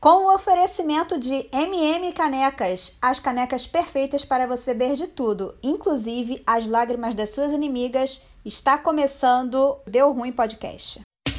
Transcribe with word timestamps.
Com 0.00 0.24
o 0.24 0.34
oferecimento 0.34 1.18
de 1.18 1.46
MM 1.52 2.10
Canecas, 2.14 2.96
as 3.02 3.18
canecas 3.20 3.66
perfeitas 3.66 4.24
para 4.24 4.46
você 4.46 4.72
beber 4.72 4.96
de 4.96 5.06
tudo, 5.06 5.54
inclusive 5.62 6.42
as 6.46 6.66
lágrimas 6.66 7.14
das 7.14 7.34
suas 7.34 7.52
inimigas, 7.52 8.22
está 8.42 8.78
começando 8.78 9.76
Deu 9.86 10.10
Ruim 10.10 10.32
Podcast. 10.32 11.02
De 11.26 11.34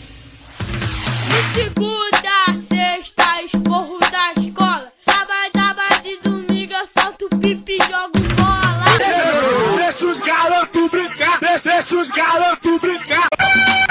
segunda, 1.55 2.67
sexta, 2.67 3.41
esporro 3.41 3.97
da 3.97 4.33
escola. 4.39 4.93
Sábado, 5.01 5.51
sábado 5.55 6.05
e 6.07 6.17
domingo 6.17 6.73
eu 6.73 6.85
solto 6.85 7.29
pipi 7.39 7.79
e 7.79 7.79
jogo 7.79 8.19
bola. 8.35 9.75
Deixa 9.75 10.05
os 10.05 10.21
garotos 10.21 10.91
brincar, 10.91 11.39
deixa, 11.39 11.71
deixa 11.71 11.95
os 11.95 12.11
garotos 12.11 12.79
brincar. 12.79 13.90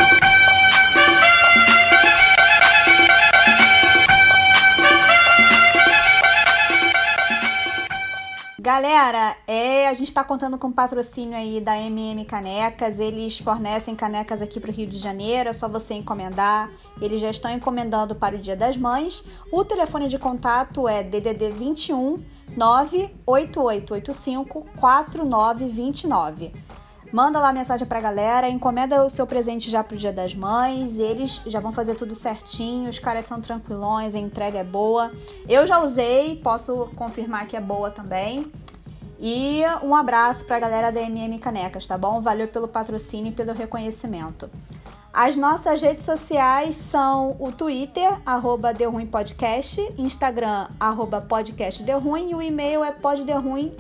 Galera, 8.63 9.39
é, 9.47 9.89
a 9.89 9.95
gente 9.95 10.09
está 10.09 10.23
contando 10.23 10.59
com 10.59 10.69
o 10.69 10.73
patrocínio 10.73 11.35
aí 11.35 11.63
da 11.63 11.81
MM 11.81 12.23
Canecas. 12.27 12.99
Eles 12.99 13.39
fornecem 13.39 13.97
canecas 13.97 14.43
aqui 14.43 14.61
para 14.61 14.71
o 14.71 14.75
Rio 14.75 14.87
de 14.87 14.99
Janeiro, 14.99 15.49
é 15.49 15.53
só 15.55 15.67
você 15.67 15.95
encomendar. 15.95 16.71
Eles 17.01 17.23
já 17.23 17.31
estão 17.31 17.51
encomendando 17.51 18.15
para 18.15 18.37
o 18.37 18.39
Dia 18.39 18.55
das 18.55 18.77
Mães. 18.77 19.25
O 19.51 19.65
telefone 19.65 20.11
de 20.11 20.19
contato 20.19 20.87
é 20.87 21.03
DDD 21.03 21.53
21 21.53 22.23
98885 22.55 24.67
4929. 24.79 26.53
Manda 27.13 27.41
lá 27.41 27.53
mensagem 27.53 27.87
pra 27.89 28.01
galera, 28.01 28.49
encomenda 28.49 29.05
o 29.05 29.11
seu 29.11 29.27
presente 29.27 29.69
já 29.69 29.83
pro 29.83 29.97
Dia 29.97 30.13
das 30.13 30.33
Mães, 30.33 30.99
eles 30.99 31.43
já 31.45 31.59
vão 31.59 31.73
fazer 31.73 31.97
tudo 31.97 32.15
certinho, 32.15 32.89
os 32.89 33.01
caras 33.01 33.27
são 33.27 33.41
tranquilões, 33.41 34.15
a 34.15 34.19
entrega 34.19 34.59
é 34.59 34.65
boa. 34.65 35.11
Eu 35.49 35.67
já 35.67 35.83
usei, 35.83 36.37
posso 36.37 36.89
confirmar 36.95 37.49
que 37.49 37.57
é 37.57 37.61
boa 37.61 37.91
também. 37.91 38.51
E 39.19 39.63
um 39.83 39.95
abraço 39.95 40.45
pra 40.45 40.61
galera 40.61 40.93
da 40.93 41.01
MM 41.01 41.37
Canecas, 41.39 41.85
tá 41.85 41.99
bom? 41.99 42.21
Valeu 42.21 42.47
pelo 42.47 42.69
patrocínio 42.69 43.33
e 43.33 43.35
pelo 43.35 43.53
reconhecimento. 43.53 44.49
As 45.13 45.37
nossas 45.37 45.83
redes 45.83 46.05
sociais 46.05 46.77
são 46.77 47.37
o 47.41 47.51
Twitter, 47.51 48.21
arroba 48.25 48.73
Podcast, 49.11 49.81
Instagram, 49.99 50.69
arroba 50.79 51.27
e 51.29 52.35
o 52.35 52.41
e-mail 52.41 52.85
é 52.85 52.93
podderruim. 52.93 53.75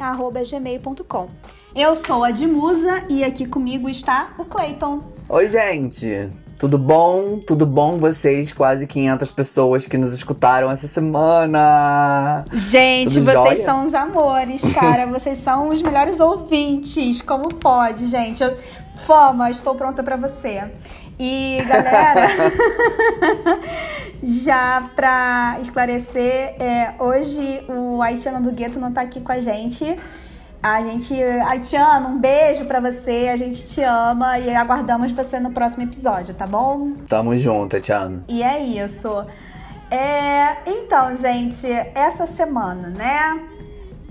Eu 1.75 1.95
sou 1.95 2.25
a 2.25 2.33
Dimusa 2.33 3.05
e 3.09 3.23
aqui 3.23 3.47
comigo 3.47 3.89
está 3.89 4.31
o 4.37 4.45
Clayton. 4.45 5.05
Oi, 5.29 5.49
gente! 5.49 6.29
Tudo 6.59 6.77
bom? 6.77 7.39
Tudo 7.39 7.65
bom 7.65 7.97
vocês? 7.97 8.53
Quase 8.53 8.89
500 8.89 9.31
pessoas 9.31 9.87
que 9.87 9.97
nos 9.97 10.13
escutaram 10.13 10.69
essa 10.69 10.89
semana! 10.89 12.45
Gente, 12.53 13.15
Tudo 13.15 13.27
vocês 13.27 13.59
jóia? 13.59 13.65
são 13.65 13.87
os 13.87 13.95
amores, 13.95 14.63
cara. 14.75 15.07
vocês 15.13 15.39
são 15.39 15.69
os 15.69 15.81
melhores 15.81 16.19
ouvintes. 16.19 17.23
Como 17.23 17.55
pode, 17.55 18.09
gente? 18.09 18.43
Eu... 18.43 18.57
Fama, 19.07 19.49
estou 19.49 19.77
pronta 19.77 20.03
pra 20.03 20.17
você. 20.17 20.65
E, 21.21 21.57
galera, 21.69 22.27
já 24.23 24.91
pra 24.97 25.59
esclarecer, 25.63 26.57
é, 26.61 26.95
hoje 26.99 27.63
o 27.69 28.03
Haitiano 28.03 28.43
do 28.43 28.51
Gueto 28.51 28.79
não 28.81 28.93
tá 28.93 29.03
aqui 29.03 29.21
com 29.21 29.31
a 29.31 29.39
gente. 29.39 29.97
A 30.63 30.83
gente, 30.83 31.15
Haitiano, 31.23 32.11
um 32.11 32.19
beijo 32.19 32.67
pra 32.67 32.81
você. 32.81 33.29
A 33.33 33.37
gente 33.37 33.67
te 33.67 33.83
ama 33.83 34.39
e 34.39 34.55
aguardamos 34.55 35.11
você 35.13 35.41
no 35.41 35.51
próximo 35.53 35.85
episódio, 35.85 36.35
tá 36.35 36.47
bom? 36.47 36.93
Tamo 37.09 37.37
junto, 37.37 37.81
Tiano. 37.81 38.23
E 38.29 38.43
é 38.43 38.61
isso. 38.61 39.25
É, 39.91 40.59
então, 40.67 41.17
gente, 41.17 41.67
essa 41.95 42.27
semana, 42.27 42.89
né? 42.89 43.41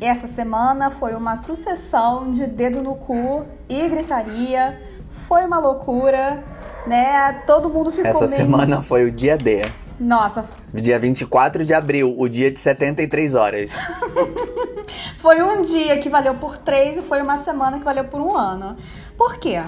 Essa 0.02 0.26
semana 0.26 0.90
foi 0.90 1.14
uma 1.14 1.36
sucessão 1.36 2.32
de 2.32 2.48
dedo 2.48 2.82
no 2.82 2.96
cu 2.96 3.46
e 3.68 3.88
gritaria. 3.88 4.82
Foi 5.28 5.46
uma 5.46 5.60
loucura, 5.60 6.44
né? 6.88 7.44
Todo 7.46 7.70
mundo 7.70 7.92
ficou 7.92 8.10
Essa 8.10 8.26
meio... 8.26 8.42
semana 8.42 8.82
foi 8.82 9.06
o 9.06 9.12
dia 9.12 9.38
D. 9.38 9.70
Nossa, 10.00 10.46
Dia 10.74 11.00
24 11.00 11.66
de 11.66 11.74
abril, 11.74 12.16
o 12.18 12.30
dia 12.30 12.52
de 12.52 12.60
73 12.60 13.34
horas. 13.36 13.72
foi 15.18 15.42
um 15.42 15.62
dia 15.62 15.98
que 15.98 16.10
valeu 16.10 16.36
por 16.36 16.58
três 16.58 16.98
e 16.98 17.02
foi 17.02 17.22
uma 17.22 17.38
semana 17.38 17.80
que 17.80 17.86
valeu 17.86 18.06
por 18.06 18.20
um 18.22 18.36
ano. 18.36 18.76
Por 19.18 19.38
quê? 19.38 19.62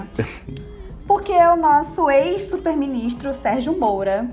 Porque 1.06 1.32
o 1.32 1.56
nosso 1.56 2.10
ex-superministro 2.10 3.32
Sérgio 3.32 3.78
Moura, 3.78 4.30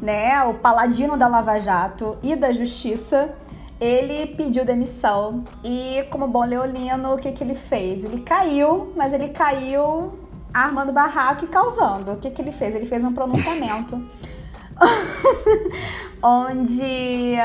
né, 0.00 0.42
o 0.44 0.54
paladino 0.54 1.16
da 1.16 1.28
Lava 1.28 1.58
Jato 1.58 2.18
e 2.22 2.34
da 2.34 2.52
Justiça, 2.52 3.34
ele 3.80 4.26
pediu 4.26 4.64
demissão 4.64 5.44
e, 5.62 6.04
como 6.10 6.26
bom 6.26 6.44
leolino, 6.44 7.14
o 7.14 7.16
que, 7.16 7.30
que 7.30 7.44
ele 7.44 7.54
fez? 7.54 8.04
Ele 8.04 8.20
caiu, 8.20 8.92
mas 8.96 9.12
ele 9.12 9.28
caiu 9.28 10.18
armando 10.52 10.92
barraco 10.92 11.44
e 11.44 11.48
causando. 11.48 12.12
O 12.12 12.16
que, 12.16 12.30
que 12.30 12.42
ele 12.42 12.52
fez? 12.52 12.74
Ele 12.74 12.86
fez 12.86 13.04
um 13.04 13.12
pronunciamento 13.12 13.96
onde 16.22 17.36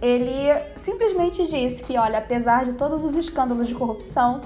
ele 0.00 0.48
simplesmente 0.76 1.46
disse 1.46 1.82
que, 1.82 1.96
olha, 1.98 2.18
apesar 2.18 2.64
de 2.64 2.74
todos 2.74 3.04
os 3.04 3.14
escândalos 3.14 3.66
de 3.66 3.74
corrupção 3.74 4.40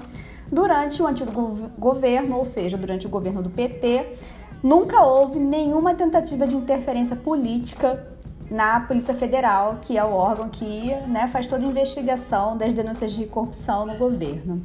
durante 0.51 1.01
o 1.01 1.07
antigo 1.07 1.31
gov- 1.31 1.69
governo, 1.77 2.37
ou 2.37 2.45
seja, 2.45 2.77
durante 2.77 3.05
o 3.05 3.09
governo 3.09 3.41
do 3.41 3.49
PT, 3.49 4.13
nunca 4.61 5.01
houve 5.03 5.39
nenhuma 5.39 5.93
tentativa 5.93 6.47
de 6.47 6.55
interferência 6.55 7.15
política 7.15 8.07
na 8.49 8.79
Polícia 8.81 9.13
Federal, 9.13 9.77
que 9.81 9.97
é 9.97 10.03
o 10.03 10.11
órgão 10.11 10.49
que 10.49 10.93
né, 11.07 11.27
faz 11.27 11.47
toda 11.47 11.65
a 11.65 11.67
investigação 11.67 12.57
das 12.57 12.73
denúncias 12.73 13.11
de 13.11 13.25
corrupção 13.25 13.85
no 13.85 13.95
governo. 13.95 14.61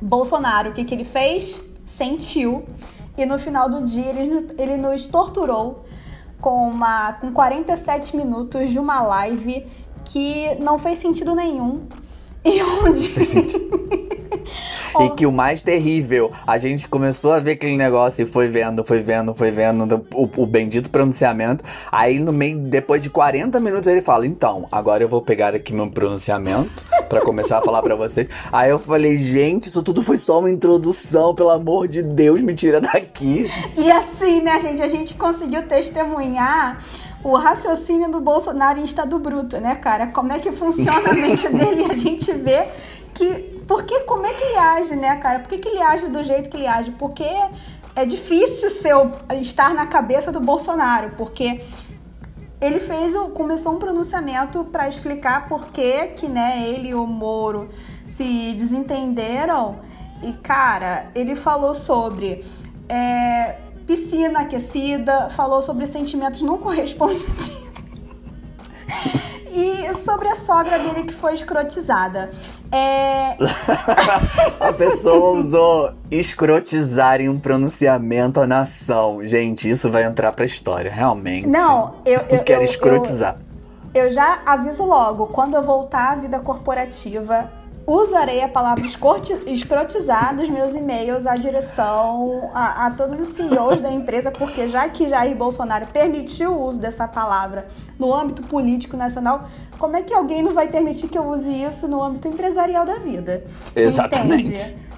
Bolsonaro, 0.00 0.70
o 0.70 0.72
que, 0.72 0.84
que 0.84 0.94
ele 0.94 1.04
fez? 1.04 1.62
Sentiu. 1.86 2.64
E 3.16 3.24
no 3.26 3.38
final 3.38 3.68
do 3.68 3.84
dia 3.84 4.08
ele, 4.08 4.54
ele 4.58 4.76
nos 4.76 5.06
torturou 5.06 5.84
com, 6.40 6.68
uma, 6.68 7.12
com 7.12 7.30
47 7.32 8.16
minutos 8.16 8.72
de 8.72 8.78
uma 8.78 9.00
live 9.02 9.66
que 10.04 10.54
não 10.56 10.78
fez 10.78 10.98
sentido 10.98 11.34
nenhum. 11.34 11.82
E 12.44 12.60
onde. 12.60 13.08
E 15.00 15.08
que 15.10 15.26
o 15.26 15.32
mais 15.32 15.62
terrível, 15.62 16.32
a 16.46 16.58
gente 16.58 16.86
começou 16.86 17.32
a 17.32 17.38
ver 17.38 17.52
aquele 17.52 17.76
negócio 17.76 18.22
e 18.22 18.26
foi 18.26 18.48
vendo, 18.48 18.84
foi 18.84 19.00
vendo, 19.00 19.34
foi 19.34 19.50
vendo 19.50 20.06
o, 20.14 20.28
o 20.36 20.46
bendito 20.46 20.90
pronunciamento. 20.90 21.64
Aí 21.90 22.18
no 22.18 22.32
meio, 22.32 22.58
depois 22.58 23.02
de 23.02 23.08
40 23.08 23.58
minutos, 23.58 23.86
ele 23.86 24.02
fala: 24.02 24.26
Então, 24.26 24.66
agora 24.70 25.02
eu 25.02 25.08
vou 25.08 25.22
pegar 25.22 25.54
aqui 25.54 25.72
meu 25.72 25.90
pronunciamento 25.90 26.84
pra 27.08 27.20
começar 27.22 27.58
a 27.58 27.62
falar 27.62 27.82
pra 27.82 27.94
vocês. 27.94 28.28
Aí 28.52 28.70
eu 28.70 28.78
falei: 28.78 29.16
Gente, 29.16 29.68
isso 29.68 29.82
tudo 29.82 30.02
foi 30.02 30.18
só 30.18 30.40
uma 30.40 30.50
introdução, 30.50 31.34
pelo 31.34 31.50
amor 31.50 31.88
de 31.88 32.02
Deus, 32.02 32.40
me 32.42 32.54
tira 32.54 32.80
daqui. 32.80 33.50
E 33.76 33.90
assim, 33.90 34.42
né, 34.42 34.58
gente, 34.60 34.82
a 34.82 34.88
gente 34.88 35.14
conseguiu 35.14 35.62
testemunhar 35.62 36.78
o 37.24 37.36
raciocínio 37.36 38.10
do 38.10 38.20
Bolsonaro 38.20 38.78
em 38.80 38.84
estado 38.84 39.18
bruto, 39.18 39.58
né, 39.60 39.74
cara? 39.76 40.08
Como 40.08 40.32
é 40.32 40.38
que 40.38 40.50
funciona 40.52 41.10
a 41.10 41.14
mente 41.14 41.48
dele? 41.52 41.86
A 41.90 41.96
gente 41.96 42.32
vê 42.32 42.68
que. 43.14 43.60
Porque 43.68 44.00
como 44.00 44.26
é 44.26 44.34
que 44.34 44.42
ele 44.42 44.56
age, 44.58 44.96
né, 44.96 45.16
cara? 45.16 45.38
Por 45.40 45.48
que, 45.48 45.58
que 45.58 45.68
ele 45.68 45.80
age 45.80 46.06
do 46.08 46.22
jeito 46.22 46.50
que 46.50 46.56
ele 46.56 46.66
age? 46.66 46.90
Porque 46.92 47.24
é 47.94 48.04
difícil 48.04 48.70
ser, 48.70 48.94
o- 48.96 49.12
estar 49.40 49.72
na 49.74 49.86
cabeça 49.86 50.32
do 50.32 50.40
Bolsonaro, 50.40 51.10
porque 51.16 51.60
ele 52.60 52.80
fez 52.80 53.14
o- 53.14 53.28
começou 53.28 53.74
um 53.74 53.78
pronunciamento 53.78 54.64
para 54.64 54.88
explicar 54.88 55.46
por 55.48 55.66
que 55.66 56.08
que 56.08 56.26
né 56.28 56.62
ele 56.66 56.88
e 56.88 56.94
o 56.94 57.06
Moro 57.06 57.68
se 58.06 58.52
desentenderam 58.54 59.78
e 60.22 60.32
cara 60.34 61.06
ele 61.14 61.34
falou 61.34 61.74
sobre 61.74 62.44
é, 62.88 63.56
piscina 63.86 64.40
aquecida 64.40 65.28
falou 65.30 65.62
sobre 65.62 65.86
sentimentos 65.86 66.42
não 66.42 66.58
correspondidos 66.58 67.52
e 69.50 69.92
sobre 69.94 70.28
a 70.28 70.34
sogra 70.34 70.78
dele 70.78 71.04
que 71.04 71.12
foi 71.12 71.34
escrotizada 71.34 72.30
é, 72.70 73.36
A 74.60 74.72
pessoa 74.72 75.38
usou 75.38 75.92
escrotizar 76.10 77.20
em 77.20 77.28
um 77.28 77.38
pronunciamento 77.38 78.40
à 78.40 78.46
nação. 78.46 79.20
Gente, 79.26 79.68
isso 79.68 79.90
vai 79.90 80.04
entrar 80.04 80.32
pra 80.32 80.46
história, 80.46 80.90
realmente. 80.90 81.46
não 81.46 81.96
eu, 82.06 82.18
eu, 82.20 82.38
Eu 82.38 82.44
quero 82.44 82.62
eu- 82.62 82.64
escrotizar. 82.64 83.36
Eu 83.94 84.10
já 84.10 84.40
aviso 84.46 84.86
logo, 84.86 85.26
quando 85.26 85.54
eu 85.54 85.62
voltar 85.62 86.12
à 86.12 86.16
vida 86.16 86.40
corporativa, 86.40 87.52
usarei 87.86 88.42
a 88.42 88.48
palavra 88.48 88.86
escrotizar 89.46 90.34
nos 90.34 90.48
meus 90.48 90.74
e-mails 90.74 91.26
à 91.26 91.36
direção, 91.36 92.50
a, 92.54 92.86
a 92.86 92.90
todos 92.90 93.20
os 93.20 93.28
CEOs 93.28 93.80
da 93.80 93.90
empresa, 93.90 94.30
porque 94.30 94.68
já 94.68 94.88
que 94.88 95.08
Jair 95.08 95.36
Bolsonaro 95.36 95.86
permitiu 95.86 96.52
o 96.52 96.66
uso 96.66 96.80
dessa 96.80 97.08
palavra 97.08 97.66
no 97.98 98.14
âmbito 98.14 98.42
político 98.42 98.96
nacional, 98.96 99.48
como 99.78 99.96
é 99.96 100.02
que 100.02 100.14
alguém 100.14 100.42
não 100.42 100.52
vai 100.52 100.68
permitir 100.68 101.08
que 101.08 101.18
eu 101.18 101.24
use 101.24 101.50
isso 101.50 101.88
no 101.88 102.02
âmbito 102.02 102.28
empresarial 102.28 102.84
da 102.84 102.94
vida? 102.94 103.44
Exatamente. 103.74 104.48
Entende? 104.48 104.91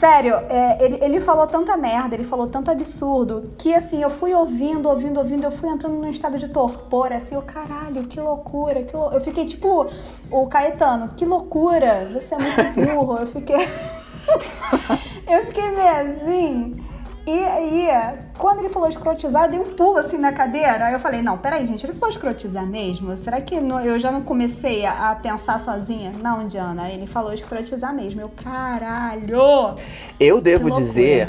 Sério, 0.00 0.36
é, 0.48 0.82
ele, 0.82 0.98
ele 1.02 1.20
falou 1.20 1.46
tanta 1.46 1.76
merda, 1.76 2.14
ele 2.14 2.24
falou 2.24 2.46
tanto 2.46 2.70
absurdo, 2.70 3.52
que 3.58 3.74
assim, 3.74 4.02
eu 4.02 4.08
fui 4.08 4.32
ouvindo, 4.32 4.88
ouvindo, 4.88 5.18
ouvindo, 5.18 5.44
eu 5.44 5.50
fui 5.50 5.68
entrando 5.68 5.92
num 5.92 6.08
estado 6.08 6.38
de 6.38 6.48
torpor, 6.48 7.12
assim, 7.12 7.36
o 7.36 7.42
caralho, 7.42 8.06
que 8.06 8.18
loucura, 8.18 8.82
que 8.82 8.96
lou... 8.96 9.12
eu 9.12 9.20
fiquei 9.20 9.44
tipo 9.44 9.90
o 10.30 10.46
Caetano, 10.46 11.10
que 11.14 11.26
loucura, 11.26 12.08
você 12.14 12.34
é 12.34 12.38
muito 12.38 12.94
burro, 12.94 13.18
eu 13.18 13.26
fiquei. 13.26 13.56
eu 15.28 15.44
fiquei 15.44 15.68
meio 15.68 16.00
assim. 16.06 16.89
E 17.32 17.44
aí, 17.44 17.88
quando 18.36 18.58
ele 18.58 18.68
falou 18.68 18.88
escrotizar, 18.88 19.44
eu 19.44 19.50
dei 19.50 19.60
um 19.60 19.74
pulo 19.74 19.98
assim 19.98 20.18
na 20.18 20.32
cadeira. 20.32 20.86
Aí 20.86 20.92
eu 20.92 20.98
falei, 20.98 21.22
não, 21.22 21.38
peraí, 21.38 21.64
gente, 21.64 21.86
ele 21.86 21.92
falou 21.92 22.08
escrotizar 22.08 22.66
mesmo? 22.66 23.16
Será 23.16 23.40
que 23.40 23.60
não- 23.60 23.80
eu 23.80 23.98
já 24.00 24.10
não 24.10 24.20
comecei 24.22 24.84
a, 24.84 25.10
a 25.10 25.14
pensar 25.14 25.60
sozinha? 25.60 26.12
Não, 26.20 26.46
Diana, 26.46 26.90
ele 26.90 27.06
falou 27.06 27.32
escrotizar 27.32 27.94
mesmo. 27.94 28.20
Eu, 28.20 28.28
caralho! 28.30 29.76
Eu 30.18 30.40
devo 30.40 30.70
dizer. 30.70 31.28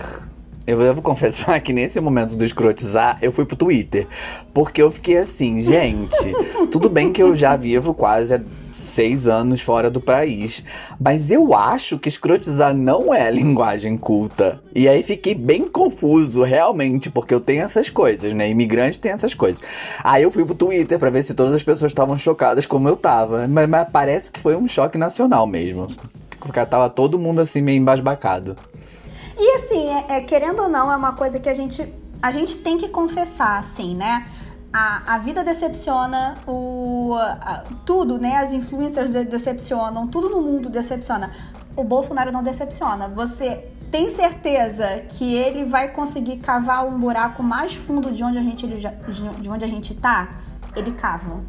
Eu 0.66 0.78
devo 0.80 1.02
confessar 1.02 1.60
que 1.60 1.74
nesse 1.74 2.00
momento 2.00 2.36
do 2.36 2.46
escrotizar, 2.46 3.18
eu 3.22 3.32
fui 3.32 3.46
pro 3.46 3.56
Twitter. 3.56 4.08
Porque 4.54 4.82
eu 4.82 4.92
fiquei 4.92 5.18
assim, 5.18 5.60
gente, 5.62 6.34
tudo 6.72 6.88
bem 6.90 7.12
que 7.12 7.22
eu 7.22 7.36
já 7.36 7.56
vivo 7.56 7.94
quase 7.94 8.34
seis 8.72 9.28
anos 9.28 9.62
fora 9.62 9.90
do 9.90 10.00
país. 10.02 10.64
Mas 11.00 11.30
eu 11.32 11.54
acho 11.54 12.00
que 12.00 12.10
escrotizar 12.10 12.74
não 12.74 13.14
é 13.14 13.30
linguagem 13.32 13.98
culta. 13.98 14.62
E 14.74 14.88
aí 14.88 15.04
fiquei 15.04 15.36
bem 15.36 15.68
confuso, 15.68 16.44
realmente, 16.44 17.10
porque 17.10 17.34
eu 17.34 17.40
tenho 17.40 17.64
essas 17.64 17.90
coisas, 17.90 18.34
né? 18.34 18.50
Imigrante 18.50 19.00
tem 19.00 19.12
essas 19.12 19.34
coisas. 19.34 19.62
Aí 20.04 20.24
eu 20.24 20.32
fui 20.32 20.46
pro 20.46 20.56
Twitter 20.56 20.98
pra 20.98 21.10
ver 21.10 21.24
se 21.24 21.34
todas 21.34 21.54
as 21.54 21.64
pessoas 21.64 21.92
estavam 21.92 22.18
chocadas 22.18 22.66
como 22.66 22.88
eu 22.88 22.96
tava. 22.96 23.48
Mas, 23.48 23.70
mas 23.70 23.88
parece 23.92 24.32
que 24.32 24.40
foi 24.40 24.56
um 24.56 24.68
choque 24.68 24.98
nacional 24.98 25.46
mesmo. 25.46 25.88
Porque 26.40 26.66
Tava 26.66 26.90
todo 26.90 27.20
mundo 27.20 27.40
assim 27.42 27.62
meio 27.62 27.78
embasbacado. 27.78 28.58
E 29.38 29.56
assim, 29.56 29.88
é- 29.88 30.18
é, 30.18 30.22
querendo 30.22 30.62
ou 30.64 30.70
não, 30.70 30.92
é 30.92 30.96
uma 30.96 31.14
coisa 31.14 31.40
que 31.40 31.50
a 31.50 31.54
gente, 31.54 31.88
a 32.22 32.32
gente 32.32 32.58
tem 32.58 32.78
que 32.78 32.88
confessar, 32.90 33.60
assim, 33.60 33.96
né? 33.96 34.28
A, 34.74 35.16
a 35.16 35.18
vida 35.18 35.44
decepciona, 35.44 36.38
o, 36.48 37.14
a- 37.16 37.64
tudo, 37.86 38.18
né? 38.18 38.38
As 38.38 38.52
influencers 38.54 39.12
de- 39.12 39.26
decepcionam, 39.26 40.08
tudo 40.08 40.30
no 40.30 40.42
mundo 40.42 40.70
decepciona. 40.70 41.32
O 41.76 41.84
Bolsonaro 41.84 42.32
não 42.32 42.42
decepciona. 42.42 43.08
Você 43.10 43.70
tem 43.92 44.10
certeza 44.10 44.88
que 45.10 45.36
ele 45.36 45.66
vai 45.66 45.90
conseguir 45.90 46.38
cavar 46.38 46.86
um 46.86 46.98
buraco 46.98 47.44
mais 47.44 47.76
fundo 47.76 48.12
de 48.12 48.24
onde 48.24 48.38
a 48.38 48.42
gente, 48.44 48.66
de 48.66 49.50
onde 49.50 49.66
a 49.66 49.68
gente 49.68 49.94
tá? 49.96 50.30
Ele 50.74 50.94
cava. 50.94 51.42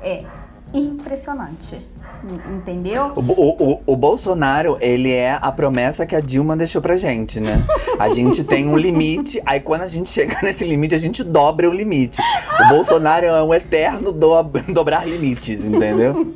É 0.00 0.24
impressionante. 0.72 1.86
En- 2.24 2.56
Entendeu? 2.56 3.12
O, 3.16 3.20
o, 3.20 3.82
o, 3.86 3.96
Bolsonaro, 3.96 4.76
ele 4.80 5.12
é 5.12 5.38
a 5.40 5.50
promessa 5.52 6.04
que 6.06 6.14
a 6.16 6.20
Dilma 6.20 6.56
deixou 6.56 6.80
pra 6.82 6.96
gente, 6.96 7.40
né? 7.40 7.62
A 7.98 8.08
gente 8.08 8.42
tem 8.44 8.68
um 8.68 8.76
limite, 8.76 9.40
aí 9.46 9.60
quando 9.60 9.82
a 9.82 9.86
gente 9.88 10.08
chega 10.08 10.36
nesse 10.42 10.64
limite, 10.64 10.94
a 10.94 10.98
gente 10.98 11.22
dobra 11.24 11.68
o 11.68 11.72
limite. 11.72 12.20
O 12.64 12.68
Bolsonaro 12.68 13.26
é 13.26 13.42
um 13.42 13.52
eterno 13.54 14.12
do, 14.12 14.42
dobrar 14.72 15.06
limites, 15.06 15.58
entendeu? 15.64 16.34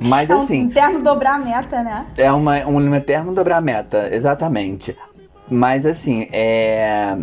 Mas 0.00 0.30
É 0.30 0.34
um 0.36 0.42
assim, 0.42 0.58
interno 0.58 1.02
dobrar 1.02 1.38
meta, 1.38 1.82
né? 1.82 2.06
é 2.18 2.30
uma, 2.32 2.58
um 2.66 2.94
eterno 2.94 3.32
dobrar 3.34 3.60
meta, 3.60 4.08
exatamente. 4.14 4.96
Mas 5.48 5.86
assim, 5.86 6.28
é. 6.32 7.16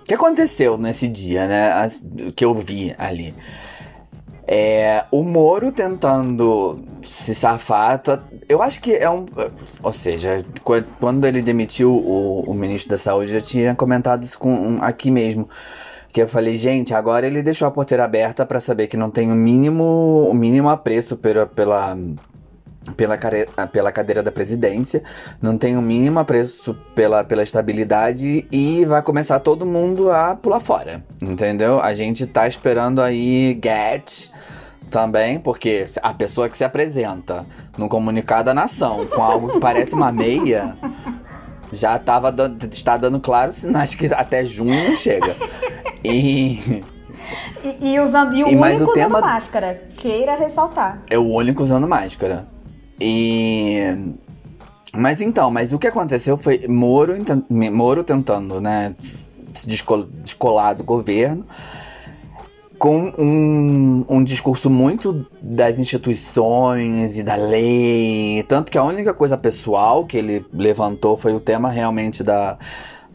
O 0.00 0.04
que 0.08 0.14
aconteceu 0.14 0.78
nesse 0.78 1.06
dia, 1.06 1.46
né? 1.46 1.88
O 2.26 2.32
que 2.32 2.44
eu 2.44 2.54
vi 2.54 2.94
ali. 2.98 3.34
É, 4.50 5.04
o 5.10 5.22
Moro 5.22 5.70
tentando 5.70 6.80
se 7.06 7.34
safar. 7.34 8.00
eu 8.48 8.62
acho 8.62 8.80
que 8.80 8.94
é 8.94 9.08
um. 9.10 9.26
Ou 9.82 9.92
seja, 9.92 10.42
qu- 10.64 10.82
quando 10.98 11.26
ele 11.26 11.42
demitiu 11.42 11.92
o, 11.92 12.40
o 12.50 12.54
ministro 12.54 12.90
da 12.90 12.98
Saúde, 12.98 13.34
eu 13.34 13.40
já 13.40 13.44
tinha 13.46 13.74
comentado 13.74 14.22
isso 14.22 14.38
com, 14.38 14.78
aqui 14.80 15.10
mesmo. 15.10 15.46
Que 16.10 16.22
eu 16.22 16.28
falei, 16.28 16.54
gente, 16.54 16.94
agora 16.94 17.26
ele 17.26 17.42
deixou 17.42 17.68
a 17.68 17.70
porteira 17.70 18.04
aberta 18.04 18.46
pra 18.46 18.58
saber 18.58 18.86
que 18.86 18.96
não 18.96 19.10
tem 19.10 19.30
o 19.30 19.34
mínimo, 19.34 20.26
o 20.30 20.32
mínimo 20.32 20.70
apreço 20.70 21.18
pela, 21.18 21.44
pela, 21.46 21.94
pela, 22.96 23.16
care- 23.16 23.48
pela 23.72 23.90
cadeira 23.92 24.22
da 24.22 24.30
presidência, 24.32 25.02
não 25.40 25.56
tem 25.58 25.76
o 25.76 25.82
mínimo 25.82 26.18
apreço 26.18 26.74
pela, 26.94 27.22
pela 27.24 27.42
estabilidade 27.42 28.46
e 28.50 28.84
vai 28.84 29.02
começar 29.02 29.38
todo 29.40 29.64
mundo 29.66 30.10
a 30.10 30.34
pular 30.36 30.60
fora, 30.60 31.04
entendeu? 31.22 31.80
A 31.80 31.92
gente 31.92 32.26
tá 32.26 32.46
esperando 32.48 33.00
aí 33.00 33.58
Get 33.62 34.30
também, 34.90 35.38
porque 35.38 35.84
a 36.02 36.14
pessoa 36.14 36.48
que 36.48 36.56
se 36.56 36.64
apresenta 36.64 37.46
no 37.76 37.88
comunicado 37.88 38.44
da 38.46 38.54
nação 38.54 39.04
com 39.06 39.22
algo 39.22 39.48
que 39.52 39.60
parece 39.60 39.94
uma 39.94 40.10
meia 40.10 40.76
já 41.70 41.98
tava 41.98 42.32
dando, 42.32 42.64
está 42.72 42.96
dando 42.96 43.20
claros 43.20 43.56
sinais 43.56 43.94
que 43.94 44.06
até 44.06 44.44
junho 44.44 44.88
não 44.88 44.96
chega. 44.96 45.34
E 46.04 46.82
E, 47.62 47.92
e 47.94 48.00
usando, 48.00 48.34
e 48.34 48.44
o 48.44 48.48
E 48.48 48.56
único 48.56 48.84
o 48.90 48.92
tema- 48.94 49.18
usando 49.18 49.28
máscara, 49.28 49.82
queira 49.98 50.36
ressaltar. 50.36 51.02
É 51.10 51.18
o 51.18 51.24
único 51.26 51.62
usando 51.62 51.86
máscara. 51.86 52.48
E. 53.00 54.14
Mas 54.94 55.20
então, 55.20 55.50
mas 55.50 55.72
o 55.72 55.78
que 55.78 55.86
aconteceu 55.86 56.36
foi 56.36 56.66
Moro, 56.66 57.14
Moro 57.72 58.02
tentando, 58.02 58.60
né, 58.60 58.94
se 59.54 59.68
descol- 59.68 60.08
descolar 60.22 60.74
do 60.74 60.82
governo 60.82 61.44
com 62.78 63.12
um, 63.18 64.04
um 64.08 64.24
discurso 64.24 64.70
muito 64.70 65.26
das 65.42 65.78
instituições 65.78 67.18
e 67.18 67.22
da 67.22 67.34
lei. 67.34 68.44
Tanto 68.48 68.70
que 68.70 68.78
a 68.78 68.84
única 68.84 69.12
coisa 69.12 69.36
pessoal 69.36 70.06
que 70.06 70.16
ele 70.16 70.46
levantou 70.52 71.16
foi 71.16 71.34
o 71.34 71.40
tema 71.40 71.68
realmente 71.68 72.22
da, 72.22 72.56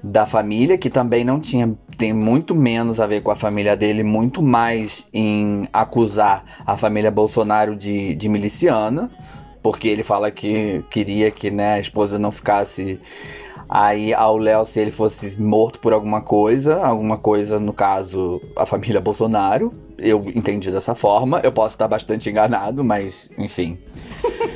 da 0.04 0.26
família, 0.26 0.78
que 0.78 0.90
também 0.90 1.24
não 1.24 1.40
tinha. 1.40 1.74
tem 1.98 2.12
muito 2.12 2.54
menos 2.54 3.00
a 3.00 3.08
ver 3.08 3.22
com 3.22 3.32
a 3.32 3.36
família 3.36 3.76
dele, 3.78 4.04
muito 4.04 4.42
mais 4.42 5.08
em 5.14 5.68
acusar 5.72 6.44
a 6.66 6.76
família 6.76 7.10
Bolsonaro 7.10 7.76
de, 7.76 8.16
de 8.16 8.28
miliciana, 8.28 9.10
porque 9.64 9.88
ele 9.88 10.04
fala 10.04 10.30
que 10.30 10.84
queria 10.90 11.32
que 11.32 11.50
né, 11.50 11.76
a 11.76 11.80
esposa 11.80 12.20
não 12.20 12.32
ficasse 12.32 13.00
aí 13.70 14.14
ao 14.14 14.38
Léo 14.38 14.66
se 14.66 14.80
ele 14.80 14.92
fosse 14.92 15.42
morto 15.42 15.80
por 15.80 15.94
alguma 15.94 16.22
coisa, 16.22 16.86
alguma 16.86 17.18
coisa, 17.18 17.60
no 17.60 17.72
caso, 17.74 18.42
a 18.56 18.66
família 18.66 19.00
Bolsonaro. 19.00 19.74
Eu 19.98 20.30
entendi 20.36 20.70
dessa 20.70 20.94
forma, 20.94 21.40
eu 21.44 21.52
posso 21.52 21.76
estar 21.76 21.88
bastante 21.88 22.30
enganado, 22.30 22.84
mas 22.84 23.30
enfim. 23.38 23.80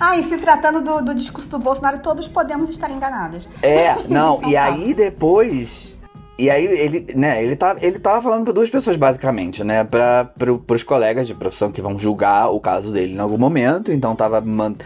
Ah, 0.00 0.16
e 0.16 0.22
se 0.22 0.38
tratando 0.38 0.80
do, 0.80 1.02
do 1.02 1.14
discurso 1.14 1.50
do 1.50 1.58
Bolsonaro, 1.58 1.98
todos 1.98 2.26
podemos 2.26 2.70
estar 2.70 2.90
enganados. 2.90 3.46
É, 3.62 3.94
não, 4.08 4.40
é 4.42 4.48
e 4.48 4.56
aí 4.56 4.94
depois. 4.94 5.97
E 6.38 6.48
aí 6.48 6.64
ele, 6.64 7.06
né, 7.16 7.42
ele 7.42 7.56
tá, 7.56 7.74
ele 7.82 7.98
tava 7.98 8.22
falando 8.22 8.44
pra 8.44 8.52
duas 8.54 8.70
pessoas, 8.70 8.96
basicamente, 8.96 9.64
né? 9.64 9.82
Pra, 9.82 10.24
pro, 10.24 10.58
pros 10.60 10.84
colegas 10.84 11.26
de 11.26 11.34
profissão 11.34 11.72
que 11.72 11.82
vão 11.82 11.98
julgar 11.98 12.50
o 12.52 12.60
caso 12.60 12.92
dele 12.92 13.14
em 13.14 13.18
algum 13.18 13.36
momento. 13.36 13.90
Então 13.90 14.14
tava. 14.14 14.40
man- 14.40 14.76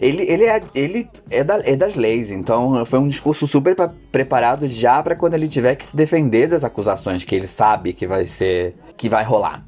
Ele, 0.00 0.22
ele, 0.22 0.44
é, 0.44 0.62
ele 0.74 1.06
é, 1.30 1.44
da, 1.44 1.60
é 1.64 1.76
das 1.76 1.96
leis, 1.96 2.30
então 2.30 2.86
foi 2.86 2.98
um 2.98 3.08
discurso 3.08 3.46
super 3.46 3.74
pa- 3.76 3.92
preparado 4.10 4.66
já 4.66 5.02
pra 5.02 5.14
quando 5.14 5.34
ele 5.34 5.48
tiver 5.48 5.74
que 5.74 5.84
se 5.84 5.94
defender 5.94 6.46
das 6.46 6.64
acusações 6.64 7.24
que 7.24 7.34
ele 7.34 7.46
sabe 7.46 7.92
que 7.92 8.06
vai 8.06 8.24
ser. 8.24 8.74
que 8.96 9.08
vai 9.10 9.22
rolar. 9.22 9.62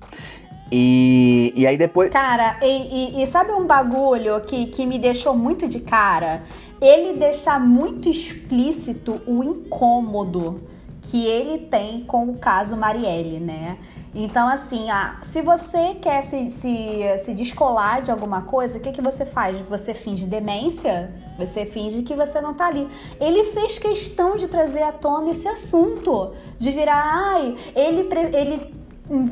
E, 0.72 1.52
e 1.54 1.66
aí 1.66 1.76
depois. 1.76 2.10
Cara, 2.10 2.56
e, 2.62 3.18
e- 3.20 3.22
e 3.22 3.26
sabe 3.26 3.52
um 3.52 3.66
bagulho 3.66 4.40
que, 4.40 4.64
que 4.66 4.86
me 4.86 4.98
deixou 4.98 5.36
muito 5.36 5.68
de 5.68 5.80
cara? 5.80 6.42
Ele 6.80 7.18
deixar 7.18 7.60
muito 7.60 8.08
explícito 8.08 9.20
o 9.26 9.44
incômodo 9.44 10.60
que 11.04 11.26
ele 11.26 11.58
tem 11.66 12.02
com 12.04 12.30
o 12.30 12.38
caso 12.38 12.76
Marielle, 12.76 13.38
né? 13.38 13.78
Então, 14.14 14.48
assim, 14.48 14.90
ah, 14.90 15.18
se 15.22 15.42
você 15.42 15.94
quer 16.00 16.22
se, 16.22 16.48
se, 16.48 17.18
se 17.18 17.34
descolar 17.34 18.00
de 18.00 18.10
alguma 18.10 18.42
coisa, 18.42 18.78
o 18.78 18.80
que, 18.80 18.92
que 18.92 19.02
você 19.02 19.26
faz? 19.26 19.58
Você 19.68 19.92
finge 19.92 20.24
demência? 20.24 21.12
Você 21.38 21.66
finge 21.66 22.02
que 22.02 22.14
você 22.14 22.40
não 22.40 22.54
tá 22.54 22.66
ali. 22.66 22.88
Ele 23.20 23.44
fez 23.52 23.78
questão 23.78 24.36
de 24.36 24.48
trazer 24.48 24.82
à 24.82 24.92
tona 24.92 25.30
esse 25.30 25.46
assunto. 25.46 26.32
De 26.58 26.70
virar, 26.70 27.02
ai, 27.04 27.56
ele, 27.74 28.08
ele 28.32 28.74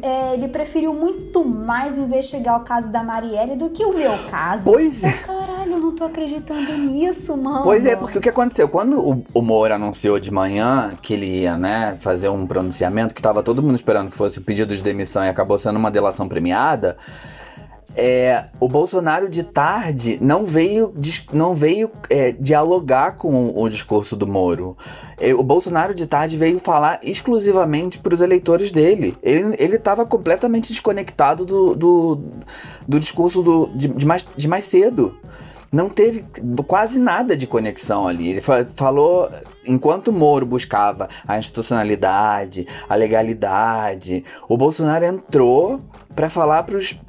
é, 0.03 0.35
ele 0.35 0.49
preferiu 0.49 0.93
muito 0.93 1.43
mais 1.45 1.97
investigar 1.97 2.61
o 2.61 2.65
caso 2.65 2.91
da 2.91 3.03
Marielle 3.03 3.57
do 3.57 3.71
que 3.71 3.85
o 3.85 3.95
meu 3.95 4.13
caso. 4.31 4.65
Pois 4.65 5.03
é. 5.03 5.13
Caralho, 5.13 5.73
eu 5.73 5.79
não 5.79 5.93
tô 5.93 6.05
acreditando 6.05 6.77
nisso, 6.77 7.37
mano. 7.37 7.63
Pois 7.63 7.87
é, 7.87 7.97
porque 7.97 8.19
o 8.19 8.21
que 8.21 8.29
aconteceu? 8.29 8.69
Quando 8.69 9.01
o, 9.01 9.25
o 9.33 9.41
Moro 9.41 9.75
anunciou 9.75 10.19
de 10.19 10.31
manhã 10.31 10.93
que 11.01 11.15
ele 11.15 11.41
ia, 11.41 11.57
né, 11.57 11.97
fazer 11.99 12.29
um 12.29 12.47
pronunciamento, 12.47 13.15
que 13.15 13.23
tava 13.23 13.43
todo 13.43 13.63
mundo 13.63 13.75
esperando 13.75 14.11
que 14.11 14.17
fosse 14.17 14.39
o 14.39 14.43
pedido 14.43 14.77
de 14.77 14.83
demissão 14.83 15.25
e 15.25 15.29
acabou 15.29 15.59
sendo 15.59 15.79
uma 15.79 15.91
delação 15.91 16.29
premiada, 16.29 16.99
é, 17.95 18.47
o 18.59 18.69
Bolsonaro 18.69 19.29
de 19.29 19.43
tarde 19.43 20.19
não 20.21 20.47
veio, 20.47 20.95
não 21.33 21.55
veio 21.55 21.91
é, 22.09 22.33
dialogar 22.33 23.17
com 23.17 23.53
o 23.55 23.69
discurso 23.69 24.17
do 24.17 24.27
Moro. 24.27 24.77
É, 25.19 25.35
O 25.35 25.43
Bolsonaro 25.43 25.95
de 25.95 26.07
tarde 26.07 26.37
veio 26.37 26.59
falar 26.59 26.99
exclusivamente 27.03 27.99
para 27.99 28.15
os 28.15 28.21
eleitores 28.21 28.73
dele. 28.73 29.17
Ele, 29.23 29.55
ele 29.59 29.79
tava 29.79 30.07
completamente 30.07 30.69
desconectado 30.73 31.45
do, 31.45 31.75
do, 31.75 32.23
do 32.89 32.99
discurso 33.01 33.43
do, 33.43 33.67
de, 33.75 33.89
de 33.89 34.07
mais, 34.07 34.27
de 34.37 34.49
mais 34.49 34.65
cedo. 34.65 35.15
não 35.73 35.89
teve 35.89 36.25
quase 36.67 36.99
nada 36.99 37.35
de 37.35 37.47
conexão 37.47 38.07
ali. 38.07 38.29
Ele 38.29 38.43
falou, 38.77 39.31
enquanto 39.67 40.13
Moro 40.13 40.45
buscava 40.45 41.09
a 41.27 41.39
institucionalidade, 41.39 42.67
a 42.87 42.95
legalidade, 42.95 44.23
o 44.49 44.57
Bolsonaro 44.57 45.05
entrou 45.05 45.81
para 46.15 46.29
falar 46.29 46.65
para 46.65 46.77
os 46.77 47.01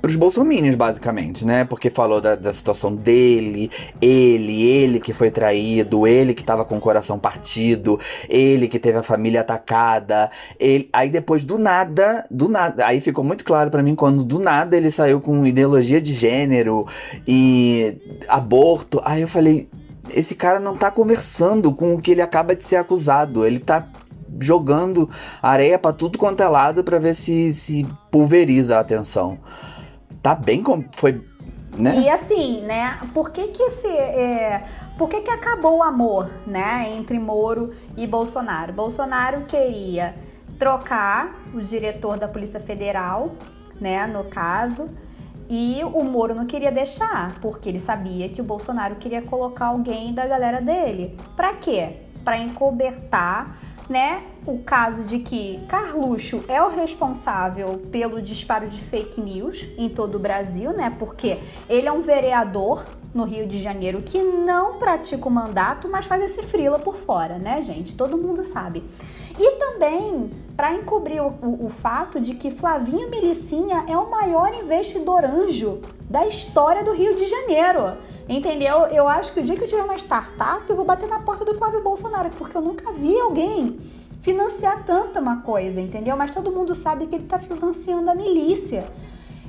pros 0.00 0.16
bolsominions, 0.16 0.74
basicamente, 0.74 1.46
né? 1.46 1.64
Porque 1.64 1.90
falou 1.90 2.20
da, 2.20 2.34
da, 2.34 2.52
situação 2.52 2.94
dele, 2.94 3.70
ele, 4.00 4.62
ele 4.66 4.98
que 4.98 5.12
foi 5.12 5.30
traído, 5.30 6.06
ele 6.06 6.32
que 6.32 6.42
tava 6.42 6.64
com 6.64 6.78
o 6.78 6.80
coração 6.80 7.18
partido, 7.18 7.98
ele 8.28 8.66
que 8.66 8.78
teve 8.78 8.98
a 8.98 9.02
família 9.02 9.42
atacada, 9.42 10.30
ele... 10.58 10.88
aí 10.92 11.10
depois 11.10 11.44
do 11.44 11.58
nada, 11.58 12.24
do 12.30 12.48
nada, 12.48 12.86
aí 12.86 13.00
ficou 13.00 13.22
muito 13.22 13.44
claro 13.44 13.70
para 13.70 13.82
mim 13.82 13.94
quando 13.94 14.24
do 14.24 14.38
nada 14.38 14.76
ele 14.76 14.90
saiu 14.90 15.20
com 15.20 15.46
ideologia 15.46 16.00
de 16.00 16.14
gênero 16.14 16.86
e 17.26 17.98
aborto, 18.26 19.00
aí 19.04 19.20
eu 19.20 19.28
falei, 19.28 19.68
esse 20.08 20.34
cara 20.34 20.58
não 20.58 20.74
tá 20.74 20.90
conversando 20.90 21.74
com 21.74 21.94
o 21.94 22.00
que 22.00 22.12
ele 22.12 22.22
acaba 22.22 22.56
de 22.56 22.64
ser 22.64 22.76
acusado, 22.76 23.46
ele 23.46 23.58
tá 23.58 23.86
jogando 24.38 25.08
areia 25.42 25.78
para 25.78 25.92
tudo 25.92 26.18
quanto 26.18 26.42
é 26.42 26.48
lado 26.48 26.84
para 26.84 26.98
ver 26.98 27.14
se 27.14 27.52
se 27.52 27.86
pulveriza 28.10 28.76
a 28.76 28.80
atenção 28.80 29.38
tá 30.22 30.34
bem 30.34 30.62
como 30.62 30.84
foi, 30.92 31.20
né? 31.76 31.96
E 31.96 32.08
assim, 32.08 32.62
né? 32.62 32.98
Por 33.14 33.30
que 33.30 33.48
que 33.48 33.62
esse 33.62 33.88
é, 33.88 34.64
por 34.98 35.08
que 35.08 35.20
que 35.20 35.30
acabou 35.30 35.78
o 35.78 35.82
amor, 35.82 36.30
né, 36.46 36.92
entre 36.94 37.18
Moro 37.18 37.70
e 37.96 38.06
Bolsonaro? 38.06 38.72
Bolsonaro 38.72 39.42
queria 39.46 40.14
trocar 40.58 41.42
o 41.54 41.60
diretor 41.60 42.18
da 42.18 42.28
Polícia 42.28 42.60
Federal, 42.60 43.32
né, 43.80 44.06
no 44.06 44.24
caso, 44.24 44.90
e 45.48 45.80
o 45.82 46.04
Moro 46.04 46.34
não 46.34 46.44
queria 46.44 46.70
deixar, 46.70 47.40
porque 47.40 47.68
ele 47.68 47.78
sabia 47.78 48.28
que 48.28 48.42
o 48.42 48.44
Bolsonaro 48.44 48.96
queria 48.96 49.22
colocar 49.22 49.66
alguém 49.66 50.12
da 50.12 50.26
galera 50.26 50.60
dele. 50.60 51.18
Para 51.34 51.54
quê? 51.54 51.96
Para 52.22 52.38
encobertar 52.38 53.58
né, 53.90 54.22
o 54.46 54.58
caso 54.60 55.02
de 55.02 55.18
que 55.18 55.60
Carluxo 55.68 56.44
é 56.46 56.62
o 56.62 56.68
responsável 56.68 57.82
pelo 57.90 58.22
disparo 58.22 58.68
de 58.68 58.80
fake 58.80 59.20
news 59.20 59.66
em 59.76 59.88
todo 59.88 60.14
o 60.14 60.18
Brasil, 60.20 60.72
né? 60.72 60.94
Porque 60.96 61.40
ele 61.68 61.88
é 61.88 61.92
um 61.92 62.00
vereador 62.00 62.86
no 63.12 63.24
Rio 63.24 63.48
de 63.48 63.58
Janeiro 63.58 64.00
que 64.00 64.22
não 64.22 64.78
pratica 64.78 65.26
o 65.26 65.30
mandato, 65.30 65.88
mas 65.88 66.06
faz 66.06 66.22
esse 66.22 66.44
frila 66.44 66.78
por 66.78 66.94
fora, 66.94 67.36
né, 67.36 67.60
gente? 67.62 67.96
Todo 67.96 68.16
mundo 68.16 68.44
sabe. 68.44 68.84
E 69.36 69.58
também 69.58 70.30
para 70.60 70.74
encobrir 70.74 71.22
o, 71.22 71.28
o, 71.40 71.64
o, 71.64 71.68
fato 71.70 72.20
de 72.20 72.34
que 72.34 72.50
Flavinho 72.50 73.08
Melicinha 73.08 73.86
é 73.88 73.96
o 73.96 74.10
maior 74.10 74.52
investidor 74.52 75.24
anjo 75.24 75.80
da 76.00 76.26
história 76.26 76.84
do 76.84 76.92
Rio 76.92 77.16
de 77.16 77.26
Janeiro. 77.26 77.96
Entendeu? 78.28 78.80
Eu 78.88 79.08
acho 79.08 79.32
que 79.32 79.40
o 79.40 79.42
dia 79.42 79.56
que 79.56 79.64
eu 79.64 79.66
tiver 79.66 79.82
uma 79.82 79.96
startup, 79.96 80.68
eu 80.68 80.76
vou 80.76 80.84
bater 80.84 81.08
na 81.08 81.20
porta 81.20 81.46
do 81.46 81.54
Flávio 81.54 81.82
Bolsonaro, 81.82 82.28
porque 82.36 82.54
eu 82.54 82.60
nunca 82.60 82.92
vi 82.92 83.18
alguém 83.18 83.78
financiar 84.20 84.84
tanta 84.84 85.18
uma 85.18 85.40
coisa, 85.40 85.80
entendeu? 85.80 86.14
Mas 86.14 86.30
todo 86.30 86.52
mundo 86.52 86.74
sabe 86.74 87.06
que 87.06 87.14
ele 87.14 87.24
está 87.24 87.38
financiando 87.38 88.10
a 88.10 88.14
milícia. 88.14 88.86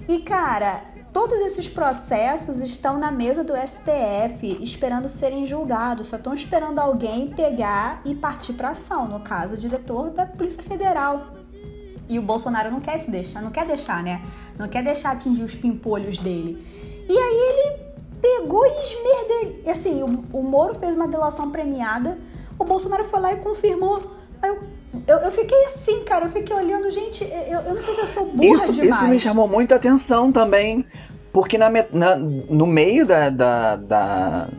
E 0.08 0.20
cara, 0.20 0.82
todos 1.13 1.39
esses 1.41 1.68
processos 1.68 2.62
estão 2.62 2.98
na 2.98 3.12
mesa 3.12 3.44
do 3.44 3.53
STF, 3.56 4.58
esperando 4.62 5.10
serem 5.10 5.46
julgados, 5.46 6.08
só 6.08 6.15
estão 6.15 6.34
esperando 6.34 6.80
alguém 6.80 7.27
pegar 7.27 8.01
e 8.06 8.15
partir 8.15 8.53
para 8.53 8.70
ação, 8.70 9.08
no 9.08 9.20
caso, 9.20 9.56
o 9.56 9.58
diretor 9.58 10.10
da 10.10 10.25
Polícia 10.25 10.63
Federal. 10.63 11.34
E 12.08 12.18
o 12.18 12.22
Bolsonaro 12.22 12.72
não 12.72 12.82
quer 12.82 12.98
se 12.98 13.10
deixar, 13.10 13.41
não 13.41 13.51
quer 13.51 13.65
deixar, 13.65 14.03
né? 14.03 14.22
Não 14.58 14.68
quer 14.68 14.84
deixar 14.84 15.12
atingir 15.12 15.44
os 15.44 15.56
pimpolhos 15.56 16.18
dele. 16.18 16.65
E 17.10 17.18
aí 17.18 17.38
ele 17.50 17.91
pegou 18.22 18.65
e 18.65 18.82
esmerdeu. 18.82 19.72
Assim, 19.72 20.03
o, 20.03 20.25
o 20.38 20.44
Moro 20.44 20.75
fez 20.75 20.96
uma 20.96 21.08
delação 21.08 21.50
premiada, 21.50 22.18
o 22.60 22.63
Bolsonaro 22.63 23.03
foi 23.06 23.20
lá 23.20 23.34
e 23.34 23.38
confirmou. 23.38 24.12
Aí 24.41 24.50
eu, 24.50 24.62
eu, 25.08 25.18
eu, 25.18 25.32
fiquei 25.32 25.66
assim, 25.66 26.04
cara, 26.04 26.26
eu 26.26 26.30
fiquei 26.30 26.56
olhando, 26.56 26.92
gente, 26.92 27.24
eu, 27.24 27.60
eu 27.60 27.74
não 27.74 27.82
sei 27.82 27.96
se 27.96 28.02
eu 28.02 28.08
sou 28.08 28.26
burra 28.26 28.56
isso, 28.56 28.74
demais. 28.74 29.02
Isso 29.02 29.08
me 29.08 29.20
chamou 29.20 29.48
muito 29.48 29.72
a 29.74 29.78
atenção 29.78 30.32
também, 30.32 30.86
porque 31.32 31.58
na, 31.58 31.70
na 31.92 32.16
no 32.16 32.68
meio 32.68 33.06
da, 33.06 33.30
da, 33.30 33.76
da, 33.78 34.50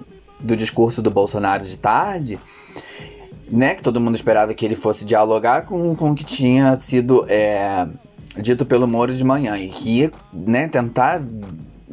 do 0.40 0.56
discurso 0.56 1.02
do 1.02 1.10
Bolsonaro 1.10 1.64
de 1.64 1.78
tarde, 1.78 2.40
né, 3.46 3.74
que 3.74 3.82
todo 3.82 4.00
mundo 4.00 4.14
esperava 4.14 4.54
que 4.54 4.64
ele 4.64 4.74
fosse 4.76 5.04
dialogar 5.04 5.62
com, 5.62 5.94
com 5.94 6.12
o 6.12 6.14
que 6.14 6.24
tinha 6.24 6.74
sido 6.76 7.26
é, 7.28 7.86
dito 8.38 8.64
pelo 8.64 8.88
Moro 8.88 9.12
de 9.12 9.24
manhã, 9.24 9.58
e 9.58 9.68
que 9.68 9.98
ia, 9.98 10.12
né, 10.32 10.66
tentar 10.66 11.22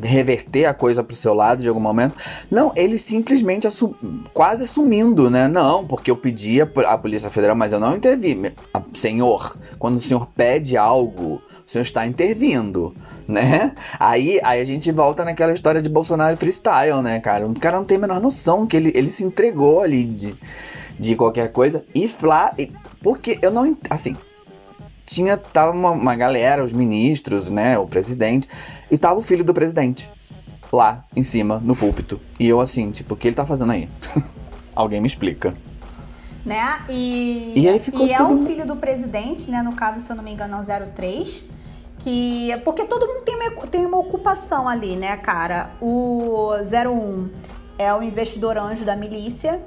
reverter 0.02 0.66
a 0.66 0.74
coisa 0.74 1.04
pro 1.04 1.16
seu 1.16 1.34
lado 1.34 1.62
de 1.62 1.68
algum 1.68 1.80
momento. 1.80 2.16
Não, 2.50 2.72
ele 2.76 2.98
simplesmente 2.98 3.68
assu 3.68 3.96
quase 4.34 4.64
assumindo, 4.64 5.30
né? 5.30 5.48
Não, 5.48 5.86
porque 5.86 6.10
eu 6.10 6.16
pedi 6.16 6.62
a, 6.62 6.98
Polícia 6.98 7.30
Federal, 7.30 7.56
mas 7.56 7.74
eu 7.74 7.80
não 7.80 7.96
intervi. 7.96 8.54
Senhor, 8.94 9.58
quando 9.78 9.98
o 9.98 10.00
senhor 10.00 10.28
pede 10.36 10.78
algo, 10.78 11.36
o 11.36 11.42
senhor 11.66 11.84
está 11.84 12.06
intervindo, 12.06 12.96
né? 13.28 13.74
Aí, 14.00 14.40
aí 14.44 14.62
a 14.62 14.66
gente 14.66 14.92
volta 14.92 15.26
naquela 15.26 15.54
história 15.54 15.82
de 15.82 15.90
Bolsonaro 15.90 16.38
freestyle, 16.38 17.02
né, 17.02 17.20
cara? 17.20 17.46
O 17.46 17.60
cara 17.60 17.78
não 17.78 17.86
tem 17.86 17.98
a 17.98 18.02
menor 18.02 18.22
noção 18.22 18.66
que 18.66 18.78
ele, 18.78 18.92
ele 18.96 19.10
se 19.10 19.24
entregou 19.24 19.82
ali 19.82 20.04
de, 20.04 20.36
de 20.98 21.16
qualquer 21.16 21.52
coisa. 21.52 21.84
E 21.94 22.08
Flá. 22.08 22.54
Porque 23.02 23.40
eu 23.42 23.50
não. 23.50 23.78
Assim, 23.90 24.18
tinha 25.10 25.36
tava 25.36 25.72
uma, 25.72 25.90
uma 25.90 26.16
galera, 26.16 26.64
os 26.64 26.72
ministros, 26.72 27.50
né, 27.50 27.80
o 27.80 27.88
presidente, 27.88 28.48
e 28.92 28.98
tava 28.98 29.20
o 29.20 29.24
filho 29.24 29.44
do 29.44 29.54
presidente 29.54 30.10
lá 30.72 31.04
em 31.16 31.24
cima 31.24 31.58
no 31.58 31.76
púlpito. 31.76 32.22
E 32.40 32.48
eu 32.48 32.62
assim, 32.62 32.92
tipo, 32.92 33.16
o 33.16 33.18
que 33.18 33.28
ele 33.28 33.36
tá 33.36 33.46
fazendo 33.46 33.72
aí? 33.72 33.90
Alguém 34.76 35.02
me 35.02 35.08
explica. 35.08 35.56
Né? 36.46 36.80
E, 36.88 37.54
e 37.56 37.68
aí 37.68 37.80
ficou 37.80 38.06
e 38.06 38.16
tudo... 38.16 38.34
é 38.34 38.36
o 38.36 38.46
filho 38.46 38.66
do 38.68 38.76
presidente, 38.76 39.50
né, 39.50 39.64
no 39.64 39.74
caso, 39.74 40.00
se 40.00 40.12
eu 40.12 40.16
não 40.16 40.24
me 40.24 40.32
engano, 40.32 40.56
é 40.56 40.60
o 40.60 40.92
03, 40.94 41.44
que 41.98 42.52
porque 42.64 42.86
todo 42.86 43.08
mundo 43.08 43.24
tem 43.24 43.36
uma, 43.36 43.68
tem 43.68 43.86
uma 43.86 43.98
ocupação 43.98 44.70
ali, 44.70 44.96
né, 44.96 45.18
cara? 45.18 45.72
O 45.82 46.52
01 46.54 47.30
é 47.80 47.94
o 47.94 48.04
investidor 48.04 48.58
anjo 48.58 48.86
da 48.86 48.96
milícia, 48.96 49.60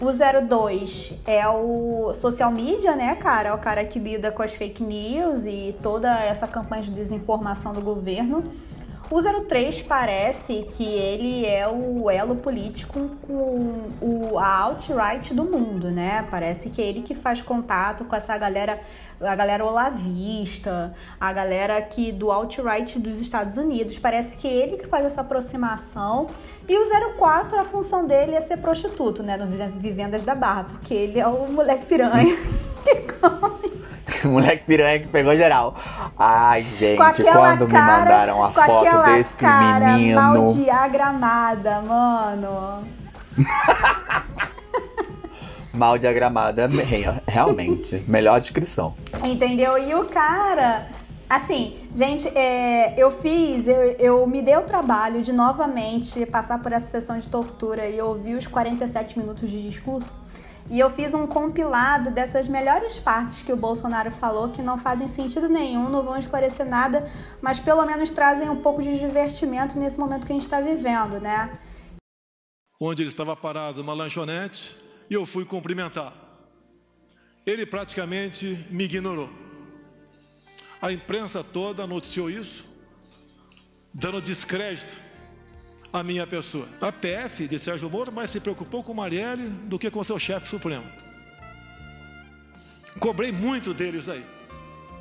o 0.00 0.10
02 0.10 1.14
é 1.26 1.48
o 1.48 2.12
social 2.12 2.50
media, 2.50 2.94
né, 2.94 3.14
cara? 3.14 3.48
É 3.48 3.52
o 3.52 3.58
cara 3.58 3.84
que 3.84 3.98
lida 3.98 4.30
com 4.30 4.42
as 4.42 4.54
fake 4.54 4.82
news 4.82 5.44
e 5.44 5.74
toda 5.82 6.22
essa 6.22 6.46
campanha 6.46 6.82
de 6.82 6.90
desinformação 6.90 7.72
do 7.72 7.80
governo. 7.80 8.44
O 9.08 9.20
03 9.22 9.82
parece 9.82 10.66
que 10.68 10.84
ele 10.84 11.46
é 11.46 11.68
o 11.68 12.10
elo 12.10 12.34
político 12.36 13.10
com 13.22 13.88
o, 14.00 14.36
a 14.36 14.62
alt-right 14.62 15.32
do 15.32 15.44
mundo, 15.44 15.92
né? 15.92 16.26
Parece 16.28 16.70
que 16.70 16.82
é 16.82 16.86
ele 16.86 17.02
que 17.02 17.14
faz 17.14 17.40
contato 17.40 18.04
com 18.04 18.16
essa 18.16 18.36
galera, 18.36 18.80
a 19.20 19.34
galera 19.36 19.64
olavista, 19.64 20.92
a 21.20 21.32
galera 21.32 21.80
que 21.82 22.10
do 22.10 22.32
alt-right 22.32 22.98
dos 22.98 23.20
Estados 23.20 23.56
Unidos. 23.56 23.96
Parece 23.96 24.36
que 24.36 24.48
é 24.48 24.52
ele 24.52 24.76
que 24.76 24.86
faz 24.86 25.04
essa 25.04 25.20
aproximação. 25.20 26.26
E 26.68 26.76
o 26.76 27.16
04, 27.16 27.60
a 27.60 27.64
função 27.64 28.04
dele 28.06 28.34
é 28.34 28.40
ser 28.40 28.56
prostituto, 28.56 29.22
né? 29.22 29.36
No 29.36 29.46
Vivendas 29.78 30.24
da 30.24 30.34
Barra, 30.34 30.64
porque 30.64 30.92
ele 30.92 31.20
é 31.20 31.26
o 31.28 31.46
moleque 31.46 31.86
piranha 31.86 32.36
que 32.84 33.12
come 33.20 33.76
moleque 34.24 34.64
piranha 34.64 35.00
que 35.00 35.08
pegou 35.08 35.36
geral. 35.36 35.74
Ai, 36.18 36.62
gente, 36.62 36.96
quando 36.96 37.24
cara, 37.24 37.66
me 37.66 37.72
mandaram 37.72 38.44
a 38.44 38.50
foto 38.50 39.02
desse 39.04 39.40
cara 39.40 39.92
menino. 39.92 40.20
Mal 40.20 40.54
diagramada, 40.54 41.82
mano. 41.82 42.84
mal 45.74 45.98
diagramada, 45.98 46.68
realmente. 47.26 48.02
Melhor 48.06 48.40
descrição. 48.40 48.94
Entendeu? 49.24 49.76
E 49.78 49.94
o 49.94 50.04
cara. 50.04 50.88
Assim, 51.28 51.76
gente, 51.92 52.28
é, 52.38 52.94
eu 52.96 53.10
fiz, 53.10 53.66
eu, 53.66 53.82
eu 53.98 54.26
me 54.28 54.42
dei 54.42 54.56
o 54.56 54.62
trabalho 54.62 55.22
de 55.22 55.32
novamente 55.32 56.24
passar 56.24 56.62
por 56.62 56.70
essa 56.70 56.86
sessão 56.86 57.18
de 57.18 57.26
tortura 57.26 57.88
e 57.88 58.00
ouvir 58.00 58.36
os 58.36 58.46
47 58.46 59.18
minutos 59.18 59.50
de 59.50 59.60
discurso. 59.60 60.14
E 60.68 60.80
eu 60.80 60.90
fiz 60.90 61.14
um 61.14 61.26
compilado 61.26 62.10
dessas 62.10 62.48
melhores 62.48 62.98
partes 62.98 63.42
que 63.42 63.52
o 63.52 63.56
Bolsonaro 63.56 64.10
falou 64.10 64.50
que 64.50 64.60
não 64.60 64.76
fazem 64.76 65.06
sentido 65.06 65.48
nenhum, 65.48 65.88
não 65.88 66.02
vão 66.02 66.18
esclarecer 66.18 66.66
nada, 66.66 67.08
mas 67.40 67.60
pelo 67.60 67.84
menos 67.86 68.10
trazem 68.10 68.50
um 68.50 68.60
pouco 68.60 68.82
de 68.82 68.98
divertimento 68.98 69.78
nesse 69.78 69.98
momento 69.98 70.26
que 70.26 70.32
a 70.32 70.34
gente 70.34 70.44
está 70.44 70.60
vivendo, 70.60 71.20
né? 71.20 71.56
Onde 72.80 73.02
ele 73.02 73.10
estava 73.10 73.36
parado 73.36 73.78
numa 73.78 73.94
lanchonete 73.94 74.76
e 75.08 75.14
eu 75.14 75.24
fui 75.24 75.44
cumprimentar. 75.44 76.12
Ele 77.46 77.64
praticamente 77.64 78.66
me 78.68 78.84
ignorou. 78.84 79.30
A 80.82 80.90
imprensa 80.92 81.44
toda 81.44 81.86
noticiou 81.86 82.28
isso, 82.28 82.66
dando 83.94 84.20
descrédito 84.20 85.05
a 86.00 86.04
minha 86.04 86.26
pessoa. 86.26 86.68
A 86.80 86.92
PF 86.92 87.48
de 87.48 87.58
Sérgio 87.58 87.90
Moro 87.90 88.12
mais 88.12 88.30
se 88.30 88.40
preocupou 88.40 88.82
com 88.82 88.94
Marielle 88.94 89.48
do 89.48 89.78
que 89.78 89.90
com 89.90 90.02
seu 90.04 90.18
chefe 90.18 90.48
supremo. 90.48 90.86
Cobrei 92.98 93.30
muito 93.30 93.74
deles 93.74 94.08
aí. 94.08 94.24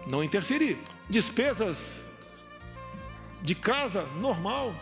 Não 0.07 0.23
interferi. 0.23 0.77
Despesas 1.09 2.01
de 3.41 3.55
casa 3.55 4.05
normal. 4.19 4.75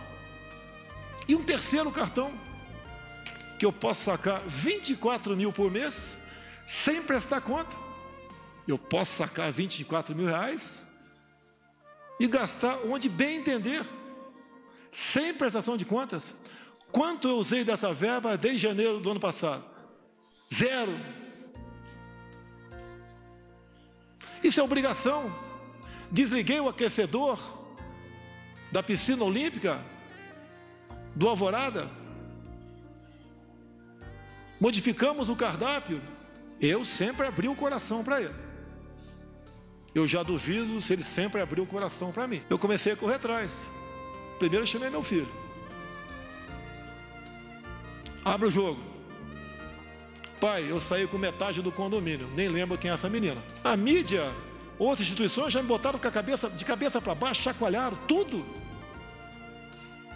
E 1.28 1.36
um 1.36 1.44
terceiro 1.44 1.92
cartão, 1.92 2.34
que 3.60 3.66
eu 3.66 3.72
posso 3.72 4.04
sacar 4.04 4.42
24 4.48 5.38
mil 5.38 5.52
por 5.54 5.72
mês, 5.72 6.18
sem 6.66 7.02
prestar 7.02 7.42
conta. 7.42 7.76
Eu 8.68 8.78
posso 8.78 9.14
sacar 9.14 9.52
24 9.52 10.16
mil 10.16 10.28
reais 10.28 10.84
e 12.20 12.28
gastar 12.28 12.78
onde 12.86 13.10
bem 13.10 13.38
entender, 13.38 13.86
sem 14.94 15.34
prestação 15.34 15.76
de 15.76 15.86
contas. 15.86 16.36
Quanto 16.92 17.28
eu 17.28 17.38
usei 17.38 17.64
dessa 17.64 17.92
verba 17.92 18.38
desde 18.38 18.60
janeiro 18.60 19.00
do 19.00 19.10
ano 19.10 19.20
passado? 19.20 19.66
Zero. 20.54 20.96
Isso 24.44 24.60
é 24.60 24.64
obrigação. 24.64 25.34
Desliguei 26.12 26.60
o 26.60 26.70
aquecedor 26.70 27.40
da 28.72 28.84
piscina 28.84 29.24
olímpica 29.24 29.84
do 31.16 31.28
Alvorada. 31.28 31.90
Modificamos 34.62 35.28
o 35.28 35.36
cardápio. 35.36 36.00
Eu 36.62 36.86
sempre 36.86 37.26
abri 37.26 37.48
o 37.48 37.56
coração 37.56 38.04
para 38.04 38.22
ele. 38.22 38.36
Eu 39.96 40.08
já 40.08 40.22
duvido 40.22 40.80
se 40.82 40.94
ele 40.94 41.04
sempre 41.04 41.42
abriu 41.42 41.64
o 41.64 41.68
coração 41.68 42.12
para 42.12 42.28
mim. 42.28 42.44
Eu 42.48 42.60
comecei 42.60 42.94
a 42.94 42.96
correr 42.96 43.16
atrás. 43.16 43.68
Primeiro 44.40 44.64
eu 44.64 44.68
chamei 44.68 44.90
meu 44.90 45.04
filho. 45.04 45.28
Abre 48.24 48.48
o 48.48 48.52
jogo. 48.52 48.82
Pai, 50.40 50.66
eu 50.70 50.80
saí 50.80 51.08
com 51.08 51.18
metade 51.18 51.62
do 51.62 51.72
condomínio. 51.72 52.28
Nem 52.36 52.48
lembro 52.48 52.78
quem 52.78 52.92
é 52.92 52.94
essa 52.94 53.10
menina. 53.10 53.42
A 53.64 53.78
mídia, 53.78 54.30
outras 54.78 55.02
instituições 55.02 55.54
já 55.54 55.62
me 55.62 55.68
botaram 55.68 55.98
com 56.00 56.08
a 56.08 56.12
cabeça, 56.12 56.50
de 56.50 56.66
cabeça 56.66 57.00
para 57.02 57.16
baixo, 57.16 57.42
chacoalharam 57.42 57.98
tudo. 58.08 58.44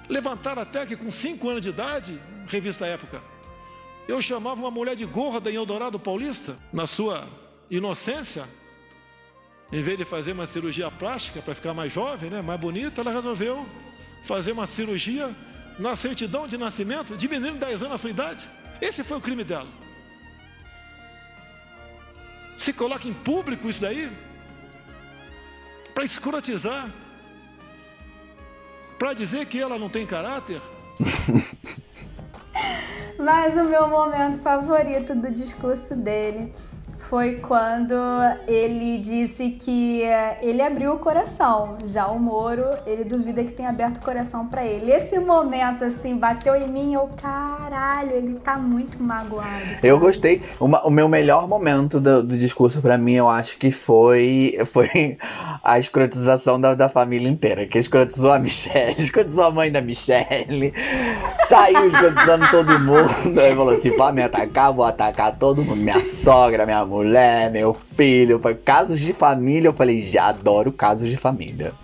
Levantaram 0.09 0.61
até 0.61 0.85
que 0.85 0.95
com 0.95 1.11
5 1.11 1.49
anos 1.49 1.61
de 1.61 1.69
idade, 1.69 2.21
revista 2.47 2.85
Época, 2.85 3.21
eu 4.07 4.21
chamava 4.21 4.59
uma 4.59 4.71
mulher 4.71 4.95
de 4.95 5.05
gorda 5.05 5.51
em 5.51 5.55
Eldorado 5.55 5.99
Paulista, 5.99 6.57
na 6.71 6.87
sua 6.87 7.27
inocência, 7.69 8.47
em 9.71 9.81
vez 9.81 9.97
de 9.97 10.05
fazer 10.05 10.31
uma 10.31 10.45
cirurgia 10.45 10.89
plástica 10.89 11.41
para 11.41 11.53
ficar 11.53 11.73
mais 11.73 11.91
jovem, 11.91 12.29
né, 12.29 12.41
mais 12.41 12.59
bonita, 12.59 13.01
ela 13.01 13.11
resolveu 13.11 13.65
fazer 14.27 14.51
uma 14.51 14.67
cirurgia 14.67 15.33
na 15.79 15.95
certidão 15.95 16.47
de 16.47 16.57
nascimento, 16.57 17.15
diminuindo 17.15 17.57
10 17.57 17.83
anos 17.83 17.95
a 17.95 17.97
sua 17.97 18.09
idade. 18.09 18.47
Esse 18.81 19.03
foi 19.03 19.17
o 19.17 19.21
crime 19.21 19.43
dela. 19.43 19.69
Se 22.55 22.73
coloca 22.73 23.07
em 23.07 23.13
público 23.13 23.69
isso 23.69 23.81
daí 23.81 24.11
para 25.93 26.03
escrotizar 26.03 26.91
para 28.99 29.13
dizer 29.13 29.45
que 29.45 29.59
ela 29.59 29.77
não 29.77 29.89
tem 29.89 30.05
caráter? 30.05 30.59
Mas 33.19 33.55
o 33.55 33.63
meu 33.63 33.87
momento 33.87 34.39
favorito 34.39 35.15
do 35.15 35.31
discurso 35.31 35.95
dele 35.95 36.53
foi 37.09 37.35
quando 37.35 37.95
ele 38.47 38.97
disse 38.97 39.51
que 39.51 40.03
eh, 40.03 40.39
ele 40.41 40.61
abriu 40.61 40.93
o 40.93 40.99
coração. 40.99 41.77
Já 41.85 42.07
o 42.07 42.19
Moro, 42.19 42.65
ele 42.85 43.05
duvida 43.05 43.43
que 43.45 43.51
tenha 43.53 43.69
aberto 43.69 43.97
o 43.97 44.01
coração 44.01 44.47
para 44.47 44.65
ele. 44.65 44.91
Esse 44.91 45.17
momento, 45.17 45.85
assim, 45.85 46.17
bateu 46.17 46.53
em 46.55 46.67
mim, 46.67 46.93
eu, 46.93 47.09
caralho, 47.21 48.11
ele 48.11 48.39
tá 48.39 48.57
muito 48.57 49.01
magoado. 49.01 49.47
Eu 49.81 49.97
gostei. 49.99 50.41
Uma, 50.59 50.85
o 50.85 50.89
meu 50.89 51.07
melhor 51.07 51.47
momento 51.47 52.01
do, 52.01 52.21
do 52.21 52.37
discurso 52.37 52.81
para 52.81 52.97
mim, 52.97 53.13
eu 53.13 53.29
acho 53.29 53.57
que 53.57 53.71
foi, 53.71 54.57
foi 54.65 55.17
a 55.63 55.79
escrotização 55.79 56.59
da, 56.59 56.75
da 56.75 56.89
família 56.89 57.29
inteira. 57.29 57.65
Que 57.65 57.79
escrotizou 57.79 58.33
a 58.33 58.39
Michelle, 58.39 58.95
escrotizou 59.01 59.45
a 59.45 59.51
mãe 59.51 59.71
da 59.71 59.79
Michelle, 59.79 60.73
saiu 61.47 61.87
escrotizando 61.87 62.49
todo 62.51 62.77
mundo. 62.79 63.39
Aí 63.39 63.55
falou 63.55 63.73
assim: 63.73 63.95
vai 63.95 64.11
me 64.11 64.23
atacar, 64.23 64.73
vou 64.73 64.83
atacar 64.83 65.37
todo 65.37 65.63
mundo. 65.63 65.77
Minha 65.77 66.03
sogra, 66.03 66.65
minha 66.65 66.85
mãe 66.85 66.96
mulher, 66.97 67.51
meu 67.51 67.73
filho. 67.73 68.39
Casos 68.63 68.99
de 68.99 69.13
família, 69.13 69.67
eu 69.67 69.73
falei, 69.73 70.03
já 70.03 70.27
adoro 70.27 70.71
casos 70.71 71.09
de 71.09 71.17
família. 71.17 71.73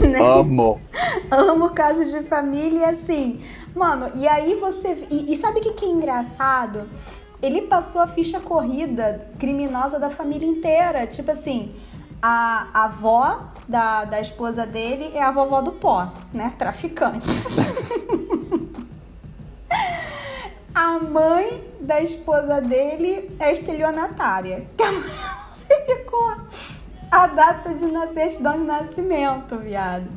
Né? 0.00 0.20
Amo. 0.20 0.80
Amo 1.28 1.70
casos 1.70 2.08
de 2.10 2.22
família, 2.22 2.90
assim. 2.90 3.40
Mano, 3.74 4.12
e 4.14 4.28
aí 4.28 4.54
você. 4.54 5.06
E, 5.10 5.32
e 5.32 5.36
sabe 5.36 5.58
o 5.58 5.62
que, 5.62 5.72
que 5.72 5.84
é 5.84 5.88
engraçado? 5.88 6.88
Ele 7.42 7.62
passou 7.62 8.00
a 8.00 8.06
ficha 8.06 8.38
corrida 8.38 9.28
criminosa 9.40 9.98
da 9.98 10.08
família 10.08 10.46
inteira. 10.46 11.04
Tipo 11.06 11.32
assim, 11.32 11.74
a, 12.20 12.68
a 12.72 12.84
avó 12.84 13.52
da, 13.68 14.04
da 14.04 14.20
esposa 14.20 14.64
dele 14.64 15.10
é 15.14 15.22
a 15.22 15.32
vovó 15.32 15.60
do 15.60 15.72
pó, 15.72 16.12
né? 16.32 16.52
Traficante. 16.56 17.26
A 20.82 20.98
mãe 20.98 21.62
da 21.78 22.02
esposa 22.02 22.60
dele 22.60 23.30
é 23.38 23.52
estelionatária. 23.52 24.66
Você 25.54 25.80
ficou 25.86 26.34
a 27.08 27.26
data 27.28 27.72
de 27.72 27.86
nascer, 27.86 28.30
de 28.30 28.42
nascimento, 28.42 29.58
viado. 29.58 30.08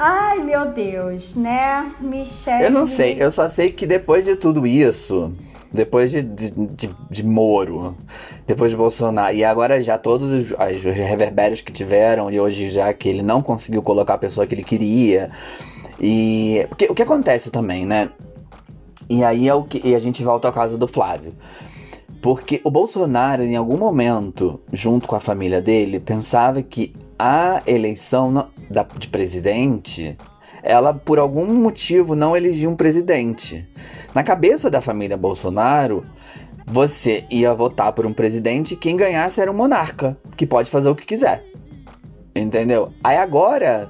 Ai, 0.00 0.40
meu 0.40 0.72
Deus, 0.72 1.36
né? 1.36 1.94
Michelle. 2.00 2.64
Eu 2.64 2.70
não 2.72 2.88
sei, 2.88 3.22
eu 3.22 3.30
só 3.30 3.46
sei 3.46 3.70
que 3.70 3.86
depois 3.86 4.24
de 4.24 4.34
tudo 4.34 4.66
isso, 4.66 5.32
depois 5.72 6.10
de, 6.10 6.22
de, 6.22 6.50
de, 6.50 6.96
de 7.08 7.24
Moro, 7.24 7.96
depois 8.48 8.72
de 8.72 8.76
Bolsonaro, 8.76 9.32
e 9.32 9.44
agora 9.44 9.80
já 9.80 9.96
todos 9.96 10.32
os, 10.32 10.50
os 10.50 10.82
reverbérios 10.82 11.60
que 11.60 11.70
tiveram, 11.70 12.32
e 12.32 12.40
hoje 12.40 12.68
já 12.68 12.92
que 12.92 13.08
ele 13.08 13.22
não 13.22 13.40
conseguiu 13.40 13.80
colocar 13.80 14.14
a 14.14 14.18
pessoa 14.18 14.44
que 14.44 14.56
ele 14.56 14.64
queria. 14.64 15.30
E. 16.00 16.66
Porque 16.68 16.86
o 16.86 16.94
que 16.94 17.02
acontece 17.02 17.48
também, 17.48 17.86
né? 17.86 18.10
E 19.08 19.22
aí 19.22 19.48
é 19.48 19.54
o 19.54 19.64
que 19.64 19.80
e 19.84 19.94
a 19.94 19.98
gente 19.98 20.22
volta 20.22 20.48
ao 20.48 20.54
caso 20.54 20.76
do 20.76 20.88
Flávio. 20.88 21.34
Porque 22.20 22.60
o 22.64 22.70
Bolsonaro, 22.70 23.42
em 23.42 23.56
algum 23.56 23.76
momento, 23.76 24.60
junto 24.72 25.06
com 25.06 25.14
a 25.14 25.20
família 25.20 25.60
dele, 25.60 26.00
pensava 26.00 26.62
que 26.62 26.92
a 27.18 27.62
eleição 27.66 28.48
de 28.98 29.08
presidente, 29.08 30.16
ela 30.62 30.92
por 30.92 31.18
algum 31.18 31.46
motivo 31.46 32.16
não 32.16 32.36
elegia 32.36 32.68
um 32.68 32.74
presidente. 32.74 33.68
Na 34.14 34.22
cabeça 34.22 34.68
da 34.68 34.80
família 34.80 35.16
Bolsonaro, 35.16 36.04
você 36.66 37.24
ia 37.30 37.54
votar 37.54 37.92
por 37.92 38.06
um 38.06 38.12
presidente 38.12 38.74
e 38.74 38.76
quem 38.76 38.96
ganhasse 38.96 39.40
era 39.40 39.50
um 39.50 39.54
monarca, 39.54 40.18
que 40.36 40.46
pode 40.46 40.68
fazer 40.68 40.88
o 40.88 40.96
que 40.96 41.06
quiser. 41.06 41.44
Entendeu? 42.34 42.92
Aí 43.04 43.16
agora, 43.16 43.88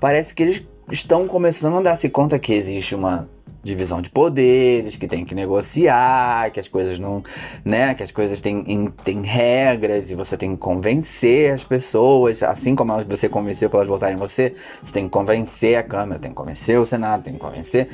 parece 0.00 0.34
que 0.34 0.42
eles 0.42 0.62
estão 0.90 1.26
começando 1.26 1.78
a 1.78 1.82
dar-se 1.82 2.08
conta 2.08 2.38
que 2.38 2.52
existe 2.52 2.94
uma 2.94 3.28
divisão 3.62 4.00
de 4.00 4.10
poderes, 4.10 4.96
que 4.96 5.06
tem 5.06 5.24
que 5.24 5.34
negociar, 5.34 6.50
que 6.50 6.60
as 6.60 6.68
coisas 6.68 6.98
não, 6.98 7.22
né, 7.64 7.94
que 7.94 8.02
as 8.02 8.10
coisas 8.10 8.40
têm, 8.40 8.92
têm 9.04 9.22
regras 9.22 10.10
e 10.10 10.14
você 10.14 10.36
tem 10.36 10.52
que 10.52 10.58
convencer 10.58 11.52
as 11.52 11.64
pessoas, 11.64 12.42
assim 12.42 12.74
como 12.74 12.92
você 13.04 13.28
convenceu 13.28 13.68
para 13.68 13.80
elas 13.80 13.88
votarem 13.88 14.16
em 14.16 14.18
você, 14.18 14.54
você 14.82 14.92
tem 14.92 15.04
que 15.04 15.10
convencer 15.10 15.76
a 15.76 15.82
Câmara, 15.82 16.20
tem 16.20 16.30
que 16.30 16.36
convencer 16.36 16.78
o 16.78 16.86
Senado, 16.86 17.22
tem 17.22 17.34
que 17.34 17.40
convencer. 17.40 17.88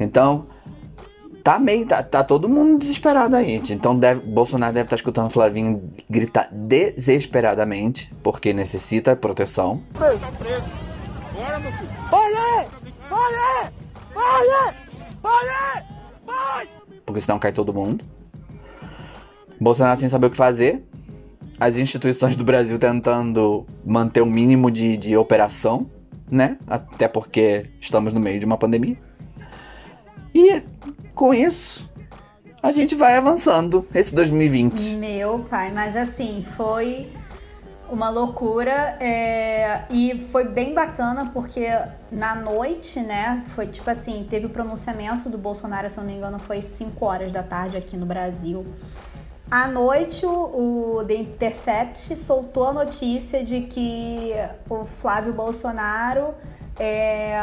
Então, 0.00 0.46
tá 1.42 1.58
meio, 1.58 1.86
tá, 1.86 2.02
tá 2.02 2.24
todo 2.24 2.48
mundo 2.48 2.78
desesperado 2.78 3.36
aí. 3.36 3.60
Então, 3.70 3.98
deve, 3.98 4.20
Bolsonaro 4.22 4.72
deve 4.72 4.86
estar 4.86 4.96
tá 4.96 5.00
escutando 5.00 5.30
Flavinho 5.30 5.90
gritar 6.08 6.48
desesperadamente, 6.50 8.12
porque 8.22 8.52
necessita 8.52 9.14
proteção. 9.14 9.82
Tá 9.94 10.32
preso. 10.38 10.66
Bora, 11.34 11.58
meu 11.58 11.72
filho. 11.72 11.90
Bora! 12.10 12.68
Bora! 13.08 13.72
Bora! 14.14 14.81
Porque 17.04 17.20
senão 17.20 17.38
cai 17.38 17.52
todo 17.52 17.72
mundo. 17.74 18.04
Bolsonaro 19.60 19.98
sem 19.98 20.08
saber 20.08 20.26
o 20.26 20.30
que 20.30 20.36
fazer. 20.36 20.84
As 21.60 21.76
instituições 21.78 22.34
do 22.34 22.44
Brasil 22.44 22.78
tentando 22.78 23.66
manter 23.84 24.20
o 24.20 24.26
mínimo 24.26 24.70
de, 24.70 24.96
de 24.96 25.16
operação, 25.16 25.90
né? 26.30 26.58
Até 26.66 27.06
porque 27.06 27.70
estamos 27.80 28.12
no 28.12 28.20
meio 28.20 28.38
de 28.38 28.46
uma 28.46 28.56
pandemia. 28.56 28.96
E 30.34 30.62
com 31.14 31.32
isso, 31.34 31.90
a 32.62 32.72
gente 32.72 32.94
vai 32.94 33.16
avançando 33.16 33.86
esse 33.94 34.14
2020. 34.14 34.96
Meu 34.96 35.40
pai, 35.40 35.70
mas 35.72 35.94
assim, 35.94 36.44
foi 36.56 37.12
uma 37.92 38.08
loucura 38.08 38.96
é, 38.98 39.82
e 39.90 40.26
foi 40.32 40.44
bem 40.44 40.72
bacana 40.72 41.30
porque 41.30 41.68
na 42.10 42.34
noite, 42.34 43.00
né, 43.00 43.44
foi 43.48 43.66
tipo 43.66 43.88
assim, 43.90 44.26
teve 44.28 44.46
o 44.46 44.48
pronunciamento 44.48 45.28
do 45.28 45.36
Bolsonaro, 45.36 45.90
se 45.90 45.98
não 45.98 46.04
me 46.04 46.14
engano, 46.14 46.38
foi 46.38 46.62
5 46.62 47.04
horas 47.04 47.30
da 47.30 47.42
tarde 47.42 47.76
aqui 47.76 47.94
no 47.96 48.06
Brasil. 48.06 48.66
À 49.50 49.66
noite, 49.66 50.24
o, 50.24 51.00
o 51.00 51.04
The 51.04 51.14
Intercept 51.14 52.16
soltou 52.16 52.68
a 52.68 52.72
notícia 52.72 53.44
de 53.44 53.60
que 53.60 54.32
o 54.70 54.86
Flávio 54.86 55.34
Bolsonaro 55.34 56.34
é, 56.80 57.38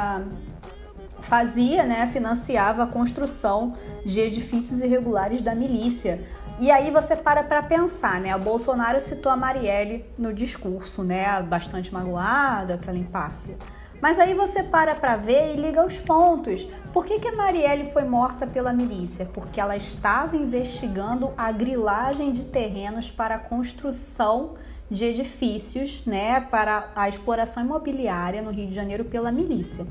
fazia, 1.21 1.83
né, 1.83 2.09
financiava 2.12 2.83
a 2.83 2.88
construção 2.88 3.73
de 4.03 4.19
edifícios 4.19 4.81
irregulares 4.81 5.43
da 5.43 5.53
milícia 5.53 6.23
e 6.59 6.69
aí 6.69 6.91
você 6.91 7.15
para 7.15 7.43
para 7.43 7.63
pensar, 7.63 8.19
né? 8.19 8.35
O 8.35 8.39
Bolsonaro 8.39 8.99
citou 8.99 9.31
a 9.31 9.35
Marielle 9.37 10.05
no 10.17 10.33
discurso, 10.33 11.03
né? 11.03 11.41
Bastante 11.41 11.93
magoada, 11.93 12.73
aquela 12.73 12.97
empáfia. 12.97 13.57
Mas 14.01 14.19
aí 14.19 14.33
você 14.33 14.63
para 14.63 14.95
pra 14.95 15.15
ver 15.15 15.53
e 15.53 15.57
liga 15.57 15.85
os 15.85 15.97
pontos. 15.99 16.67
Por 16.93 17.05
que, 17.05 17.19
que 17.19 17.27
a 17.27 17.35
Marielle 17.35 17.91
foi 17.91 18.03
morta 18.03 18.47
pela 18.47 18.71
milícia? 18.71 19.25
Porque 19.25 19.59
ela 19.59 19.75
estava 19.75 20.37
investigando 20.37 21.33
a 21.37 21.51
grilagem 21.51 22.31
de 22.31 22.45
terrenos 22.45 23.11
para 23.11 23.35
a 23.35 23.39
construção 23.39 24.53
de 24.89 25.05
edifícios, 25.05 26.03
né, 26.05 26.41
para 26.41 26.89
a 26.95 27.07
exploração 27.07 27.63
imobiliária 27.63 28.41
no 28.41 28.51
Rio 28.51 28.67
de 28.67 28.75
Janeiro 28.75 29.05
pela 29.05 29.31
milícia. 29.31 29.85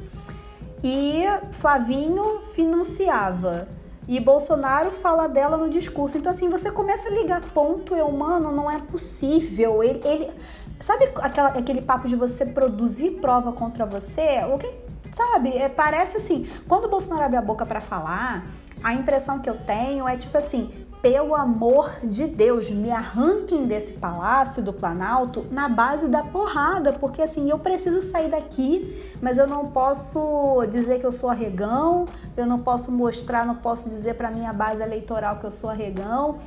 E 0.82 1.24
Flavinho 1.52 2.40
financiava. 2.54 3.68
E 4.08 4.18
Bolsonaro 4.18 4.90
fala 4.90 5.28
dela 5.28 5.58
no 5.58 5.68
discurso. 5.68 6.16
Então, 6.16 6.30
assim, 6.30 6.48
você 6.48 6.70
começa 6.70 7.08
a 7.08 7.12
ligar 7.12 7.42
ponto, 7.52 7.94
eu, 7.94 8.10
mano, 8.10 8.50
não 8.50 8.70
é 8.70 8.78
possível. 8.78 9.82
Ele. 9.82 10.00
ele 10.02 10.32
sabe 10.80 11.10
aquela, 11.16 11.48
aquele 11.48 11.82
papo 11.82 12.08
de 12.08 12.16
você 12.16 12.46
produzir 12.46 13.20
prova 13.20 13.52
contra 13.52 13.84
você? 13.84 14.42
O 14.50 14.56
que. 14.56 14.72
Sabe? 15.12 15.56
É, 15.56 15.68
parece 15.68 16.16
assim. 16.16 16.48
Quando 16.66 16.86
o 16.86 16.88
Bolsonaro 16.88 17.24
abre 17.24 17.36
a 17.36 17.42
boca 17.42 17.66
para 17.66 17.82
falar, 17.82 18.46
a 18.82 18.94
impressão 18.94 19.40
que 19.40 19.50
eu 19.50 19.58
tenho 19.58 20.08
é 20.08 20.16
tipo 20.16 20.38
assim: 20.38 20.70
pelo 21.00 21.34
amor 21.34 21.90
de 22.02 22.26
Deus, 22.26 22.68
me 22.70 22.90
arranquem 22.90 23.66
desse 23.66 23.92
palácio 23.94 24.62
do 24.62 24.72
Planalto 24.72 25.46
na 25.50 25.68
base 25.68 26.08
da 26.08 26.22
porrada, 26.22 26.92
porque 26.92 27.22
assim, 27.22 27.48
eu 27.48 27.58
preciso 27.58 28.00
sair 28.00 28.28
daqui, 28.28 29.14
mas 29.22 29.38
eu 29.38 29.46
não 29.46 29.68
posso 29.68 30.64
dizer 30.70 30.98
que 30.98 31.06
eu 31.06 31.12
sou 31.12 31.30
arregão, 31.30 32.06
eu 32.36 32.46
não 32.46 32.58
posso 32.58 32.90
mostrar, 32.90 33.46
não 33.46 33.56
posso 33.56 33.88
dizer 33.88 34.14
para 34.14 34.30
minha 34.30 34.52
base 34.52 34.82
eleitoral 34.82 35.38
que 35.38 35.46
eu 35.46 35.50
sou 35.50 35.70
arregão. 35.70 36.38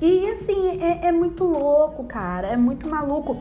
E 0.00 0.30
assim, 0.30 0.78
é, 0.82 1.06
é 1.06 1.12
muito 1.12 1.44
louco, 1.44 2.04
cara, 2.04 2.48
é 2.48 2.56
muito 2.56 2.86
maluco. 2.86 3.36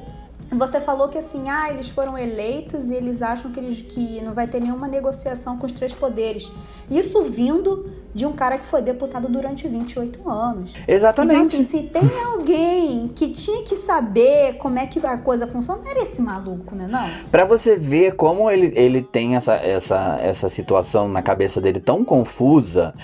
Você 0.51 0.79
falou 0.79 1.09
que 1.09 1.17
assim, 1.17 1.49
ah, 1.49 1.69
eles 1.69 1.89
foram 1.89 2.17
eleitos 2.17 2.89
e 2.89 2.93
eles 2.93 3.21
acham 3.21 3.51
que, 3.51 3.59
eles, 3.59 3.81
que 3.81 4.21
não 4.21 4.33
vai 4.33 4.47
ter 4.47 4.61
nenhuma 4.61 4.87
negociação 4.87 5.57
com 5.57 5.65
os 5.65 5.71
três 5.71 5.93
poderes. 5.93 6.49
Isso 6.89 7.23
vindo 7.23 8.04
de 8.15 8.25
um 8.25 8.31
cara 8.31 8.57
que 8.57 8.65
foi 8.65 8.81
deputado 8.81 9.27
durante 9.27 9.67
28 9.67 10.29
anos. 10.29 10.73
Exatamente. 10.87 11.35
Então, 11.35 11.47
assim, 11.47 11.63
se 11.63 11.83
tem 11.83 12.23
alguém 12.23 13.09
que 13.09 13.27
tinha 13.29 13.61
que 13.63 13.75
saber 13.75 14.53
como 14.53 14.79
é 14.79 14.87
que 14.87 15.05
a 15.05 15.17
coisa 15.17 15.45
funciona, 15.45 15.81
era 15.85 16.01
esse 16.01 16.21
maluco, 16.21 16.73
né? 16.73 16.87
Não. 16.89 17.05
Pra 17.29 17.43
você 17.43 17.75
ver 17.75 18.15
como 18.15 18.49
ele, 18.49 18.71
ele 18.73 19.03
tem 19.03 19.35
essa, 19.35 19.55
essa, 19.55 20.17
essa 20.21 20.47
situação 20.47 21.09
na 21.09 21.21
cabeça 21.21 21.59
dele 21.59 21.81
tão 21.81 22.05
confusa 22.05 22.95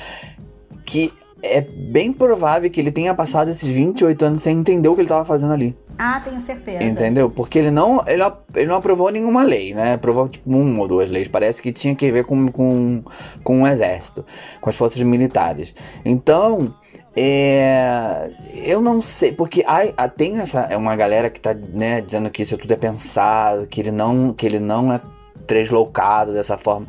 que 0.85 1.13
é 1.43 1.61
bem 1.61 2.13
provável 2.13 2.69
que 2.69 2.79
ele 2.79 2.91
tenha 2.91 3.13
passado 3.13 3.49
esses 3.49 3.69
28 3.69 4.25
anos 4.25 4.43
sem 4.43 4.57
entender 4.57 4.87
o 4.87 4.93
que 4.93 5.01
ele 5.01 5.05
estava 5.05 5.25
fazendo 5.25 5.53
ali. 5.53 5.75
Ah, 5.97 6.19
tenho 6.23 6.41
certeza. 6.41 6.83
Entendeu? 6.83 7.29
Porque 7.29 7.59
ele 7.59 7.69
não, 7.69 8.03
ele, 8.07 8.23
ele 8.55 8.65
não 8.65 8.75
aprovou 8.75 9.11
nenhuma 9.11 9.43
lei, 9.43 9.73
né? 9.73 9.93
Aprovou 9.93 10.27
tipo 10.27 10.49
uma 10.49 10.81
ou 10.81 10.87
duas 10.87 11.09
leis. 11.09 11.27
Parece 11.27 11.61
que 11.61 11.71
tinha 11.71 11.93
que 11.93 12.11
ver 12.11 12.25
com, 12.25 12.47
com, 12.47 13.03
com 13.43 13.61
o 13.61 13.67
exército, 13.67 14.25
com 14.59 14.69
as 14.69 14.75
forças 14.75 15.01
militares. 15.03 15.75
Então, 16.03 16.73
é, 17.15 18.31
eu 18.63 18.81
não 18.81 19.01
sei, 19.01 19.31
porque 19.31 19.63
há, 19.67 20.07
tem 20.07 20.39
essa 20.39 20.61
é 20.61 20.77
uma 20.77 20.95
galera 20.95 21.29
que 21.29 21.39
tá 21.39 21.53
né, 21.53 22.01
dizendo 22.01 22.29
que 22.29 22.41
isso 22.41 22.57
tudo 22.57 22.71
é 22.71 22.77
pensado, 22.77 23.67
que 23.67 23.81
ele 23.81 23.91
não, 23.91 24.33
que 24.33 24.45
ele 24.45 24.59
não 24.59 24.91
é 24.91 25.01
tresloucado 25.45 26.33
dessa 26.33 26.57
forma. 26.57 26.87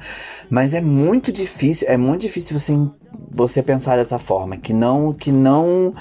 Mas 0.49 0.73
é 0.73 0.81
muito 0.81 1.33
difícil, 1.33 1.89
é 1.89 1.97
muito 1.97 2.23
difícil 2.23 2.59
você 2.59 2.73
você 3.31 3.63
pensar 3.63 3.97
dessa 3.97 4.19
forma, 4.19 4.57
que 4.57 4.73
não 4.73 5.13
que 5.13 5.33
não 5.33 5.95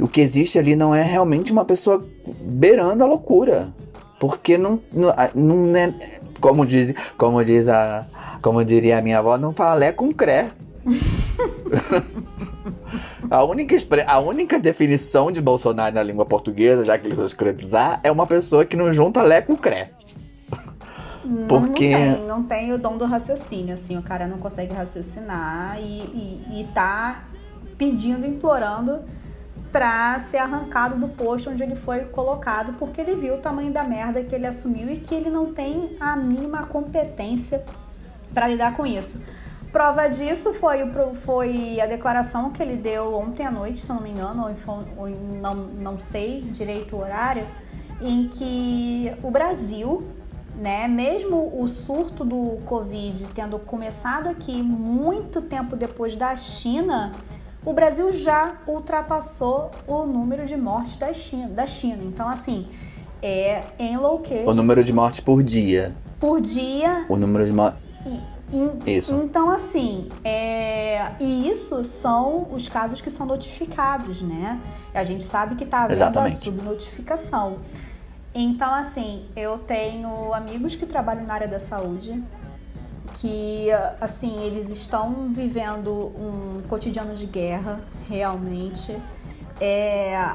o 0.00 0.08
que 0.08 0.20
existe 0.20 0.58
ali 0.58 0.74
não 0.74 0.94
é 0.94 1.02
realmente 1.02 1.52
uma 1.52 1.64
pessoa 1.64 2.04
beirando 2.42 3.04
a 3.04 3.06
loucura. 3.06 3.72
Porque 4.18 4.58
não, 4.58 4.80
não, 4.92 5.12
não 5.34 5.76
é. 5.76 5.94
Como 6.40 6.66
diz, 6.66 6.92
como 7.16 7.42
diz 7.42 7.68
a. 7.68 8.06
Como 8.42 8.64
diria 8.64 8.98
a 8.98 9.02
minha 9.02 9.18
avó, 9.18 9.36
não 9.36 9.52
fala 9.52 9.74
lé 9.74 9.92
com 9.92 10.12
cré. 10.12 10.50
a, 13.30 13.44
única, 13.44 13.76
a 14.06 14.18
única 14.18 14.58
definição 14.58 15.30
de 15.30 15.42
Bolsonaro 15.42 15.94
na 15.94 16.02
língua 16.02 16.24
portuguesa, 16.24 16.84
já 16.84 16.98
que 16.98 17.06
ele 17.06 17.14
usa 17.14 17.26
escrotizar, 17.26 18.00
é 18.02 18.10
uma 18.10 18.26
pessoa 18.26 18.64
que 18.64 18.76
não 18.76 18.90
junta 18.90 19.22
lé 19.22 19.42
com 19.42 19.56
cré. 19.56 19.90
Porque... 21.48 21.90
Não, 21.90 22.14
tem, 22.14 22.26
não 22.26 22.42
tem 22.42 22.72
o 22.72 22.78
dom 22.78 22.96
do 22.96 23.04
raciocínio, 23.04 23.74
assim, 23.74 23.96
o 23.98 24.02
cara 24.02 24.26
não 24.26 24.38
consegue 24.38 24.72
raciocinar 24.72 25.78
e, 25.78 25.82
e, 25.82 26.60
e 26.60 26.68
tá 26.74 27.24
pedindo, 27.76 28.26
implorando 28.26 29.00
para 29.72 30.18
ser 30.18 30.38
arrancado 30.38 30.96
do 30.96 31.08
posto 31.08 31.50
onde 31.50 31.62
ele 31.62 31.76
foi 31.76 32.00
colocado, 32.00 32.74
porque 32.74 33.00
ele 33.00 33.14
viu 33.14 33.34
o 33.34 33.38
tamanho 33.38 33.72
da 33.72 33.84
merda 33.84 34.22
que 34.22 34.34
ele 34.34 34.46
assumiu 34.46 34.90
e 34.90 34.96
que 34.96 35.14
ele 35.14 35.30
não 35.30 35.52
tem 35.52 35.96
a 36.00 36.16
mínima 36.16 36.64
competência 36.66 37.64
para 38.34 38.48
lidar 38.48 38.76
com 38.76 38.84
isso. 38.84 39.22
Prova 39.72 40.08
disso 40.08 40.52
foi, 40.52 40.80
foi 41.22 41.80
a 41.80 41.86
declaração 41.86 42.50
que 42.50 42.60
ele 42.60 42.76
deu 42.76 43.14
ontem 43.14 43.46
à 43.46 43.50
noite, 43.50 43.80
se 43.80 43.88
não 43.88 44.00
me 44.00 44.10
engano, 44.10 44.44
ou, 44.44 44.84
ou 44.96 45.08
não, 45.08 45.54
não 45.54 45.96
sei 45.96 46.42
direito 46.42 46.96
o 46.96 47.00
horário, 47.00 47.46
em 48.00 48.28
que 48.28 49.12
o 49.22 49.30
Brasil, 49.30 50.08
né, 50.60 50.86
mesmo 50.86 51.58
o 51.58 51.66
surto 51.66 52.22
do 52.22 52.58
Covid 52.66 53.28
tendo 53.34 53.58
começado 53.58 54.28
aqui 54.28 54.62
muito 54.62 55.40
tempo 55.40 55.74
depois 55.74 56.14
da 56.14 56.36
China, 56.36 57.12
o 57.64 57.72
Brasil 57.72 58.12
já 58.12 58.58
ultrapassou 58.66 59.70
o 59.86 60.04
número 60.04 60.46
de 60.46 60.56
mortes 60.56 60.96
da 60.96 61.12
China. 61.14 61.48
Da 61.48 61.66
China. 61.66 62.02
Então, 62.04 62.28
assim, 62.28 62.66
é 63.22 63.64
enlouquecer. 63.78 64.46
O 64.46 64.52
número 64.52 64.84
de 64.84 64.92
mortes 64.92 65.20
por 65.20 65.42
dia. 65.42 65.96
Por 66.18 66.42
dia. 66.42 67.06
O 67.08 67.16
número 67.16 67.46
de 67.46 67.52
mortes. 67.54 67.80
Isso. 68.84 69.14
Então, 69.14 69.48
assim, 69.48 70.08
é, 70.24 71.12
e 71.20 71.48
isso 71.48 71.84
são 71.84 72.48
os 72.50 72.68
casos 72.68 73.00
que 73.00 73.08
são 73.08 73.24
notificados, 73.24 74.20
né? 74.20 74.60
A 74.92 75.04
gente 75.04 75.24
sabe 75.24 75.54
que 75.54 75.64
tá 75.64 75.84
havendo 75.84 75.92
Exatamente. 75.92 76.36
a 76.36 76.40
subnotificação. 76.40 77.58
Então, 78.34 78.72
assim, 78.72 79.26
eu 79.34 79.58
tenho 79.58 80.32
amigos 80.32 80.74
que 80.74 80.86
trabalham 80.86 81.24
na 81.24 81.34
área 81.34 81.48
da 81.48 81.58
saúde, 81.58 82.22
que 83.12 83.68
assim 84.00 84.42
eles 84.42 84.70
estão 84.70 85.32
vivendo 85.32 85.90
um 85.90 86.62
cotidiano 86.68 87.14
de 87.14 87.26
guerra 87.26 87.80
realmente. 88.08 88.96
É, 89.60 90.34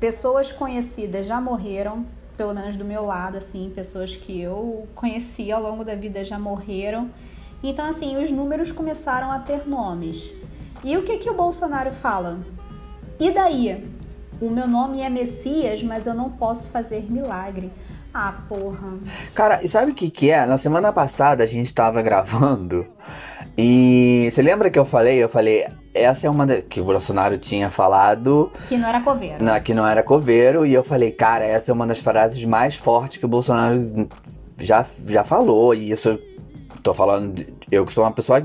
pessoas 0.00 0.50
conhecidas 0.50 1.26
já 1.26 1.40
morreram 1.40 2.06
pelo 2.36 2.52
menos 2.52 2.74
do 2.76 2.84
meu 2.84 3.04
lado 3.04 3.36
assim 3.36 3.70
pessoas 3.72 4.16
que 4.16 4.40
eu 4.40 4.88
conheci 4.94 5.52
ao 5.52 5.62
longo 5.62 5.84
da 5.84 5.94
vida 5.94 6.24
já 6.24 6.38
morreram. 6.38 7.10
Então 7.62 7.86
assim 7.86 8.22
os 8.22 8.30
números 8.30 8.72
começaram 8.72 9.30
a 9.30 9.38
ter 9.38 9.66
nomes. 9.66 10.32
E 10.82 10.96
o 10.96 11.02
que 11.02 11.18
que 11.18 11.30
o 11.30 11.34
Bolsonaro 11.34 11.92
fala? 11.92 12.38
E 13.18 13.30
daí 13.30 13.86
o 14.40 14.50
meu 14.50 14.66
nome 14.66 15.00
é 15.00 15.08
Messias 15.08 15.82
mas 15.82 16.06
eu 16.06 16.14
não 16.14 16.30
posso 16.30 16.68
fazer 16.70 17.10
milagre 17.10 17.70
ah, 18.16 18.32
porra. 18.48 18.96
Cara, 19.34 19.60
e 19.64 19.66
sabe 19.66 19.90
o 19.90 19.94
que 19.94 20.08
que 20.08 20.30
é? 20.30 20.46
Na 20.46 20.56
semana 20.56 20.92
passada 20.92 21.42
a 21.42 21.46
gente 21.46 21.74
tava 21.74 22.00
gravando 22.00 22.86
e 23.58 24.30
você 24.32 24.40
lembra 24.40 24.70
que 24.70 24.78
eu 24.78 24.84
falei? 24.84 25.16
Eu 25.20 25.28
falei, 25.28 25.66
essa 25.92 26.28
é 26.28 26.30
uma 26.30 26.46
de... 26.46 26.62
que 26.62 26.80
o 26.80 26.84
Bolsonaro 26.84 27.36
tinha 27.36 27.70
falado 27.70 28.52
que 28.68 28.76
não 28.76 28.88
era 28.88 29.00
coveiro. 29.00 29.42
Não, 29.42 29.60
que 29.60 29.74
não 29.74 29.84
era 29.84 30.00
coveiro 30.00 30.64
e 30.64 30.72
eu 30.72 30.84
falei, 30.84 31.10
cara, 31.10 31.44
essa 31.44 31.72
é 31.72 31.74
uma 31.74 31.88
das 31.88 31.98
frases 31.98 32.44
mais 32.44 32.76
fortes 32.76 33.16
que 33.16 33.24
o 33.24 33.28
Bolsonaro 33.28 33.84
já, 34.58 34.86
já 35.08 35.24
falou 35.24 35.74
e 35.74 35.90
isso 35.90 36.16
tô 36.84 36.94
falando, 36.94 37.44
eu 37.68 37.84
sou 37.88 38.04
uma 38.04 38.12
pessoa 38.12 38.40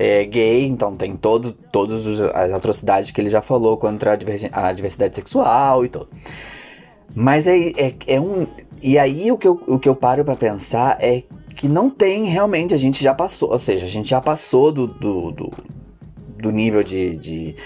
é, 0.00 0.24
gay, 0.24 0.64
então 0.64 0.96
tem 0.96 1.14
todo, 1.14 1.52
todas 1.52 2.22
as 2.34 2.52
atrocidades 2.52 3.10
que 3.10 3.20
ele 3.20 3.28
já 3.28 3.42
falou 3.42 3.76
contra 3.76 4.12
a, 4.12 4.68
a 4.68 4.72
diversidade 4.72 5.14
sexual 5.14 5.84
e 5.84 5.90
tudo. 5.90 6.08
Mas 7.14 7.46
é, 7.46 7.58
é, 7.76 7.94
é 8.06 8.18
um 8.18 8.46
e 8.82 8.98
aí 8.98 9.30
o 9.30 9.36
que 9.36 9.46
eu, 9.46 9.62
o 9.66 9.78
que 9.78 9.86
eu 9.86 9.94
paro 9.94 10.24
para 10.24 10.36
pensar 10.36 10.96
é 11.02 11.22
que 11.54 11.68
não 11.68 11.90
tem 11.90 12.24
realmente, 12.24 12.72
a 12.72 12.78
gente 12.78 13.04
já 13.04 13.12
passou, 13.12 13.50
ou 13.50 13.58
seja, 13.58 13.84
a 13.84 13.88
gente 13.88 14.08
já 14.08 14.22
passou 14.22 14.72
do, 14.72 14.86
do, 14.86 15.32
do, 15.32 15.52
do 16.38 16.50
nível 16.50 16.82
de, 16.82 17.14
de, 17.16 17.56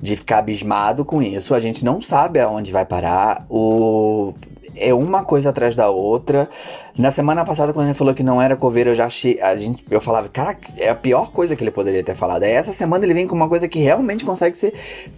de, 0.00 0.16
ficar 0.16 0.38
abismado 0.38 1.04
com 1.04 1.22
isso, 1.22 1.54
a 1.54 1.60
gente 1.60 1.84
não 1.84 2.00
sabe 2.00 2.40
aonde 2.40 2.72
vai 2.72 2.84
parar, 2.84 3.46
o, 3.48 4.34
é 4.76 4.92
uma 4.94 5.24
coisa 5.24 5.50
atrás 5.50 5.74
da 5.76 5.88
outra. 5.90 6.48
Na 6.96 7.10
semana 7.10 7.44
passada, 7.44 7.72
quando 7.72 7.86
ele 7.86 7.94
falou 7.94 8.14
que 8.14 8.22
não 8.22 8.40
era 8.40 8.56
coveiro, 8.56 8.90
eu 8.90 8.94
já 8.94 9.06
achei. 9.06 9.40
A 9.40 9.56
gente, 9.56 9.84
eu 9.90 10.00
falava, 10.00 10.28
cara, 10.28 10.56
é 10.76 10.88
a 10.88 10.94
pior 10.94 11.30
coisa 11.32 11.56
que 11.56 11.62
ele 11.62 11.70
poderia 11.70 12.02
ter 12.02 12.14
falado. 12.14 12.42
É 12.42 12.52
essa 12.52 12.72
semana 12.72 13.04
ele 13.04 13.14
vem 13.14 13.26
com 13.26 13.34
uma 13.34 13.48
coisa 13.48 13.68
que 13.68 13.78
realmente 13.78 14.24
consegue 14.24 14.56
ser 14.56 14.74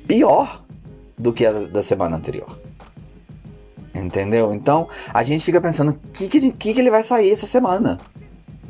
pior 0.07 0.63
do 1.19 1.33
que 1.33 1.47
a 1.47 1.53
da 1.53 1.83
semana 1.83 2.17
anterior. 2.17 2.59
Entendeu? 3.95 4.55
Então 4.55 4.89
a 5.13 5.23
gente 5.23 5.45
fica 5.45 5.61
pensando 5.61 5.91
o 5.93 5.99
que, 6.13 6.29
que, 6.29 6.53
que, 6.53 6.81
ele 6.81 6.91
vai 6.91 7.03
sair 7.03 7.31
essa 7.31 7.47
semana. 7.47 8.01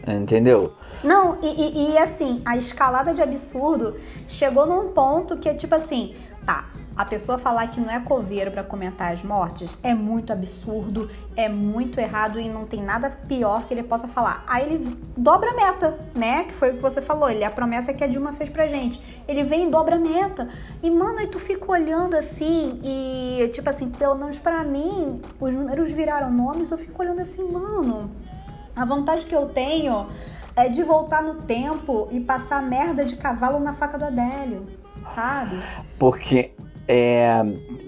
Entendeu? 0.07 0.73
Não, 1.05 1.39
e, 1.43 1.47
e, 1.47 1.93
e, 1.93 1.99
assim, 1.99 2.43
a 2.45 2.57
escalada 2.57 3.15
de 3.15 3.23
absurdo 3.23 3.97
chegou 4.27 4.67
num 4.67 4.89
ponto 4.93 5.37
que 5.37 5.49
é 5.49 5.55
tipo 5.55 5.75
assim, 5.75 6.15
tá, 6.45 6.67
a 7.03 7.05
pessoa 7.05 7.37
falar 7.37 7.67
que 7.67 7.81
não 7.81 7.91
é 7.91 7.99
coveiro 7.99 8.53
para 8.53 8.63
comentar 8.63 9.13
as 9.13 9.25
mortes 9.25 9.77
é 9.83 9.93
muito 9.93 10.33
absurdo, 10.33 11.11
é 11.37 11.49
muito 11.49 11.99
errado 11.99 12.39
e 12.39 12.49
não 12.49 12.65
tem 12.65 12.81
nada 12.81 13.11
pior 13.11 13.65
que 13.67 13.75
ele 13.75 13.83
possa 13.83 14.07
falar. 14.07 14.45
Aí 14.47 14.65
ele 14.65 14.97
dobra 15.17 15.51
a 15.51 15.55
meta, 15.55 15.99
né? 16.15 16.45
Que 16.45 16.53
foi 16.53 16.71
o 16.71 16.75
que 16.77 16.81
você 16.81 17.03
falou, 17.03 17.29
ele 17.29 17.43
a 17.43 17.51
promessa 17.51 17.93
que 17.93 18.05
a 18.05 18.07
Dilma 18.07 18.33
fez 18.33 18.49
pra 18.49 18.69
gente. 18.69 19.03
Ele 19.27 19.43
vem 19.43 19.67
e 19.67 19.71
dobra 19.71 19.97
a 19.97 19.99
meta. 19.99 20.49
E 20.81 20.89
mano, 20.89 21.19
aí 21.19 21.27
tu 21.27 21.41
fica 21.41 21.73
olhando 21.73 22.15
assim 22.15 22.81
e 22.85 23.51
tipo 23.53 23.69
assim, 23.69 23.91
pelo 23.91 24.15
menos 24.15 24.39
para 24.39 24.63
mim, 24.63 25.21
os 25.41 25.53
números 25.53 25.91
viraram 25.91 26.31
nomes, 26.31 26.71
eu 26.71 26.79
fico 26.79 27.03
olhando 27.03 27.21
assim, 27.21 27.43
mano, 27.51 28.13
a 28.77 28.85
vontade 28.85 29.27
que 29.27 29.35
eu 29.35 29.49
tenho 29.49 30.07
é 30.55 30.69
de 30.69 30.85
voltar 30.85 31.21
no 31.21 31.35
tempo 31.35 32.07
e 32.13 32.21
passar 32.21 32.63
merda 32.63 33.05
de 33.05 33.17
cavalo 33.17 33.59
na 33.59 33.75
faca 33.75 33.99
do 33.99 34.05
Adélio, 34.05 34.69
sabe? 35.09 35.57
Porque 35.99 36.55
é, 36.87 37.43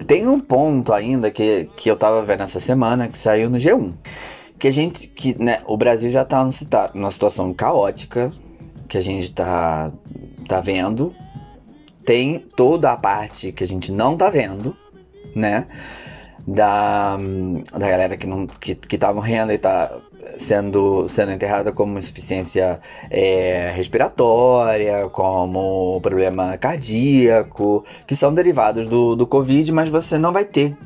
tem 0.07 0.27
um 0.27 0.41
ponto 0.41 0.93
ainda 0.93 1.31
que, 1.31 1.69
que 1.77 1.91
eu 1.91 1.97
tava 1.97 2.23
vendo 2.23 2.43
essa 2.43 2.61
semana 2.61 3.09
que 3.09 3.19
saiu 3.19 3.51
no 3.51 3.59
G1. 3.59 3.95
Que 4.59 4.69
a 4.69 4.71
gente, 4.71 5.09
que 5.09 5.37
né, 5.43 5.61
o 5.67 5.77
Brasil 5.77 6.11
já 6.11 6.25
tá 6.25 6.47
numa 6.95 7.11
situação 7.11 7.53
caótica, 7.53 8.31
que 8.89 8.97
a 8.97 9.01
gente 9.01 9.33
tá, 9.33 9.93
tá 10.49 10.61
vendo. 10.61 11.15
Tem 12.05 12.39
toda 12.39 12.93
a 12.93 12.97
parte 12.97 13.51
que 13.53 13.65
a 13.65 13.67
gente 13.67 13.91
não 13.91 14.17
tá 14.17 14.31
vendo, 14.31 14.77
né? 15.35 15.67
Da, 16.47 17.17
da 17.73 17.89
galera 17.89 18.17
que, 18.19 18.27
não, 18.27 18.47
que, 18.47 18.75
que 18.75 18.99
tá 18.99 19.13
morrendo 19.13 19.51
e 19.53 19.59
tá 19.59 19.99
sendo, 20.39 21.09
sendo 21.09 21.33
enterrada 21.33 21.73
como 21.73 21.99
insuficiência 21.99 22.81
é, 23.11 23.73
respiratória, 23.75 25.09
como 25.09 26.01
problema 26.01 26.57
cardíaco, 26.59 27.85
que 28.07 28.17
são 28.17 28.33
derivados 28.35 28.89
do, 28.89 29.17
do 29.17 29.27
Covid, 29.27 29.71
mas 29.73 29.89
você 29.89 30.19
não 30.19 30.33
vai 30.33 30.45
ter 30.45 30.77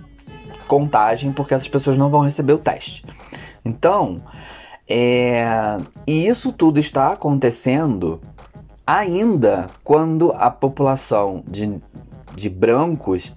contagem 0.66 1.33
porque 1.33 1.55
essas 1.55 1.68
pessoas 1.68 1.96
não 1.96 2.11
vão 2.11 2.20
receber 2.20 2.53
o 2.53 2.59
teste. 2.59 3.05
Então, 3.64 4.22
é, 4.88 5.46
e 6.07 6.27
isso 6.27 6.53
tudo 6.53 6.79
está 6.79 7.12
acontecendo 7.12 8.20
ainda 8.87 9.68
quando 9.85 10.33
a 10.33 10.51
população 10.51 11.44
de, 11.46 11.79
de 12.35 12.48
brancos 12.48 13.37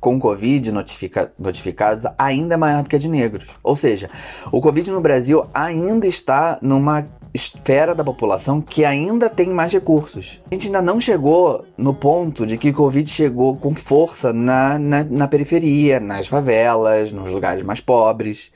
com 0.00 0.18
Covid 0.18 0.72
notifica, 0.72 1.32
notificados 1.38 2.04
ainda 2.18 2.56
maior 2.56 2.82
do 2.82 2.88
que 2.88 2.96
a 2.96 2.98
de 2.98 3.08
negros. 3.08 3.46
Ou 3.62 3.76
seja, 3.76 4.10
o 4.50 4.60
Covid 4.60 4.90
no 4.90 5.00
Brasil 5.00 5.44
ainda 5.52 6.06
está 6.06 6.58
numa 6.62 7.06
esfera 7.32 7.94
da 7.94 8.02
população 8.02 8.60
que 8.60 8.84
ainda 8.84 9.28
tem 9.28 9.50
mais 9.50 9.72
recursos. 9.72 10.40
A 10.50 10.54
gente 10.54 10.66
ainda 10.66 10.82
não 10.82 11.00
chegou 11.00 11.64
no 11.76 11.94
ponto 11.94 12.46
de 12.46 12.56
que 12.56 12.70
o 12.70 12.74
Covid 12.74 13.08
chegou 13.08 13.56
com 13.56 13.74
força 13.74 14.32
na, 14.32 14.78
na, 14.78 15.04
na 15.04 15.28
periferia, 15.28 16.00
nas 16.00 16.26
favelas, 16.26 17.12
nos 17.12 17.30
lugares 17.30 17.62
mais 17.62 17.80
pobres. 17.80 18.50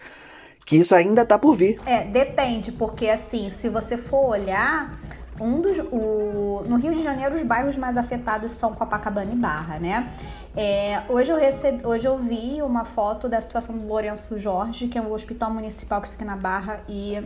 Que 0.66 0.76
isso 0.76 0.94
ainda 0.94 1.22
está 1.22 1.38
por 1.38 1.54
vir. 1.54 1.78
É, 1.84 2.04
depende, 2.04 2.72
porque 2.72 3.08
assim, 3.08 3.50
se 3.50 3.68
você 3.68 3.98
for 3.98 4.30
olhar, 4.30 4.98
um 5.40 5.60
dos, 5.60 5.78
o, 5.78 6.64
no 6.66 6.76
Rio 6.76 6.94
de 6.94 7.02
Janeiro, 7.02 7.34
os 7.34 7.42
bairros 7.42 7.76
mais 7.76 7.96
afetados 7.96 8.52
são 8.52 8.72
Copacabana 8.72 9.32
e 9.32 9.36
Barra, 9.36 9.78
né? 9.78 10.10
É, 10.56 11.02
hoje, 11.08 11.32
eu 11.32 11.36
recebi, 11.36 11.84
hoje 11.84 12.06
eu 12.06 12.16
vi 12.16 12.62
uma 12.62 12.84
foto 12.84 13.28
da 13.28 13.40
situação 13.40 13.76
do 13.76 13.86
Lourenço 13.86 14.38
Jorge, 14.38 14.86
que 14.86 14.96
é 14.96 15.02
um 15.02 15.12
hospital 15.12 15.50
municipal 15.50 16.00
que 16.00 16.08
fica 16.08 16.24
na 16.24 16.36
Barra, 16.36 16.80
e, 16.88 17.20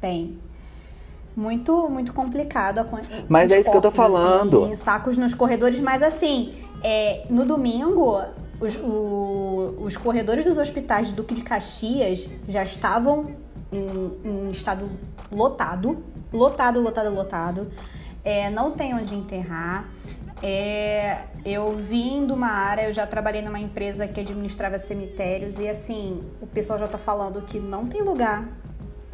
bem, 0.00 0.38
muito, 1.36 1.88
muito 1.88 2.12
complicado. 2.12 2.86
Mas 3.28 3.50
é 3.50 3.60
isso 3.60 3.70
que 3.70 3.76
eu 3.76 3.80
tô 3.80 3.92
falando. 3.92 4.64
Assim, 4.64 4.74
sacos 4.74 5.16
nos 5.16 5.34
corredores, 5.34 5.78
mas 5.78 6.02
assim, 6.02 6.54
é, 6.82 7.24
no 7.30 7.44
domingo, 7.44 8.20
os, 8.60 8.76
o, 8.76 9.76
os 9.80 9.96
corredores 9.96 10.44
dos 10.44 10.58
hospitais 10.58 11.08
de 11.08 11.14
Duque 11.14 11.34
de 11.34 11.42
Caxias 11.42 12.28
já 12.48 12.64
estavam 12.64 13.36
em, 13.72 14.18
em 14.24 14.50
estado 14.50 14.90
lotado, 15.32 16.02
lotado, 16.32 16.80
lotado, 16.80 17.14
lotado. 17.14 17.72
É, 18.24 18.50
não 18.50 18.70
tem 18.70 18.94
onde 18.94 19.14
enterrar. 19.14 19.88
É, 20.42 21.18
eu 21.44 21.76
vim 21.76 22.26
de 22.26 22.32
uma 22.32 22.48
área, 22.48 22.82
eu 22.82 22.92
já 22.92 23.06
trabalhei 23.06 23.42
numa 23.42 23.60
empresa 23.60 24.08
que 24.08 24.20
administrava 24.20 24.76
cemitérios 24.76 25.58
e 25.58 25.68
assim, 25.68 26.20
o 26.40 26.46
pessoal 26.48 26.80
já 26.80 26.88
tá 26.88 26.98
falando 26.98 27.40
que 27.42 27.60
não 27.60 27.86
tem 27.86 28.02
lugar. 28.02 28.48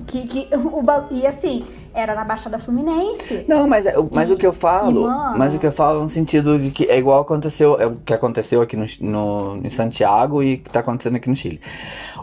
Que, 0.07 0.27
que, 0.27 0.49
o, 0.57 0.83
e 1.11 1.27
assim, 1.27 1.67
era 1.93 2.14
na 2.14 2.25
Baixada 2.25 2.59
Fluminense. 2.59 3.45
Não, 3.47 3.69
mas, 3.69 3.85
mas 4.11 4.31
e, 4.31 4.33
o 4.33 4.38
que 4.38 4.47
eu 4.47 4.55
falo, 4.55 5.03
mano, 5.03 5.38
mas 5.38 5.55
o 5.55 5.59
que 5.59 5.67
eu 5.67 5.73
falo 5.73 6.01
no 6.01 6.09
sentido 6.09 6.59
de 6.59 6.71
que 6.71 6.85
é 6.85 6.99
igual 6.99 7.21
aconteceu, 7.21 7.79
é 7.79 7.87
o 7.87 7.97
que 7.97 8.14
aconteceu 8.14 8.62
aqui 8.62 8.77
no, 8.77 8.87
no, 9.01 9.61
em 9.62 9.71
Santiago 9.71 10.43
e 10.43 10.59
que 10.59 10.71
tá 10.71 10.81
acontecendo 10.81 11.17
aqui 11.17 11.29
no 11.29 11.37
Chile. 11.37 11.61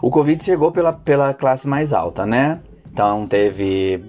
O 0.02 0.10
Covid 0.10 0.42
chegou 0.42 0.72
pela, 0.72 0.92
pela 0.92 1.32
classe 1.32 1.68
mais 1.68 1.92
alta, 1.92 2.26
né? 2.26 2.60
Então 2.90 3.26
teve 3.26 4.02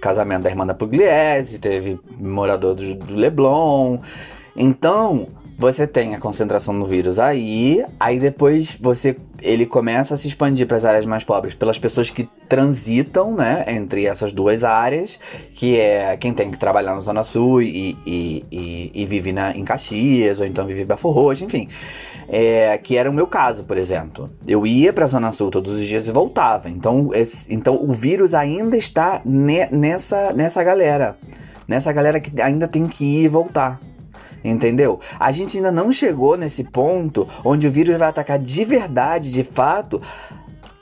casamento 0.00 0.42
da 0.42 0.50
irmã 0.50 0.66
da 0.66 0.74
Pugliese, 0.74 1.60
teve 1.60 1.98
morador 2.18 2.74
do, 2.74 2.96
do 2.96 3.14
Leblon. 3.14 3.98
Então, 4.56 5.28
você 5.58 5.86
tem 5.86 6.14
a 6.14 6.18
concentração 6.18 6.78
do 6.78 6.84
vírus 6.84 7.18
aí, 7.18 7.84
aí 7.98 8.18
depois 8.18 8.76
você 8.80 9.16
ele 9.40 9.66
começa 9.66 10.14
a 10.14 10.16
se 10.16 10.28
expandir 10.28 10.68
para 10.68 10.76
as 10.76 10.84
áreas 10.84 11.04
mais 11.04 11.24
pobres 11.24 11.52
pelas 11.52 11.76
pessoas 11.76 12.10
que 12.10 12.28
transitam, 12.48 13.34
né, 13.34 13.64
entre 13.68 14.06
essas 14.06 14.32
duas 14.32 14.62
áreas, 14.62 15.18
que 15.56 15.78
é 15.78 16.16
quem 16.16 16.32
tem 16.32 16.48
que 16.50 16.58
trabalhar 16.58 16.94
na 16.94 17.00
Zona 17.00 17.24
Sul 17.24 17.60
e, 17.60 17.96
e, 18.06 18.44
e, 18.52 18.90
e 18.94 19.06
vive 19.06 19.32
na, 19.32 19.50
em 19.50 19.64
Caxias, 19.64 20.38
ou 20.38 20.46
então 20.46 20.64
vive 20.64 20.82
em 20.82 20.86
Bafo 20.86 21.10
Roxo, 21.10 21.44
enfim 21.44 21.68
é, 22.32 22.78
que 22.78 22.96
era 22.96 23.10
o 23.10 23.12
meu 23.12 23.26
caso, 23.26 23.64
por 23.64 23.76
exemplo. 23.76 24.30
Eu 24.48 24.66
ia 24.66 24.90
para 24.90 25.04
a 25.04 25.08
Zona 25.08 25.32
Sul 25.32 25.50
todos 25.50 25.78
os 25.78 25.86
dias 25.86 26.08
e 26.08 26.12
voltava. 26.12 26.70
Então, 26.70 27.10
esse, 27.12 27.52
então 27.52 27.74
o 27.74 27.92
vírus 27.92 28.32
ainda 28.32 28.74
está 28.74 29.20
ne, 29.22 29.66
nessa, 29.70 30.32
nessa 30.32 30.64
galera. 30.64 31.16
Nessa 31.68 31.92
galera 31.92 32.18
que 32.20 32.40
ainda 32.40 32.66
tem 32.66 32.86
que 32.86 33.04
ir 33.04 33.24
e 33.24 33.28
voltar. 33.28 33.78
Entendeu? 34.44 34.98
A 35.20 35.30
gente 35.30 35.56
ainda 35.56 35.70
não 35.70 35.92
chegou 35.92 36.36
nesse 36.36 36.64
ponto 36.64 37.28
onde 37.44 37.66
o 37.66 37.70
vírus 37.70 37.98
vai 37.98 38.08
atacar 38.08 38.38
de 38.38 38.64
verdade, 38.64 39.30
de 39.30 39.44
fato, 39.44 40.00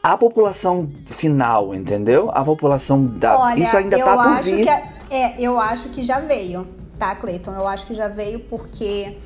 a 0.03 0.17
população 0.17 0.91
final, 1.07 1.75
entendeu? 1.75 2.31
A 2.33 2.43
população 2.43 3.05
da. 3.05 3.39
Olha, 3.39 3.63
Isso 3.63 3.77
ainda 3.77 3.99
tá 3.99 4.17
por 4.17 4.43
vir. 4.43 4.67
É, 4.67 4.83
é, 5.11 5.41
eu 5.41 5.59
acho 5.59 5.91
que 5.91 6.03
já 6.03 6.21
veio, 6.21 6.67
tá, 6.99 7.15
Cleiton? 7.15 7.53
Eu 7.53 7.67
acho 7.67 7.87
que 7.87 7.95
já 7.95 8.09
veio 8.09 8.41
porque 8.41 9.19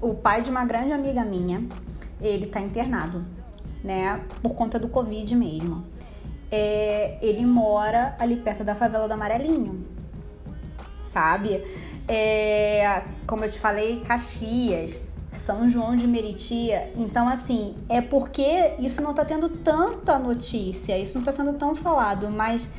o 0.00 0.14
pai 0.14 0.42
de 0.42 0.50
uma 0.50 0.64
grande 0.64 0.92
amiga 0.92 1.24
minha, 1.24 1.64
ele 2.20 2.46
tá 2.46 2.60
internado, 2.60 3.24
né? 3.82 4.20
Por 4.42 4.54
conta 4.54 4.78
do 4.78 4.88
Covid 4.88 5.34
mesmo. 5.34 5.84
É, 6.50 7.16
ele 7.20 7.44
mora 7.44 8.14
ali 8.18 8.36
perto 8.36 8.62
da 8.62 8.74
favela 8.74 9.08
do 9.08 9.14
Amarelinho, 9.14 9.86
sabe? 11.02 11.64
É, 12.08 13.02
como 13.26 13.44
eu 13.44 13.50
te 13.50 13.58
falei, 13.58 14.00
Caxias, 14.00 15.02
São 15.32 15.68
João 15.68 15.96
de 15.96 16.06
Meritia. 16.06 16.92
Então, 16.96 17.28
assim, 17.28 17.74
é 17.88 18.00
porque 18.00 18.72
isso 18.78 19.00
não 19.00 19.14
tá 19.14 19.24
tendo 19.24 19.48
tanta 19.48 20.18
notícia, 20.18 20.98
isso 20.98 21.16
não 21.16 21.24
tá 21.24 21.32
sendo 21.32 21.52
tão 21.54 21.74
falado, 21.74 22.30
mas 22.30 22.70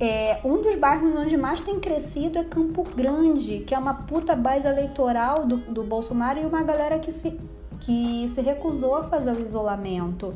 é, 0.00 0.40
um 0.44 0.60
dos 0.60 0.74
bairros 0.74 1.14
onde 1.16 1.36
mais 1.36 1.60
tem 1.60 1.78
crescido 1.78 2.38
é 2.38 2.44
Campo 2.44 2.82
Grande, 2.82 3.60
que 3.60 3.74
é 3.74 3.78
uma 3.78 3.94
puta 3.94 4.34
base 4.34 4.66
eleitoral 4.66 5.46
do, 5.46 5.58
do 5.58 5.84
Bolsonaro 5.84 6.40
e 6.40 6.44
uma 6.44 6.62
galera 6.62 6.98
que 6.98 7.12
se, 7.12 7.38
que 7.78 8.26
se 8.26 8.40
recusou 8.40 8.96
a 8.96 9.04
fazer 9.04 9.32
o 9.32 9.40
isolamento. 9.40 10.34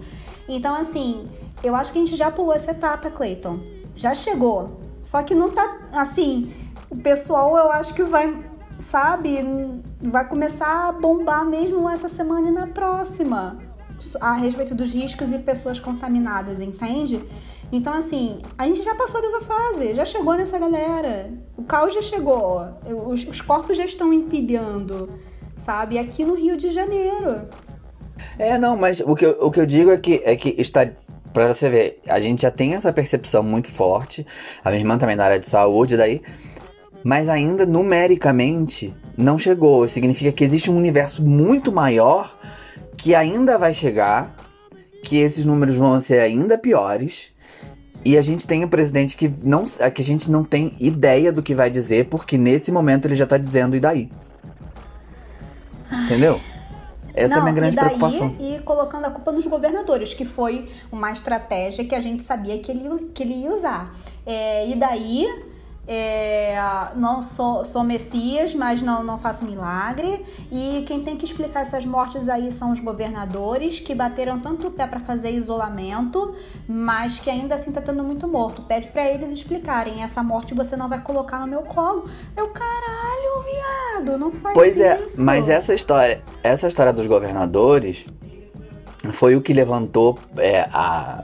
Então, 0.49 0.75
assim, 0.75 1.29
eu 1.65 1.75
acho 1.75 1.93
que 1.93 1.99
a 1.99 2.01
gente 2.05 2.17
já 2.17 2.31
pulou 2.31 2.53
essa 2.53 2.71
etapa, 2.71 3.11
Cleiton. 3.11 3.59
Já 3.95 4.15
chegou. 4.15 4.79
Só 5.03 5.23
que 5.23 5.35
não 5.35 5.51
tá 5.51 5.89
assim. 5.93 6.53
O 6.89 6.97
pessoal, 6.97 7.57
eu 7.57 7.71
acho 7.71 7.95
que 7.95 8.03
vai, 8.03 8.37
sabe, 8.79 9.39
vai 10.01 10.27
começar 10.29 10.89
a 10.89 10.93
bombar 10.93 11.45
mesmo 11.45 11.89
essa 11.89 12.09
semana 12.09 12.49
e 12.49 12.53
na 12.53 12.67
próxima 12.67 13.59
a 14.21 14.35
respeito 14.35 14.75
dos 14.75 14.93
riscos 14.93 15.33
e 15.33 15.39
pessoas 15.39 15.81
contaminadas, 15.81 16.61
entende? 16.61 17.23
Então, 17.73 17.93
assim, 17.93 18.39
a 18.57 18.67
gente 18.67 18.83
já 18.83 18.95
passou 18.95 19.21
dessa 19.21 19.41
fase, 19.41 19.95
já 19.95 20.05
chegou 20.05 20.35
nessa 20.35 20.59
galera. 20.59 21.31
O 21.57 21.65
caos 21.65 21.95
já 21.95 22.03
chegou, 22.03 22.65
os, 23.09 23.25
os 23.27 23.41
corpos 23.41 23.77
já 23.77 23.85
estão 23.85 24.13
empilhando, 24.13 25.11
sabe? 25.57 25.99
Aqui 25.99 26.25
no 26.25 26.35
Rio 26.35 26.57
de 26.57 26.71
Janeiro. 26.71 27.49
É, 28.39 28.59
não, 28.59 28.77
mas 28.77 29.01
o 29.01 29.15
que 29.15 29.27
eu, 29.27 29.37
o 29.41 29.51
que 29.51 29.61
eu 29.61 29.67
digo 29.67 29.91
é 29.91 29.97
que, 29.97 30.23
é 30.25 30.37
que 30.37 30.51
está. 30.61 30.89
Pra 31.33 31.53
você 31.53 31.69
ver, 31.69 32.01
a 32.09 32.19
gente 32.19 32.43
já 32.43 32.51
tem 32.51 32.75
essa 32.75 32.91
percepção 32.93 33.43
muito 33.43 33.71
forte. 33.71 34.27
A 34.65 34.71
minha 34.71 34.81
irmã 34.81 34.97
também 34.97 35.17
na 35.17 35.25
área 35.25 35.39
de 35.39 35.47
saúde, 35.47 35.97
daí. 35.97 36.23
Mas 37.07 37.29
ainda 37.29 37.65
numericamente 37.65 38.93
não 39.17 39.39
chegou. 39.39 39.87
Significa 39.87 40.33
que 40.33 40.43
existe 40.43 40.73
um 40.73 40.77
universo 40.77 41.25
muito 41.25 41.71
maior 41.71 42.37
que 42.97 43.15
ainda 43.15 43.57
vai 43.57 43.73
chegar, 43.73 44.35
que 45.05 45.17
esses 45.19 45.47
números 45.47 45.77
vão 45.77 46.01
ser 46.01 46.19
ainda 46.19 46.59
piores 46.59 47.33
e 48.05 48.19
a 48.19 48.23
gente 48.23 48.45
tem 48.45 48.65
um 48.65 48.69
presidente 48.69 49.17
que, 49.17 49.33
não, 49.41 49.63
que 49.95 50.03
a 50.03 50.05
gente 50.05 50.29
não 50.29 50.43
tem 50.43 50.75
ideia 50.81 51.33
do 51.33 51.45
que 51.45 51.55
vai 51.55 51.71
dizer, 51.71 52.09
porque 52.09 52.37
nesse 52.37 52.73
momento 52.73 53.05
ele 53.05 53.15
já 53.15 53.25
tá 53.25 53.39
dizendo 53.39 53.77
e 53.77 53.81
daí. 53.81 54.11
Entendeu? 56.07 56.41
Essa 57.15 57.37
é 57.37 57.39
a 57.39 57.43
minha 57.43 57.55
grande 57.55 57.75
e 57.75 57.77
daí, 57.77 57.85
preocupação. 57.85 58.35
E 58.41 58.59
colocando 58.65 59.05
a 59.05 59.11
culpa 59.13 59.31
nos 59.31 59.47
governadores, 59.47 60.13
que 60.13 60.25
foi 60.25 60.69
uma 60.91 61.13
estratégia 61.13 61.85
que 61.85 61.95
a 61.95 62.01
gente 62.01 62.25
sabia 62.25 62.59
que 62.59 62.73
ele, 62.73 63.11
que 63.15 63.23
ele 63.23 63.35
ia 63.35 63.53
usar. 63.53 63.95
É, 64.27 64.69
e 64.69 64.75
daí 64.75 65.25
é, 65.89 66.59
não 66.97 67.23
sou, 67.23 67.65
sou 67.65 67.85
Messias, 67.85 68.55
mas 68.55 68.83
não, 68.83 69.05
não 69.05 69.19
faço 69.19 69.45
milagre. 69.45 70.25
E 70.51 70.83
quem 70.87 71.03
tem 71.05 71.17
que 71.17 71.25
explicar 71.25 71.61
essas 71.61 71.87
mortes 71.87 72.29
aí 72.29 72.51
são 72.51 72.73
os 72.73 72.81
governadores 72.81 73.79
que 73.79 73.95
bateram 73.95 74.41
tanto 74.41 74.69
o 74.69 74.71
pé 74.71 74.87
para 74.87 74.99
fazer 74.99 75.31
isolamento, 75.31 76.35
mas 76.69 77.21
que 77.21 77.31
ainda 77.31 77.55
assim 77.55 77.71
tá 77.71 77.81
tendo 77.81 78.03
muito 78.03 78.27
morto. 78.27 78.63
Pede 78.63 78.89
para 78.89 79.07
eles 79.09 79.31
explicarem: 79.31 80.03
essa 80.03 80.23
morte 80.23 80.55
você 80.55 80.77
não 80.77 80.89
vai 80.89 81.01
colocar 81.01 81.39
no 81.39 81.47
meu 81.47 81.63
colo. 81.63 82.09
Eu, 82.37 82.49
caralho, 82.49 83.45
viado, 83.45 84.19
não 84.19 84.33
faz 84.33 84.55
Pois 84.55 84.77
isso. 84.77 85.21
é, 85.21 85.25
mas 85.25 85.49
essa 85.49 85.73
história, 85.73 86.23
essa 86.43 86.67
história 86.67 86.93
dos 86.93 87.07
governadores 87.07 88.09
foi 89.13 89.37
o 89.37 89.41
que 89.41 89.53
levantou 89.53 90.19
é, 90.37 90.69
a, 90.73 91.23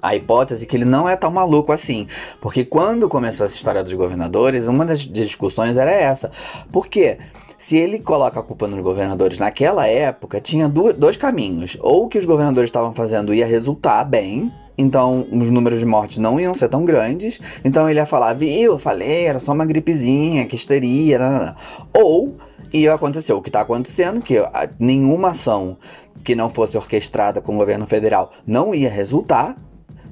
a 0.00 0.14
hipótese 0.14 0.66
que 0.66 0.76
ele 0.76 0.84
não 0.84 1.08
é 1.08 1.16
tão 1.16 1.30
maluco 1.30 1.72
assim. 1.72 2.06
Porque 2.40 2.64
quando 2.64 3.08
começou 3.08 3.46
essa 3.46 3.56
história 3.56 3.82
dos 3.82 3.92
governadores, 3.92 4.66
uma 4.68 4.84
das 4.84 5.00
discussões 5.00 5.76
era 5.76 5.90
essa. 5.90 6.30
Por 6.70 6.86
quê? 6.86 7.18
Se 7.58 7.76
ele 7.76 7.98
coloca 7.98 8.38
a 8.38 8.42
culpa 8.42 8.66
nos 8.66 8.80
governadores 8.80 9.38
naquela 9.38 9.86
época, 9.86 10.40
tinha 10.40 10.68
dois 10.68 11.16
caminhos. 11.16 11.76
Ou 11.80 12.08
que 12.08 12.18
os 12.18 12.24
governadores 12.24 12.68
estavam 12.68 12.92
fazendo 12.92 13.32
ia 13.32 13.46
resultar 13.46 14.04
bem, 14.04 14.52
então 14.78 15.26
os 15.32 15.50
números 15.50 15.80
de 15.80 15.86
mortes 15.86 16.18
não 16.18 16.38
iam 16.38 16.54
ser 16.54 16.68
tão 16.68 16.84
grandes. 16.84 17.40
Então 17.64 17.88
ele 17.88 17.98
ia 17.98 18.06
falar, 18.06 18.34
viu, 18.34 18.72
eu 18.72 18.78
falei, 18.78 19.24
era 19.24 19.38
só 19.38 19.52
uma 19.52 19.64
gripezinha, 19.64 20.46
que 20.46 20.54
histeria, 20.54 21.18
nananã. 21.18 21.56
Ou 21.94 22.36
ia 22.72 22.92
acontecer 22.92 23.32
o 23.32 23.40
que 23.40 23.48
está 23.48 23.62
acontecendo, 23.62 24.20
que 24.20 24.36
nenhuma 24.78 25.30
ação 25.30 25.78
que 26.24 26.34
não 26.34 26.50
fosse 26.50 26.76
orquestrada 26.76 27.40
com 27.40 27.54
o 27.54 27.58
governo 27.58 27.86
federal 27.86 28.30
não 28.46 28.74
ia 28.74 28.90
resultar. 28.90 29.56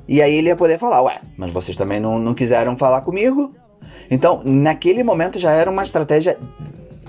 E 0.06 0.20
aí 0.20 0.34
ele 0.34 0.48
ia 0.48 0.56
poder 0.56 0.78
falar, 0.78 1.02
ué, 1.02 1.20
mas 1.36 1.50
vocês 1.50 1.76
também 1.76 1.98
não, 1.98 2.18
não 2.18 2.34
quiseram 2.34 2.76
falar 2.76 3.00
comigo? 3.00 3.54
Então, 4.10 4.42
naquele 4.44 5.02
momento 5.02 5.38
já 5.38 5.50
era 5.50 5.70
uma 5.70 5.82
estratégia 5.82 6.38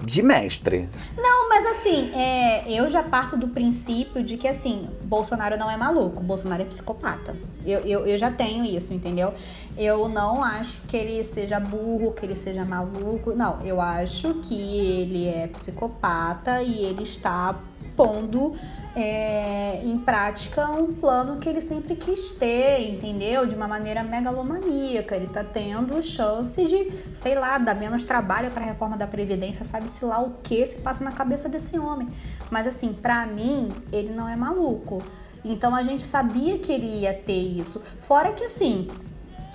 de 0.04 0.22
mestre. 0.22 0.88
Não, 1.18 1.50
mas 1.50 1.66
assim, 1.66 2.12
é, 2.14 2.72
eu 2.72 2.88
já 2.88 3.02
parto 3.02 3.36
do 3.36 3.48
princípio 3.48 4.24
de 4.24 4.38
que, 4.38 4.48
assim, 4.48 4.88
Bolsonaro 5.04 5.58
não 5.58 5.70
é 5.70 5.76
maluco, 5.76 6.22
Bolsonaro 6.22 6.62
é 6.62 6.66
psicopata. 6.66 7.36
Eu, 7.66 7.80
eu, 7.80 8.06
eu 8.06 8.18
já 8.18 8.32
tenho 8.32 8.64
isso, 8.64 8.94
entendeu? 8.94 9.34
Eu 9.76 10.08
não 10.08 10.44
acho 10.44 10.84
que 10.84 10.96
ele 10.96 11.24
seja 11.24 11.60
burro, 11.60 12.12
que 12.12 12.26
ele 12.26 12.36
seja 12.36 12.64
maluco. 12.64 13.34
Não, 13.34 13.62
eu 13.62 13.82
acho 13.82 14.36
que 14.36 14.54
ele 14.54 15.28
é 15.28 15.48
psicopata 15.48 16.62
e 16.62 16.86
ele 16.86 17.04
está 17.04 17.60
pondo 17.96 18.54
é, 18.96 19.82
em 19.84 19.98
prática 19.98 20.70
um 20.70 20.94
plano 20.94 21.38
que 21.38 21.50
ele 21.50 21.60
sempre 21.60 21.96
quis 21.96 22.32
ter, 22.32 22.90
entendeu? 22.90 23.46
De 23.46 23.56
uma 23.56 23.68
maneira 23.68 24.04
megalomaníaca. 24.04 25.16
Ele 25.16 25.28
tá 25.28 25.44
tendo 25.44 26.02
chance 26.02 26.66
de, 26.66 26.92
sei 27.14 27.36
lá, 27.36 27.58
dar 27.58 27.76
menos 27.76 28.04
trabalho 28.04 28.50
para 28.52 28.64
a 28.64 28.66
reforma 28.66 28.96
da 28.96 29.06
Previdência, 29.06 29.66
sabe-se 29.66 30.04
lá 30.06 30.22
o 30.22 30.36
que 30.42 30.66
se 30.66 30.78
passa 30.78 31.04
na 31.04 31.12
cabeça 31.12 31.50
desse 31.50 31.78
homem. 31.78 32.08
Mas 32.50 32.66
assim, 32.66 32.94
pra 32.94 33.26
mim, 33.26 33.72
ele 33.92 34.14
não 34.14 34.30
é 34.30 34.36
maluco. 34.36 35.04
Então 35.44 35.76
a 35.76 35.84
gente 35.84 36.04
sabia 36.04 36.58
que 36.58 36.72
ele 36.72 37.02
ia 37.02 37.14
ter 37.14 37.34
isso. 37.34 37.84
Fora 38.02 38.32
que 38.32 38.46
assim, 38.46 38.88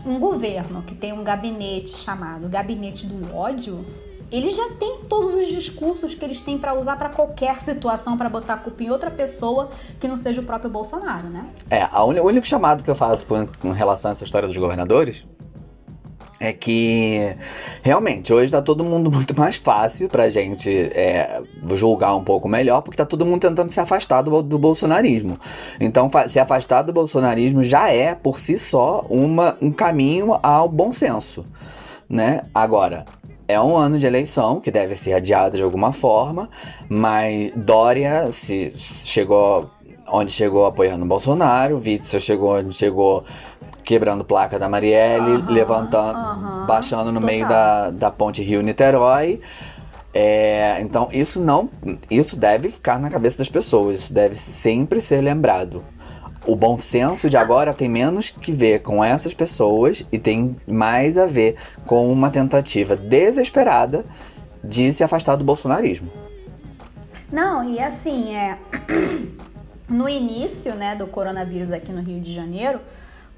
um 0.05 0.19
governo 0.19 0.83
que 0.83 0.95
tem 0.95 1.13
um 1.13 1.25
gabinete 1.25 1.91
chamado 1.91 2.49
Gabinete 2.49 3.07
do 3.07 3.35
Ódio, 3.35 3.85
eles 4.31 4.57
já 4.57 4.69
têm 4.79 5.01
todos 5.09 5.35
os 5.35 5.49
discursos 5.49 6.15
que 6.15 6.25
eles 6.25 6.41
têm 6.41 6.57
para 6.59 6.73
usar 6.79 6.97
para 6.97 7.09
qualquer 7.09 7.61
situação, 7.61 8.17
para 8.17 8.29
botar 8.29 8.55
a 8.55 8.59
culpa 8.59 8.83
em 8.83 8.91
outra 8.91 9.11
pessoa 9.11 9.71
que 9.99 10.07
não 10.07 10.17
seja 10.17 10.41
o 10.41 10.45
próprio 10.45 10.71
Bolsonaro, 10.71 11.29
né? 11.29 11.47
É, 11.69 11.87
a 11.91 12.05
uni- 12.05 12.21
o 12.21 12.25
único 12.27 12.47
chamado 12.47 12.83
que 12.85 12.91
eu 12.91 12.95
faço 12.95 13.27
com 13.61 13.71
relação 13.73 14.11
a 14.11 14.13
essa 14.13 14.25
história 14.25 14.47
dos 14.47 14.57
governadores 14.57 15.25
é 16.43 16.55
que 16.55 17.37
realmente 17.83 18.33
hoje 18.33 18.51
tá 18.51 18.63
todo 18.63 18.83
mundo 18.83 19.11
muito 19.13 19.39
mais 19.39 19.57
fácil 19.57 20.09
pra 20.09 20.29
gente 20.31 20.71
é, 20.71 21.43
julgar 21.75 22.15
um 22.17 22.25
pouco 22.25 22.49
melhor, 22.49 22.81
porque 22.81 22.97
tá 22.97 23.05
todo 23.05 23.27
mundo 23.27 23.43
tentando 23.43 23.71
se 23.71 23.79
afastar 23.79 24.23
do, 24.23 24.43
do 24.43 24.59
bolsonarismo. 24.59 25.39
Então, 25.79 26.09
se 26.29 26.39
afastar 26.41 26.81
do 26.83 26.93
bolsonarismo 26.95 27.63
já 27.63 27.91
é, 27.91 28.15
por 28.15 28.39
si 28.39 28.57
só, 28.57 29.05
uma, 29.11 29.59
um 29.61 29.71
caminho 29.71 30.39
ao 30.43 30.67
bom 30.67 30.93
senso, 30.93 31.45
né? 32.09 32.41
Agora, 32.55 33.05
é 33.51 33.61
um 33.61 33.77
ano 33.77 33.99
de 33.99 34.07
eleição 34.07 34.61
que 34.61 34.71
deve 34.71 34.95
ser 34.95 35.13
adiado 35.13 35.57
de 35.57 35.63
alguma 35.63 35.93
forma, 35.93 36.49
mas 36.89 37.53
Dória 37.57 38.31
se 38.33 38.73
chegou 38.77 39.71
onde 40.13 40.33
chegou 40.33 40.67
apoiando 40.67 41.05
o 41.05 41.09
Bolsonaro, 41.09 41.77
Witzel 41.77 42.21
chegou 42.21 42.57
onde 42.57 42.75
chegou 42.75 43.25
quebrando 43.85 44.25
placa 44.25 44.59
da 44.59 44.69
Marielle, 44.69 45.35
Aham, 45.37 45.53
levantando, 45.53 46.19
aham, 46.19 46.67
baixando 46.67 47.13
no 47.13 47.21
meio 47.21 47.43
total. 47.47 47.57
da, 47.57 47.91
da 47.91 48.11
ponte 48.11 48.43
Rio-Niterói. 48.43 49.41
É, 50.13 50.81
então 50.81 51.09
isso 51.13 51.41
não, 51.41 51.71
isso 52.11 52.37
deve 52.37 52.69
ficar 52.69 52.99
na 52.99 53.09
cabeça 53.09 53.39
das 53.39 53.49
pessoas, 53.49 54.01
isso 54.01 54.13
deve 54.13 54.35
sempre 54.35 55.01
ser 55.01 55.21
lembrado. 55.21 55.85
O 56.51 56.57
bom 56.57 56.77
senso 56.77 57.31
de 57.31 57.37
agora 57.37 57.73
tem 57.73 57.89
menos 57.89 58.29
que 58.29 58.51
ver 58.51 58.83
com 58.83 59.05
essas 59.05 59.33
pessoas 59.33 60.05
e 60.11 60.19
tem 60.19 60.57
mais 60.67 61.17
a 61.17 61.25
ver 61.25 61.55
com 61.87 62.13
uma 62.13 62.29
tentativa 62.29 62.97
desesperada 62.97 64.05
de 64.65 64.91
se 64.91 65.05
afastar 65.05 65.37
do 65.37 65.45
bolsonarismo. 65.45 66.11
Não, 67.31 67.63
e 67.63 67.79
assim, 67.79 68.35
é 68.35 68.59
no 69.89 70.09
início, 70.09 70.75
né, 70.75 70.97
do 70.97 71.07
coronavírus 71.07 71.71
aqui 71.71 71.93
no 71.93 72.03
Rio 72.03 72.21
de 72.21 72.35
Janeiro, 72.35 72.81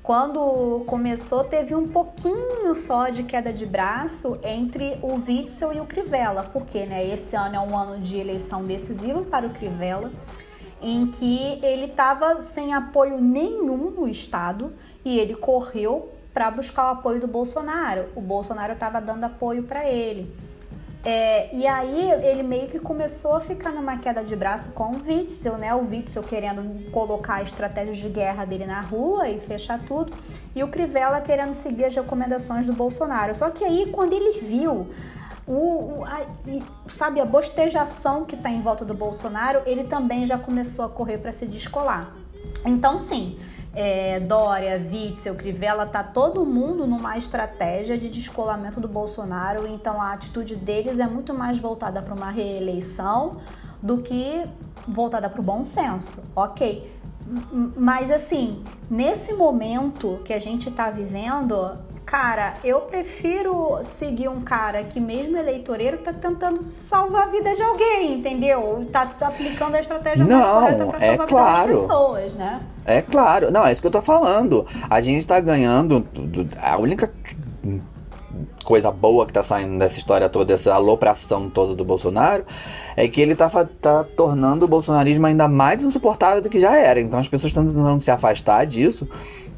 quando 0.03 0.83
começou, 0.87 1.44
teve 1.44 1.75
um 1.75 1.88
pouquinho 1.88 2.75
só 2.75 3.11
de 3.11 3.25
queda 3.25 3.53
de 3.53 3.66
braço 3.66 4.38
entre 4.42 4.98
o 5.03 5.16
Witzel 5.16 5.75
e 5.75 5.81
o 5.81 5.85
Crivella, 5.85 6.44
porque, 6.51 6.87
né, 6.87 7.07
esse 7.07 7.37
ano 7.37 7.57
é 7.57 7.61
um 7.61 7.77
ano 7.77 8.01
de 8.01 8.16
eleição 8.16 8.64
decisiva 8.64 9.20
para 9.20 9.46
o 9.46 9.51
Crivella, 9.51 10.11
em 10.83 11.07
que 11.07 11.59
ele 11.62 11.87
estava 11.87 12.40
sem 12.40 12.75
apoio 12.75 13.21
nenhum 13.21 13.90
no 13.90 14.09
estado 14.09 14.73
e 15.05 15.18
ele 15.18 15.35
correu 15.35 16.11
para 16.35 16.51
buscar 16.51 16.88
o 16.88 16.92
apoio 16.92 17.21
do 17.21 17.27
Bolsonaro. 17.27 18.07
O 18.16 18.21
Bolsonaro 18.21 18.73
estava 18.73 19.01
dando 19.01 19.25
apoio 19.25 19.62
para 19.62 19.88
ele. 19.88 20.35
É, 21.05 21.53
e 21.53 21.66
aí 21.66 22.12
ele 22.23 22.45
meio 22.45 22.68
que 22.68 22.79
começou 22.79 23.35
a 23.35 23.40
ficar 23.40 23.73
numa 23.73 23.99
queda 23.99 24.23
de 24.23 24.37
braço 24.37 24.71
com 24.71 24.92
o 24.92 25.03
Witzel, 25.05 25.59
né? 25.59 25.75
O 25.75 25.81
Witzel 25.81 26.23
querendo 26.23 26.90
colocar 26.92 27.37
a 27.37 27.42
estratégia 27.42 27.92
de 27.92 28.09
guerra 28.09 28.45
dele 28.45 28.66
na 28.66 28.81
rua 28.81 29.29
e 29.29 29.40
fechar 29.40 29.81
tudo. 29.81 30.12
E 30.55 30.62
o 30.62 30.68
Crivella 30.68 31.21
querendo 31.21 31.55
seguir 31.55 31.87
as 31.87 31.95
recomendações 31.95 32.66
do 32.66 32.73
Bolsonaro. 32.73 33.35
Só 33.35 33.51
que 33.51 33.64
aí, 33.64 33.90
quando 33.90 34.12
ele 34.12 34.40
viu 34.40 34.90
o, 35.47 36.05
a, 36.05 36.23
sabe, 36.87 37.21
a 37.21 37.25
bostejação 37.25 38.25
que 38.25 38.37
tá 38.37 38.51
em 38.51 38.63
volta 38.63 38.85
do 38.85 38.95
Bolsonaro, 38.95 39.63
ele 39.67 39.85
também 39.85 40.27
já 40.27 40.39
começou 40.39 40.85
a 40.85 40.89
correr 40.89 41.19
para 41.19 41.33
se 41.33 41.47
descolar. 41.47 42.15
Então, 42.65 42.97
sim, 42.97 43.39
é, 43.75 44.21
Dória, 44.21 44.81
Witzel, 44.91 45.35
Crivella, 45.35 45.87
tá 45.87 46.03
todo 46.03 46.45
mundo 46.45 46.87
numa 46.87 47.17
estratégia 47.17 47.97
de 47.97 48.09
descolamento 48.09 48.81
do 48.81 48.87
Bolsonaro, 48.87 49.67
então 49.67 50.01
a 50.01 50.13
atitude 50.13 50.57
deles 50.57 50.99
é 50.99 51.07
muito 51.07 51.33
mais 51.33 51.59
voltada 51.59 52.03
para 52.03 52.15
uma 52.15 52.31
reeleição 52.31 53.39
do 53.83 53.99
que 53.99 54.45
voltada 54.87 55.29
para 55.29 55.41
o 55.41 55.43
bom 55.43 55.65
senso, 55.65 56.23
ok? 56.37 56.93
Mas 57.77 58.11
assim, 58.11 58.63
nesse 58.91 59.33
momento 59.33 60.21
que 60.25 60.33
a 60.33 60.39
gente 60.39 60.71
tá 60.71 60.91
vivendo, 60.91 61.79
cara, 62.05 62.55
eu 62.65 62.81
prefiro 62.81 63.79
seguir 63.83 64.29
um 64.29 64.41
cara 64.41 64.85
que 64.85 65.01
mesmo 65.01 65.37
eleitoreiro 65.37 65.99
tá 65.99 66.12
tentando 66.12 66.65
salvar 66.65 67.25
a 67.25 67.31
vida 67.31 67.55
de 67.55 67.62
alguém, 67.62 68.15
entendeu? 68.15 68.87
Tá, 68.93 69.11
aplicando 69.23 69.75
a 69.75 69.81
estratégia 69.81 70.25
mais 70.25 70.38
Não, 70.38 70.55
correta 70.61 70.87
para 70.87 70.97
é 70.99 71.01
salvar 71.01 71.12
a 71.21 71.27
vida 71.27 71.27
claro. 71.27 71.71
das 71.73 71.81
pessoas, 71.81 72.35
né? 72.35 72.61
É 72.85 73.01
claro, 73.03 73.51
não, 73.51 73.67
é 73.67 73.73
isso 73.73 73.81
que 73.81 73.87
eu 73.87 73.91
tô 73.93 74.03
falando. 74.03 74.67
A 74.91 75.01
gente 75.01 75.27
tá 75.27 75.38
ganhando. 75.41 76.01
do- 76.01 76.45
do- 76.45 76.57
A 76.61 76.77
única 76.79 77.12
coisa 78.65 78.91
boa 78.91 79.27
que 79.27 79.33
tá 79.33 79.43
saindo 79.43 79.79
dessa 79.79 79.99
história 79.99 80.29
toda, 80.29 80.53
essa 80.55 80.73
alopração 80.75 81.51
toda 81.51 81.75
do 81.75 81.85
Bolsonaro, 81.85 82.45
é 82.97 83.07
que 83.09 83.21
ele 83.21 83.35
tá, 83.35 83.51
tá 83.81 84.05
tornando 84.17 84.65
o 84.65 84.69
bolsonarismo 84.69 85.27
ainda 85.27 85.49
mais 85.49 85.83
insuportável 85.83 86.40
do 86.40 86.48
que 86.48 86.61
já 86.61 86.77
era. 86.77 87.00
Então 87.00 87.19
as 87.19 87.29
pessoas 87.29 87.50
estão 87.50 87.67
tentando 87.67 88.00
se 88.00 88.11
afastar 88.11 88.65
disso. 88.65 89.09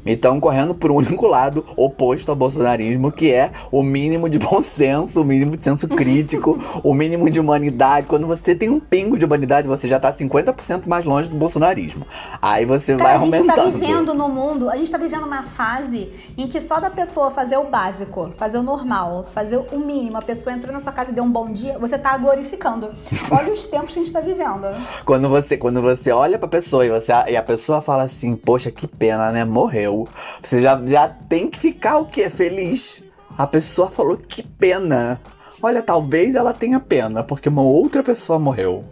E 0.05 0.11
estão 0.11 0.39
correndo 0.39 0.75
por 0.75 0.91
um 0.91 0.97
único 1.05 1.27
lado, 1.27 1.65
oposto 1.75 2.29
ao 2.29 2.35
bolsonarismo, 2.35 3.11
que 3.11 3.31
é 3.31 3.51
o 3.71 3.81
mínimo 3.81 4.29
de 4.29 4.39
bom 4.39 4.61
senso, 4.61 5.21
o 5.21 5.25
mínimo 5.25 5.57
de 5.57 5.63
senso 5.63 5.87
crítico, 5.87 6.59
o 6.83 6.93
mínimo 6.93 7.29
de 7.29 7.39
humanidade. 7.39 8.07
Quando 8.07 8.27
você 8.27 8.53
tem 8.53 8.69
um 8.69 8.79
pingo 8.79 9.17
de 9.17 9.25
humanidade, 9.25 9.67
você 9.67 9.87
já 9.87 9.99
tá 9.99 10.13
50% 10.13 10.87
mais 10.87 11.05
longe 11.05 11.29
do 11.29 11.35
bolsonarismo. 11.35 12.05
Aí 12.41 12.65
você 12.65 12.95
Cara, 12.95 13.03
vai 13.03 13.15
a 13.15 13.19
gente 13.19 13.35
aumentando. 13.35 13.71
tá 13.71 13.77
vivendo 13.77 14.13
no 14.13 14.29
mundo, 14.29 14.69
a 14.69 14.75
gente 14.75 14.91
tá 14.91 14.97
vivendo 14.97 15.25
uma 15.25 15.43
fase 15.43 16.09
em 16.37 16.47
que 16.47 16.61
só 16.61 16.79
da 16.79 16.89
pessoa 16.89 17.31
fazer 17.31 17.57
o 17.57 17.65
básico, 17.65 18.31
fazer 18.37 18.57
o 18.57 18.63
normal, 18.63 19.25
fazer 19.33 19.57
o 19.71 19.79
mínimo, 19.79 20.17
a 20.17 20.21
pessoa 20.21 20.55
entrou 20.55 20.71
na 20.71 20.79
sua 20.79 20.91
casa 20.91 21.11
e 21.11 21.15
deu 21.15 21.23
um 21.23 21.31
bom 21.31 21.51
dia, 21.51 21.77
você 21.79 21.97
tá 21.97 22.17
glorificando. 22.17 22.91
Olha 23.31 23.51
os 23.51 23.63
tempos 23.63 23.93
que 23.93 23.99
a 23.99 24.03
gente 24.03 24.13
tá 24.13 24.21
vivendo. 24.21 24.67
Quando 25.05 25.29
você, 25.29 25.57
quando 25.57 25.81
você 25.81 26.11
olha 26.11 26.37
pra 26.37 26.47
pessoa 26.47 26.85
e, 26.85 26.89
você, 26.89 27.11
e 27.29 27.37
a 27.37 27.43
pessoa 27.43 27.81
fala 27.81 28.03
assim, 28.03 28.35
poxa, 28.35 28.71
que 28.71 28.87
pena, 28.87 29.31
né? 29.31 29.45
Morreu. 29.45 29.94
Você 30.43 30.61
já, 30.61 30.79
já 30.85 31.07
tem 31.07 31.49
que 31.49 31.59
ficar 31.59 31.97
o 31.97 32.05
quê? 32.05 32.29
Feliz. 32.29 33.03
A 33.37 33.47
pessoa 33.47 33.89
falou 33.89 34.17
que 34.17 34.43
pena. 34.43 35.19
Olha, 35.61 35.81
talvez 35.81 36.35
ela 36.35 36.53
tenha 36.53 36.79
pena, 36.79 37.23
porque 37.23 37.49
uma 37.49 37.61
outra 37.61 38.03
pessoa 38.03 38.37
morreu. 38.37 38.83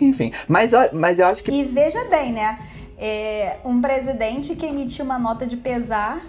Enfim, 0.00 0.32
mas, 0.48 0.72
mas 0.92 1.18
eu 1.18 1.26
acho 1.26 1.44
que. 1.44 1.50
E 1.50 1.64
veja 1.64 2.04
bem, 2.06 2.32
né? 2.32 2.58
É, 2.98 3.58
um 3.64 3.80
presidente 3.80 4.54
que 4.56 4.66
emitiu 4.66 5.04
uma 5.04 5.18
nota 5.18 5.46
de 5.46 5.56
pesar 5.56 6.22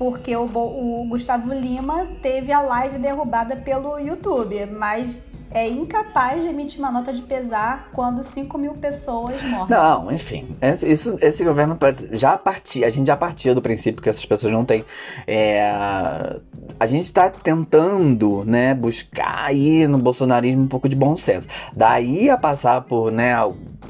porque 0.00 0.34
o, 0.34 0.46
o 0.46 1.06
Gustavo 1.10 1.52
Lima 1.52 2.08
teve 2.22 2.50
a 2.50 2.62
live 2.62 2.96
derrubada 2.96 3.54
pelo 3.54 3.98
YouTube, 3.98 4.64
mas 4.64 5.18
é 5.50 5.68
incapaz 5.68 6.42
de 6.42 6.48
emitir 6.48 6.78
uma 6.78 6.90
nota 6.90 7.12
de 7.12 7.22
pesar 7.22 7.90
quando 7.92 8.22
5 8.22 8.56
mil 8.56 8.74
pessoas 8.74 9.42
morrem. 9.42 9.66
Não, 9.68 10.10
enfim. 10.10 10.56
Esse, 10.60 11.16
esse 11.20 11.44
governo 11.44 11.76
já 12.12 12.36
partia, 12.36 12.86
a 12.86 12.90
gente 12.90 13.06
já 13.06 13.16
partia 13.16 13.54
do 13.54 13.60
princípio 13.60 14.02
que 14.02 14.08
essas 14.08 14.24
pessoas 14.24 14.52
não 14.52 14.64
têm. 14.64 14.84
é, 15.26 16.40
a 16.78 16.86
gente 16.86 17.12
tá 17.12 17.28
tentando, 17.28 18.44
né, 18.44 18.74
buscar 18.74 19.44
aí 19.44 19.86
no 19.86 19.98
bolsonarismo 19.98 20.62
um 20.62 20.68
pouco 20.68 20.88
de 20.88 20.96
bom 20.96 21.16
senso. 21.16 21.46
Daí 21.74 22.30
a 22.30 22.38
passar 22.38 22.82
por, 22.82 23.12
né, 23.12 23.34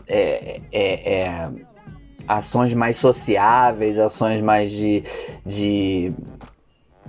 é, 0.09 0.61
é, 0.73 1.23
é, 1.23 1.51
ações 2.27 2.75
mais 2.75 2.97
sociáveis, 2.97 3.99
ações 3.99 4.41
mais 4.41 4.71
de. 4.71 5.05
de 5.45 6.13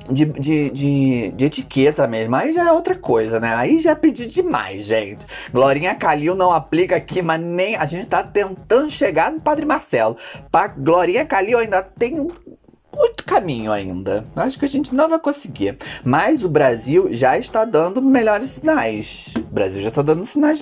de, 0.10 0.26
de, 0.26 0.70
de, 0.70 1.32
de 1.32 1.46
etiqueta 1.46 2.08
mesmo. 2.08 2.36
Aí 2.36 2.54
já 2.54 2.68
é 2.68 2.72
outra 2.72 2.96
coisa, 2.96 3.40
né? 3.40 3.54
Aí 3.56 3.80
já 3.80 3.92
é 3.92 3.96
pedir 3.96 4.28
demais, 4.28 4.86
gente. 4.86 5.26
Glorinha 5.52 5.96
Calil 5.96 6.36
não 6.36 6.52
aplica 6.52 6.96
aqui, 6.96 7.22
mas 7.22 7.42
nem. 7.42 7.76
A 7.76 7.86
gente 7.86 8.08
tá 8.08 8.24
tentando 8.24 8.90
chegar 8.90 9.32
no 9.32 9.40
Padre 9.40 9.66
Marcelo. 9.66 10.18
Pra 10.52 10.68
Glorinha 10.68 11.26
Calil 11.26 11.60
ainda 11.60 11.82
tem 11.82 12.16
muito 12.16 13.24
caminho 13.26 13.72
ainda. 13.72 14.26
Acho 14.36 14.60
que 14.60 14.66
a 14.66 14.68
gente 14.68 14.94
não 14.94 15.10
vai 15.10 15.20
conseguir. 15.20 15.78
Mas 16.04 16.44
o 16.44 16.50
Brasil 16.50 17.14
já 17.14 17.38
está 17.38 17.66
dando 17.66 18.02
melhores 18.02 18.52
sinais. 18.52 19.34
O 19.38 19.54
Brasil 19.54 19.82
já 19.82 19.88
está 19.88 20.02
dando 20.02 20.26
sinais 20.26 20.62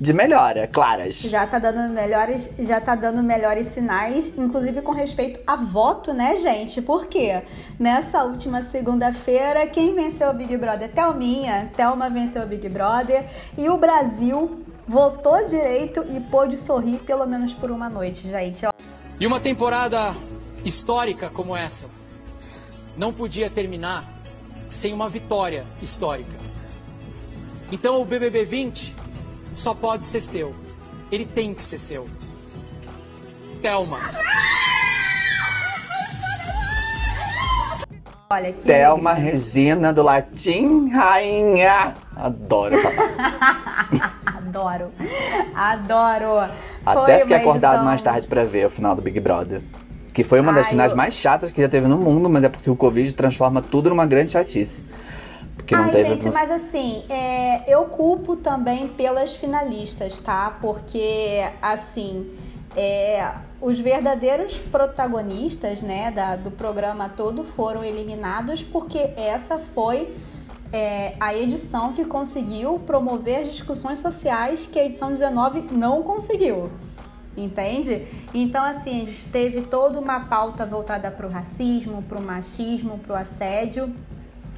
de 0.00 0.14
melhora, 0.14 0.66
claras. 0.66 1.20
Já 1.20 1.46
tá 1.46 1.58
dando 1.58 1.92
melhores, 1.92 2.50
já 2.58 2.80
tá 2.80 2.94
dando 2.94 3.22
melhores 3.22 3.66
sinais, 3.66 4.32
inclusive 4.38 4.80
com 4.80 4.92
respeito 4.92 5.40
a 5.46 5.56
voto, 5.56 6.14
né, 6.14 6.36
gente? 6.36 6.80
Por 6.80 7.06
quê? 7.06 7.42
Nessa 7.78 8.24
última 8.24 8.62
segunda-feira, 8.62 9.66
quem 9.66 9.94
venceu 9.94 10.30
o 10.30 10.32
Big 10.32 10.56
Brother? 10.56 10.90
Thelminha. 10.90 11.70
Thelma 11.76 12.08
venceu 12.08 12.42
o 12.42 12.46
Big 12.46 12.66
Brother 12.66 13.26
e 13.58 13.68
o 13.68 13.76
Brasil 13.76 14.64
votou 14.88 15.46
direito 15.46 16.06
e 16.08 16.18
pôde 16.18 16.56
sorrir 16.56 17.00
pelo 17.00 17.26
menos 17.26 17.52
por 17.52 17.70
uma 17.70 17.90
noite, 17.90 18.26
gente. 18.26 18.66
E 19.20 19.26
uma 19.26 19.38
temporada 19.38 20.14
histórica 20.64 21.28
como 21.28 21.54
essa 21.54 21.88
não 22.96 23.12
podia 23.12 23.50
terminar 23.50 24.10
sem 24.72 24.94
uma 24.94 25.10
vitória 25.10 25.66
histórica. 25.82 26.40
Então 27.70 28.00
o 28.00 28.04
BBB 28.04 28.46
20 28.46 28.99
só 29.54 29.74
pode 29.74 30.04
ser 30.04 30.20
seu. 30.20 30.54
Ele 31.10 31.24
tem 31.26 31.52
que 31.54 31.62
ser 31.64 31.78
seu. 31.78 32.08
Thelma. 33.62 33.98
Olha 38.32 38.52
que 38.52 38.62
Thelma 38.62 39.10
alegria. 39.10 39.32
Regina 39.32 39.92
do 39.92 40.02
Latim, 40.02 40.88
rainha. 40.88 41.96
Adoro 42.14 42.74
essa 42.76 42.90
parte. 42.92 44.12
Adoro. 44.26 44.92
Adoro. 45.54 46.50
Até 46.86 47.12
Foi 47.14 47.20
fiquei 47.22 47.36
acordado 47.36 47.72
edição- 47.72 47.84
mais 47.84 48.02
tarde 48.02 48.28
pra 48.28 48.44
ver 48.44 48.66
o 48.66 48.70
final 48.70 48.94
do 48.94 49.02
Big 49.02 49.18
Brother. 49.18 49.62
Que 50.14 50.22
foi 50.24 50.40
uma 50.40 50.52
das 50.52 50.66
Ai, 50.66 50.70
finais 50.70 50.90
eu- 50.92 50.96
mais 50.96 51.14
chatas 51.14 51.50
que 51.50 51.60
já 51.60 51.68
teve 51.68 51.88
no 51.88 51.96
mundo, 51.96 52.28
mas 52.30 52.44
é 52.44 52.48
porque 52.48 52.70
o 52.70 52.76
Covid 52.76 53.12
transforma 53.14 53.60
tudo 53.62 53.90
numa 53.90 54.06
grande 54.06 54.32
chatice. 54.32 54.84
Porque 55.60 55.76
não 55.76 55.84
Ai, 55.84 55.90
teve. 55.90 56.08
gente, 56.10 56.30
mas 56.30 56.50
assim, 56.50 57.04
é, 57.08 57.62
eu 57.72 57.84
culpo 57.84 58.36
também 58.36 58.88
pelas 58.88 59.34
finalistas, 59.34 60.18
tá? 60.18 60.56
Porque, 60.60 61.46
assim, 61.60 62.30
é, 62.76 63.32
os 63.60 63.78
verdadeiros 63.78 64.56
protagonistas, 64.56 65.82
né, 65.82 66.10
da- 66.10 66.36
do 66.36 66.50
programa 66.50 67.08
todo 67.08 67.44
foram 67.44 67.84
eliminados 67.84 68.62
porque 68.62 69.10
essa 69.16 69.58
foi 69.58 70.12
é, 70.72 71.14
a 71.18 71.34
edição 71.34 71.92
que 71.92 72.04
conseguiu 72.04 72.78
promover 72.86 73.42
as 73.42 73.48
discussões 73.50 73.98
sociais 73.98 74.66
que 74.70 74.78
a 74.78 74.84
edição 74.84 75.08
19 75.08 75.62
não 75.72 76.02
conseguiu. 76.02 76.70
Entende? 77.36 78.06
Então, 78.32 78.64
assim, 78.64 79.02
a 79.02 79.04
gente 79.06 79.26
teve 79.28 79.62
toda 79.62 79.98
uma 79.98 80.20
pauta 80.20 80.64
voltada 80.64 81.10
para 81.10 81.26
o 81.26 81.30
racismo, 81.30 82.02
para 82.02 82.18
o 82.18 82.22
machismo, 82.22 82.98
para 82.98 83.12
o 83.14 83.16
assédio. 83.16 83.92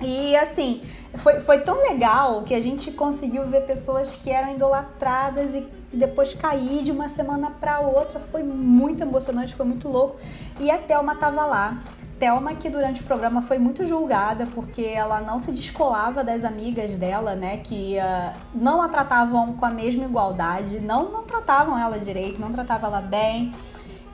E 0.01 0.35
assim, 0.37 0.83
foi, 1.15 1.41
foi 1.41 1.61
tão 1.61 1.81
legal 1.83 2.43
que 2.43 2.55
a 2.55 2.61
gente 2.61 2.91
conseguiu 2.91 3.47
ver 3.47 3.63
pessoas 3.63 4.15
que 4.15 4.31
eram 4.31 4.53
idolatradas 4.53 5.55
e 5.55 5.67
depois 5.93 6.33
cair 6.35 6.83
de 6.83 6.91
uma 6.91 7.09
semana 7.09 7.51
para 7.51 7.81
outra. 7.81 8.19
Foi 8.19 8.43
muito 8.43 9.03
emocionante, 9.03 9.55
foi 9.55 9.67
muito 9.67 9.89
louco. 9.89 10.17
E 10.59 10.71
a 10.71 10.79
Thelma 10.79 11.15
tava 11.17 11.45
lá. 11.45 11.79
Thelma, 12.19 12.55
que 12.55 12.71
durante 12.71 13.01
o 13.01 13.05
programa 13.05 13.43
foi 13.43 13.59
muito 13.59 13.85
julgada 13.85 14.47
porque 14.55 14.83
ela 14.83 15.21
não 15.21 15.39
se 15.39 15.51
descolava 15.51 16.23
das 16.23 16.45
amigas 16.45 16.97
dela, 16.97 17.35
né? 17.35 17.59
Que 17.59 17.99
ah, 17.99 18.35
não 18.55 18.81
a 18.81 18.89
tratavam 18.89 19.55
com 19.55 19.67
a 19.67 19.71
mesma 19.71 20.05
igualdade, 20.05 20.81
não, 20.81 21.11
não 21.11 21.25
tratavam 21.25 21.79
ela 21.79 21.99
direito, 21.99 22.41
não 22.41 22.51
tratavam 22.51 22.89
ela 22.91 23.01
bem. 23.01 23.53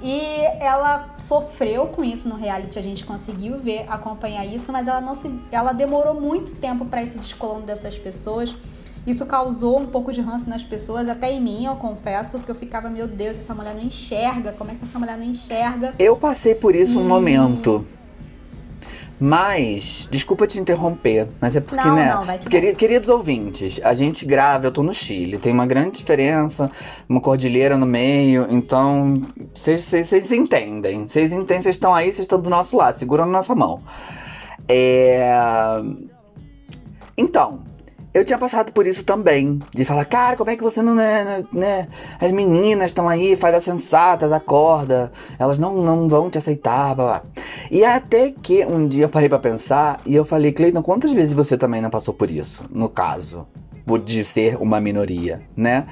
E 0.01 0.20
ela 0.61 1.14
sofreu 1.18 1.86
com 1.86 2.05
isso 2.05 2.28
no 2.28 2.36
reality, 2.36 2.78
a 2.78 2.82
gente 2.82 3.05
conseguiu 3.05 3.59
ver, 3.59 3.84
acompanhar 3.88 4.46
isso, 4.46 4.70
mas 4.70 4.86
ela 4.86 5.01
não 5.01 5.14
se, 5.14 5.28
ela 5.51 5.72
demorou 5.72 6.14
muito 6.14 6.55
tempo 6.55 6.84
para 6.84 7.03
ir 7.03 7.09
se 7.09 7.18
descolando 7.18 7.66
dessas 7.66 7.99
pessoas. 7.99 8.55
Isso 9.07 9.24
causou 9.26 9.78
um 9.80 9.86
pouco 9.86 10.12
de 10.12 10.20
ranço 10.20 10.49
nas 10.49 10.64
pessoas, 10.64 11.09
até 11.09 11.32
em 11.32 11.40
mim, 11.40 11.64
eu 11.64 11.76
confesso, 11.76 12.32
porque 12.32 12.51
eu 12.51 12.55
ficava, 12.55 12.88
meu 12.90 13.09
Deus, 13.09 13.38
essa 13.38 13.55
mulher 13.55 13.74
não 13.74 13.82
enxerga, 13.82 14.53
como 14.53 14.70
é 14.70 14.74
que 14.74 14.82
essa 14.82 14.99
mulher 14.99 15.16
não 15.16 15.24
enxerga? 15.24 15.94
Eu 15.99 16.16
passei 16.16 16.55
por 16.55 16.74
isso 16.74 17.01
um 17.01 17.09
momento. 17.09 17.86
Mas, 19.20 20.06
desculpa 20.10 20.46
te 20.46 20.60
interromper, 20.60 21.28
mas 21.40 21.56
é 21.56 21.60
porque, 21.60 21.84
Não, 21.84 21.94
né? 21.94 22.14
não, 22.14 22.38
que 22.38 22.48
queri- 22.48 22.74
Queridos 22.76 23.08
ouvintes, 23.08 23.80
a 23.82 23.92
gente 23.92 24.24
grava, 24.24 24.66
eu 24.68 24.70
tô 24.70 24.80
no 24.82 24.94
Chile, 24.94 25.38
tem 25.38 25.52
uma 25.52 25.66
grande 25.66 25.98
diferença, 25.98 26.70
uma 27.08 27.20
cordilheira 27.20 27.76
no 27.76 27.84
meio, 27.84 28.46
então 28.48 29.22
vocês 29.52 30.30
entendem. 30.30 31.08
Vocês 31.08 31.32
entendem, 31.32 31.62
vocês 31.62 31.74
estão 31.76 31.92
aí, 31.92 32.06
vocês 32.12 32.20
estão 32.20 32.40
do 32.40 32.48
nosso 32.48 32.76
lado, 32.76 32.94
segurando 32.94 33.30
nossa 33.32 33.54
mão. 33.56 33.82
É. 34.68 35.32
Então, 37.16 37.60
eu 38.18 38.24
tinha 38.24 38.38
passado 38.38 38.72
por 38.72 38.86
isso 38.86 39.04
também. 39.04 39.60
De 39.74 39.84
falar, 39.84 40.04
cara, 40.04 40.36
como 40.36 40.50
é 40.50 40.56
que 40.56 40.62
você 40.62 40.82
não 40.82 40.98
é, 41.00 41.44
né? 41.52 41.88
As 42.20 42.32
meninas 42.32 42.90
estão 42.90 43.08
aí, 43.08 43.36
faz 43.36 43.54
as 43.54 43.64
sensatas, 43.64 44.32
acorda. 44.32 45.12
Elas 45.38 45.58
não, 45.58 45.76
não 45.76 46.08
vão 46.08 46.28
te 46.28 46.38
aceitar, 46.38 46.94
blá, 46.94 47.04
blá. 47.04 47.22
E 47.70 47.84
até 47.84 48.30
que 48.30 48.64
um 48.64 48.86
dia 48.86 49.04
eu 49.04 49.08
parei 49.08 49.28
pra 49.28 49.38
pensar 49.38 50.00
e 50.04 50.14
eu 50.14 50.24
falei, 50.24 50.52
Cleiton, 50.52 50.82
quantas 50.82 51.12
vezes 51.12 51.34
você 51.34 51.56
também 51.56 51.80
não 51.80 51.90
passou 51.90 52.12
por 52.12 52.30
isso? 52.30 52.64
No 52.70 52.88
caso, 52.88 53.46
de 53.96 54.24
ser 54.24 54.56
uma 54.60 54.80
minoria, 54.80 55.40
né? 55.56 55.86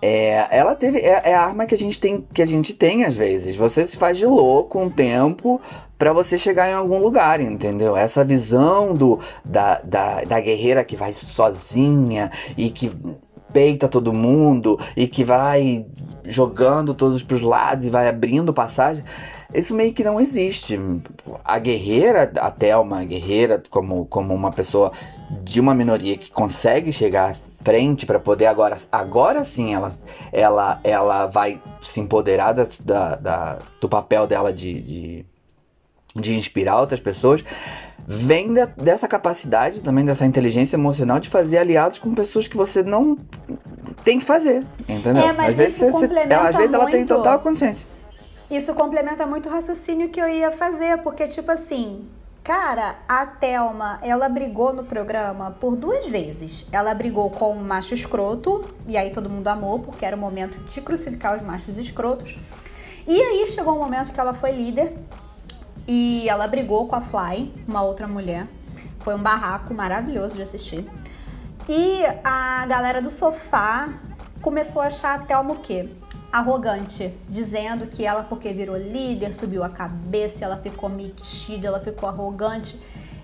É, 0.00 0.56
ela 0.56 0.74
teve. 0.74 0.98
É, 0.98 1.30
é 1.30 1.34
a 1.34 1.42
arma 1.42 1.66
que 1.66 1.74
a 1.74 1.78
gente 1.78 2.00
tem, 2.00 2.24
que 2.32 2.42
a 2.42 2.46
gente 2.46 2.74
tem 2.74 3.04
às 3.04 3.16
vezes. 3.16 3.56
Você 3.56 3.84
se 3.84 3.96
faz 3.96 4.16
de 4.16 4.26
louco 4.26 4.78
um 4.78 4.88
tempo 4.88 5.60
pra 5.98 6.12
você 6.12 6.38
chegar 6.38 6.68
em 6.68 6.74
algum 6.74 6.98
lugar, 6.98 7.40
entendeu? 7.40 7.96
Essa 7.96 8.24
visão 8.24 8.94
do, 8.94 9.18
da, 9.44 9.80
da, 9.80 10.22
da 10.22 10.40
guerreira 10.40 10.84
que 10.84 10.96
vai 10.96 11.12
sozinha 11.12 12.30
e 12.56 12.70
que 12.70 12.92
peita 13.52 13.88
todo 13.88 14.12
mundo 14.12 14.78
e 14.96 15.08
que 15.08 15.24
vai 15.24 15.86
jogando 16.24 16.94
todos 16.94 17.22
pros 17.22 17.40
lados 17.40 17.86
e 17.86 17.90
vai 17.90 18.08
abrindo 18.08 18.52
passagem. 18.52 19.04
Isso 19.52 19.74
meio 19.74 19.94
que 19.94 20.04
não 20.04 20.20
existe. 20.20 20.78
A 21.44 21.58
guerreira, 21.58 22.30
a 22.36 22.50
Thelma, 22.50 23.00
a 23.00 23.04
guerreira, 23.04 23.62
como, 23.70 24.04
como 24.06 24.34
uma 24.34 24.52
pessoa 24.52 24.92
de 25.42 25.60
uma 25.60 25.74
minoria 25.74 26.16
que 26.16 26.30
consegue 26.30 26.92
chegar 26.92 27.32
à 27.32 27.36
frente 27.64 28.06
para 28.06 28.18
poder 28.18 28.46
agora, 28.46 28.76
agora 28.90 29.44
sim 29.44 29.74
ela, 29.74 29.92
ela, 30.32 30.80
ela 30.82 31.26
vai 31.26 31.60
se 31.82 32.00
empoderar 32.00 32.52
da, 32.52 33.16
da- 33.16 33.58
do 33.80 33.88
papel 33.88 34.26
dela 34.26 34.52
de, 34.52 34.80
de, 34.80 35.26
de 36.16 36.34
inspirar 36.36 36.80
outras 36.80 37.00
pessoas, 37.00 37.44
vem 38.06 38.54
de, 38.54 38.64
dessa 38.66 39.06
capacidade 39.06 39.82
também, 39.82 40.04
dessa 40.04 40.24
inteligência 40.24 40.76
emocional 40.76 41.20
de 41.20 41.28
fazer 41.28 41.58
aliados 41.58 41.98
com 41.98 42.14
pessoas 42.14 42.48
que 42.48 42.56
você 42.56 42.82
não 42.82 43.18
tem 44.04 44.18
que 44.18 44.24
fazer, 44.24 44.64
entendeu? 44.88 45.24
É, 45.24 45.32
mas 45.32 45.50
às 45.50 45.56
vezes, 45.56 45.78
você- 45.78 46.08
ela, 46.30 46.48
às 46.48 46.56
vezes 46.56 46.72
ela 46.72 46.86
tem 46.90 47.04
total 47.04 47.38
consciência. 47.40 47.86
Isso 48.50 48.72
complementa 48.72 49.26
muito 49.26 49.46
o 49.48 49.52
raciocínio 49.52 50.08
que 50.08 50.18
eu 50.18 50.26
ia 50.28 50.50
fazer, 50.50 50.96
porque, 51.02 51.26
tipo 51.28 51.50
assim, 51.52 52.06
cara, 52.48 52.96
a 53.06 53.26
Thelma, 53.26 53.98
ela 54.00 54.26
brigou 54.26 54.72
no 54.72 54.82
programa 54.82 55.50
por 55.50 55.76
duas 55.76 56.08
vezes. 56.08 56.64
Ela 56.72 56.94
brigou 56.94 57.28
com 57.28 57.52
o 57.52 57.62
macho 57.62 57.92
escroto, 57.92 58.74
e 58.86 58.96
aí 58.96 59.10
todo 59.10 59.28
mundo 59.28 59.48
amou, 59.48 59.80
porque 59.80 60.02
era 60.02 60.16
o 60.16 60.18
momento 60.18 60.58
de 60.60 60.80
crucificar 60.80 61.36
os 61.36 61.42
machos 61.42 61.76
escrotos. 61.76 62.38
E 63.06 63.20
aí 63.20 63.46
chegou 63.48 63.74
um 63.74 63.78
momento 63.78 64.14
que 64.14 64.18
ela 64.18 64.32
foi 64.32 64.52
líder 64.52 64.96
e 65.86 66.26
ela 66.26 66.48
brigou 66.48 66.88
com 66.88 66.96
a 66.96 67.02
Fly, 67.02 67.52
uma 67.68 67.82
outra 67.82 68.08
mulher. 68.08 68.46
Foi 69.00 69.14
um 69.14 69.22
barraco 69.22 69.74
maravilhoso 69.74 70.36
de 70.36 70.40
assistir. 70.40 70.88
E 71.68 72.00
a 72.24 72.64
galera 72.64 73.02
do 73.02 73.10
sofá 73.10 73.90
começou 74.40 74.80
a 74.80 74.86
achar 74.86 75.16
a 75.16 75.18
Thelma 75.18 75.52
o 75.52 75.58
quê? 75.58 75.97
Arrogante, 76.30 77.14
dizendo 77.28 77.86
que 77.86 78.04
ela, 78.04 78.22
porque 78.22 78.52
virou 78.52 78.76
líder, 78.76 79.34
subiu 79.34 79.64
a 79.64 79.68
cabeça, 79.68 80.44
ela 80.44 80.58
ficou 80.58 80.88
metida, 80.88 81.68
ela 81.68 81.80
ficou 81.80 82.08
arrogante. 82.08 82.78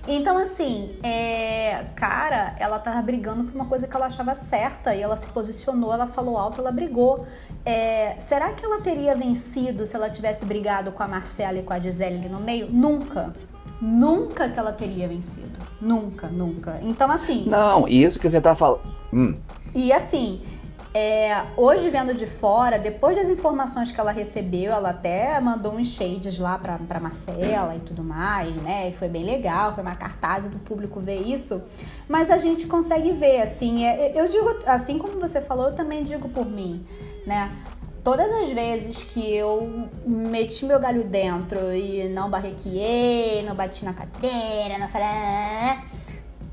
Então, 0.06 0.36
assim, 0.36 0.96
é, 1.02 1.86
cara, 1.96 2.54
ela 2.58 2.78
tava 2.78 3.00
brigando 3.00 3.44
por 3.44 3.54
uma 3.54 3.64
coisa 3.64 3.88
que 3.88 3.96
ela 3.96 4.06
achava 4.06 4.34
certa 4.34 4.94
e 4.94 5.00
ela 5.00 5.16
se 5.16 5.26
posicionou, 5.28 5.92
ela 5.92 6.06
falou 6.06 6.36
alto, 6.36 6.60
ela 6.60 6.70
brigou. 6.70 7.26
É, 7.64 8.14
será 8.18 8.52
que 8.52 8.64
ela 8.64 8.80
teria 8.80 9.16
vencido 9.16 9.86
se 9.86 9.96
ela 9.96 10.10
tivesse 10.10 10.44
brigado 10.44 10.92
com 10.92 11.02
a 11.02 11.08
Marcela 11.08 11.58
e 11.58 11.62
com 11.62 11.72
a 11.72 11.78
Gisele 11.78 12.16
ali 12.18 12.28
no 12.28 12.40
meio? 12.40 12.68
Nunca. 12.70 13.32
Nunca 13.80 14.48
que 14.48 14.58
ela 14.58 14.72
teria 14.72 15.08
vencido. 15.08 15.58
Nunca, 15.80 16.28
nunca. 16.28 16.78
Então, 16.82 17.10
assim. 17.10 17.46
Não, 17.48 17.88
isso 17.88 18.18
que 18.18 18.28
você 18.28 18.40
tá 18.40 18.54
falando. 18.54 18.82
Hum, 19.12 19.38
E 19.74 19.92
assim, 19.92 20.42
é, 20.96 21.42
hoje 21.56 21.90
vendo 21.90 22.14
de 22.14 22.24
fora, 22.24 22.78
depois 22.78 23.16
das 23.16 23.28
informações 23.28 23.90
que 23.90 23.98
ela 23.98 24.12
recebeu, 24.12 24.70
ela 24.72 24.90
até 24.90 25.40
mandou 25.40 25.72
uns 25.72 25.88
shades 25.88 26.38
lá 26.38 26.56
pra, 26.56 26.78
pra 26.78 27.00
Marcela 27.00 27.74
e 27.74 27.80
tudo 27.80 28.04
mais, 28.04 28.54
né? 28.54 28.90
E 28.90 28.92
foi 28.92 29.08
bem 29.08 29.24
legal, 29.24 29.74
foi 29.74 29.82
uma 29.82 29.96
cartaz 29.96 30.46
do 30.46 30.56
público 30.60 31.00
ver 31.00 31.22
isso. 31.22 31.60
Mas 32.08 32.30
a 32.30 32.38
gente 32.38 32.68
consegue 32.68 33.10
ver, 33.12 33.40
assim, 33.42 33.84
é, 33.84 34.12
eu 34.14 34.28
digo, 34.28 34.48
assim 34.66 34.96
como 34.96 35.18
você 35.18 35.40
falou, 35.40 35.66
eu 35.66 35.74
também 35.74 36.04
digo 36.04 36.28
por 36.28 36.46
mim, 36.46 36.86
né? 37.26 37.50
Todas 38.04 38.30
as 38.30 38.50
vezes 38.50 39.02
que 39.02 39.34
eu 39.34 39.88
meti 40.06 40.64
meu 40.64 40.78
galho 40.78 41.02
dentro 41.02 41.74
e 41.74 42.08
não 42.08 42.30
barrequeei, 42.30 43.42
não 43.42 43.56
bati 43.56 43.84
na 43.84 43.94
cadeira, 43.94 44.78
não 44.78 44.88
falei. 44.88 45.08
"Ah", 45.08 45.82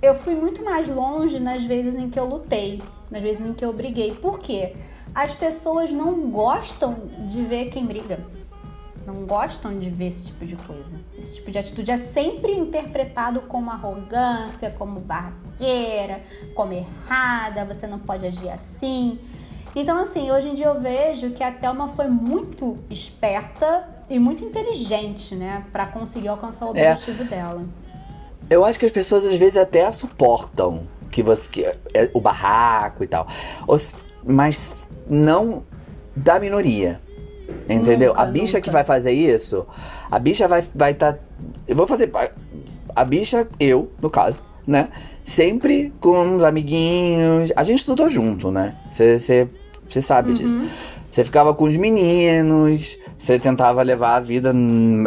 eu 0.01 0.15
fui 0.15 0.33
muito 0.33 0.63
mais 0.63 0.87
longe 0.87 1.39
nas 1.39 1.63
vezes 1.63 1.95
em 1.95 2.09
que 2.09 2.17
eu 2.19 2.25
lutei, 2.25 2.81
nas 3.11 3.21
vezes 3.21 3.45
em 3.45 3.53
que 3.53 3.63
eu 3.63 3.73
briguei. 3.73 4.15
Por 4.15 4.39
quê? 4.39 4.73
As 5.13 5.35
pessoas 5.35 5.91
não 5.91 6.31
gostam 6.31 6.95
de 7.27 7.41
ver 7.43 7.65
quem 7.69 7.85
briga. 7.85 8.19
Não 9.05 9.25
gostam 9.25 9.77
de 9.77 9.89
ver 9.89 10.07
esse 10.07 10.25
tipo 10.27 10.45
de 10.45 10.55
coisa. 10.55 10.99
Esse 11.17 11.33
tipo 11.35 11.51
de 11.51 11.57
atitude 11.59 11.91
é 11.91 11.97
sempre 11.97 12.53
interpretado 12.53 13.41
como 13.41 13.69
arrogância, 13.71 14.69
como 14.77 14.99
barraqueira, 14.99 16.21
como 16.55 16.71
errada, 16.71 17.65
você 17.65 17.87
não 17.87 17.99
pode 17.99 18.25
agir 18.25 18.49
assim. 18.49 19.19
Então, 19.75 19.97
assim, 19.97 20.31
hoje 20.31 20.49
em 20.49 20.53
dia 20.53 20.67
eu 20.67 20.79
vejo 20.79 21.31
que 21.31 21.43
a 21.43 21.51
Thelma 21.51 21.87
foi 21.89 22.07
muito 22.07 22.77
esperta 22.89 23.87
e 24.09 24.19
muito 24.19 24.43
inteligente, 24.43 25.33
né, 25.33 25.65
Pra 25.71 25.87
conseguir 25.87 26.27
alcançar 26.27 26.65
o 26.67 26.77
É. 26.77 26.91
objetivo 26.91 27.23
dela. 27.23 27.63
Eu 28.49 28.65
acho 28.65 28.77
que 28.77 28.85
as 28.85 28.91
pessoas 28.91 29.25
às 29.25 29.37
vezes 29.37 29.55
até 29.57 29.89
suportam 29.91 30.81
que 31.11 31.21
você 31.21 31.49
que 31.49 31.63
é 31.93 32.09
o 32.13 32.21
barraco 32.21 33.03
e 33.03 33.07
tal. 33.07 33.27
Os- 33.67 34.07
mas 34.25 34.87
não 35.09 35.63
da 36.15 36.39
minoria. 36.39 36.99
Entendeu? 37.69 38.09
Nunca, 38.09 38.21
a 38.21 38.25
bicha 38.25 38.57
nunca. 38.57 38.61
que 38.61 38.69
vai 38.69 38.83
fazer 38.83 39.11
isso, 39.11 39.65
a 40.09 40.17
bicha 40.17 40.47
vai 40.47 40.63
vai 40.73 40.93
tá 40.93 41.17
eu 41.67 41.75
vou 41.75 41.85
fazer 41.85 42.09
a, 42.95 43.03
bicha 43.03 43.47
eu, 43.59 43.91
no 44.01 44.09
caso, 44.09 44.41
né? 44.65 44.89
Sempre 45.23 45.91
com 45.99 46.37
os 46.37 46.43
amiguinhos. 46.43 47.51
A 47.55 47.63
gente 47.63 47.79
estudou 47.79 48.09
junto, 48.09 48.51
né? 48.51 48.77
Você 48.91 50.01
sabe 50.01 50.33
disso. 50.33 50.57
Uhum. 50.57 50.69
Você 51.09 51.25
ficava 51.25 51.53
com 51.53 51.65
os 51.65 51.75
meninos, 51.75 52.97
você 53.17 53.37
tentava 53.37 53.81
levar 53.81 54.15
a 54.15 54.19
vida 54.21 54.53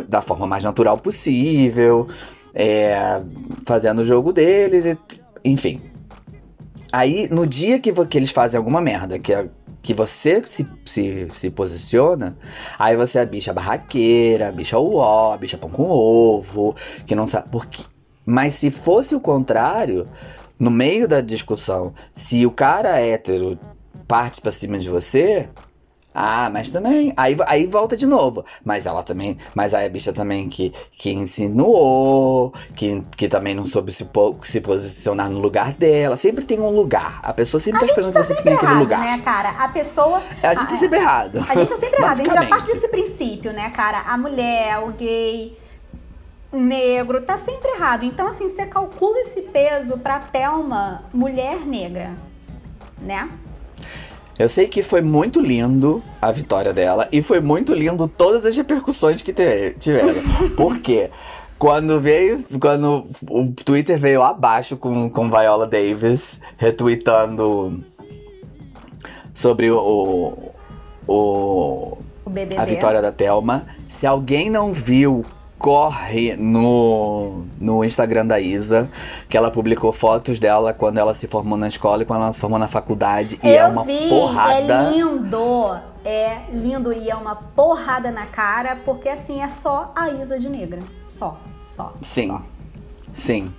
da 0.06 0.20
forma 0.20 0.46
mais 0.46 0.62
natural 0.62 0.98
possível, 0.98 2.06
é, 2.54 3.22
fazendo 3.64 4.00
o 4.00 4.04
jogo 4.04 4.32
deles, 4.34 4.84
e- 4.84 4.98
enfim. 5.44 5.80
Aí, 6.96 7.28
no 7.28 7.44
dia 7.44 7.80
que, 7.80 7.92
que 8.06 8.16
eles 8.16 8.30
fazem 8.30 8.56
alguma 8.56 8.80
merda, 8.80 9.18
que, 9.18 9.34
é- 9.34 9.48
que 9.82 9.92
você 9.92 10.40
se, 10.44 10.64
se, 10.86 11.26
se 11.32 11.50
posiciona, 11.50 12.38
aí 12.78 12.96
você 12.96 13.18
é 13.18 13.22
a 13.22 13.26
bicha 13.26 13.52
barraqueira, 13.52 14.48
a 14.48 14.52
bicha 14.52 14.78
uó, 14.78 15.32
a 15.32 15.36
bicha 15.36 15.58
pão 15.58 15.68
com 15.68 15.90
ovo, 15.90 16.72
que 17.04 17.16
não 17.16 17.26
sabe 17.26 17.48
por 17.48 17.66
quê. 17.66 17.82
Mas 18.24 18.54
se 18.54 18.70
fosse 18.70 19.12
o 19.12 19.18
contrário, 19.18 20.08
no 20.56 20.70
meio 20.70 21.08
da 21.08 21.20
discussão, 21.20 21.92
se 22.12 22.46
o 22.46 22.52
cara 22.52 23.00
hétero 23.00 23.58
parte 24.06 24.40
pra 24.40 24.52
cima 24.52 24.78
de 24.78 24.88
você, 24.88 25.48
ah, 26.14 26.48
mas 26.48 26.70
também. 26.70 27.12
Aí, 27.16 27.36
aí 27.46 27.66
volta 27.66 27.96
de 27.96 28.06
novo. 28.06 28.44
Mas 28.64 28.86
ela 28.86 29.02
também. 29.02 29.36
Mas 29.52 29.74
aí 29.74 29.86
a 29.86 29.88
bicha 29.88 30.12
também 30.12 30.48
que, 30.48 30.72
que 30.92 31.10
insinuou, 31.10 32.54
que, 32.76 33.04
que 33.16 33.26
também 33.26 33.52
não 33.52 33.64
soube 33.64 33.92
se, 33.92 34.08
se 34.42 34.60
posicionar 34.60 35.28
no 35.28 35.40
lugar 35.40 35.72
dela. 35.72 36.16
Sempre 36.16 36.44
tem 36.44 36.60
um 36.60 36.70
lugar. 36.70 37.18
A 37.20 37.32
pessoa 37.32 37.60
sempre 37.60 37.80
tá 37.80 37.86
esperando 37.86 38.12
que 38.12 38.22
você 38.22 38.36
fique 38.36 38.48
naquele 38.48 38.74
lugar. 38.74 39.00
né, 39.00 39.20
cara? 39.24 39.50
A 39.50 39.68
pessoa. 39.68 40.22
A 40.40 40.54
gente 40.54 40.68
tá 40.68 40.76
sempre 40.76 40.98
errado. 41.00 41.44
A 41.48 41.54
gente 41.56 41.68
tá 41.68 41.76
sempre 41.76 42.00
errado. 42.00 42.20
A 42.20 42.24
gente 42.24 42.32
já 42.32 42.46
parte 42.46 42.72
desse 42.72 42.88
princípio, 42.88 43.52
né, 43.52 43.70
cara? 43.70 44.02
A 44.02 44.16
mulher, 44.16 44.78
o 44.84 44.92
gay, 44.92 45.58
o 46.52 46.58
negro, 46.58 47.22
tá 47.22 47.36
sempre 47.36 47.72
errado. 47.72 48.04
Então, 48.04 48.28
assim, 48.28 48.48
você 48.48 48.64
calcula 48.66 49.18
esse 49.18 49.42
peso 49.42 49.98
pra 49.98 50.20
Thelma, 50.20 51.02
mulher 51.12 51.66
negra, 51.66 52.12
né? 53.00 53.28
Eu 54.38 54.48
sei 54.48 54.66
que 54.66 54.82
foi 54.82 55.00
muito 55.00 55.40
lindo 55.40 56.02
a 56.20 56.32
vitória 56.32 56.72
dela 56.72 57.08
e 57.12 57.22
foi 57.22 57.40
muito 57.40 57.72
lindo 57.72 58.08
todas 58.08 58.44
as 58.44 58.56
repercussões 58.56 59.22
que 59.22 59.32
tiveram. 59.78 60.14
Por 60.56 60.78
quê? 60.78 61.10
Quando 61.58 62.00
veio, 62.00 62.44
quando 62.58 63.06
o 63.30 63.52
Twitter 63.52 63.98
veio 63.98 64.22
abaixo 64.22 64.76
com, 64.76 65.08
com 65.08 65.30
Viola 65.30 65.66
Davis 65.66 66.40
retweetando 66.56 67.82
sobre 69.32 69.70
o, 69.70 70.52
o, 71.06 71.98
O 72.24 72.30
a 72.56 72.64
vitória 72.64 73.00
da 73.00 73.12
Thelma. 73.12 73.66
Se 73.88 74.06
alguém 74.06 74.50
não 74.50 74.72
viu, 74.72 75.24
corre 75.64 76.36
no, 76.36 77.46
no 77.58 77.82
Instagram 77.82 78.26
da 78.26 78.38
Isa, 78.38 78.86
que 79.26 79.34
ela 79.34 79.50
publicou 79.50 79.94
fotos 79.94 80.38
dela 80.38 80.74
quando 80.74 80.98
ela 80.98 81.14
se 81.14 81.26
formou 81.26 81.56
na 81.56 81.68
escola 81.68 82.02
e 82.02 82.04
quando 82.04 82.20
ela 82.20 82.32
se 82.34 82.38
formou 82.38 82.58
na 82.58 82.68
faculdade. 82.68 83.40
E 83.42 83.48
Eu 83.48 83.54
é 83.54 83.66
uma 83.66 83.82
vi, 83.82 84.10
porrada. 84.10 84.74
é 84.74 84.90
lindo, 84.90 85.80
é 86.04 86.40
lindo 86.52 86.92
e 86.92 87.08
é 87.08 87.14
uma 87.14 87.34
porrada 87.34 88.10
na 88.10 88.26
cara, 88.26 88.76
porque 88.84 89.08
assim 89.08 89.40
é 89.40 89.48
só 89.48 89.90
a 89.96 90.10
Isa 90.10 90.38
de 90.38 90.50
negra, 90.50 90.82
só, 91.06 91.38
só. 91.64 91.94
Sim. 92.02 92.26
só. 92.26 92.42
Sim. 93.14 93.52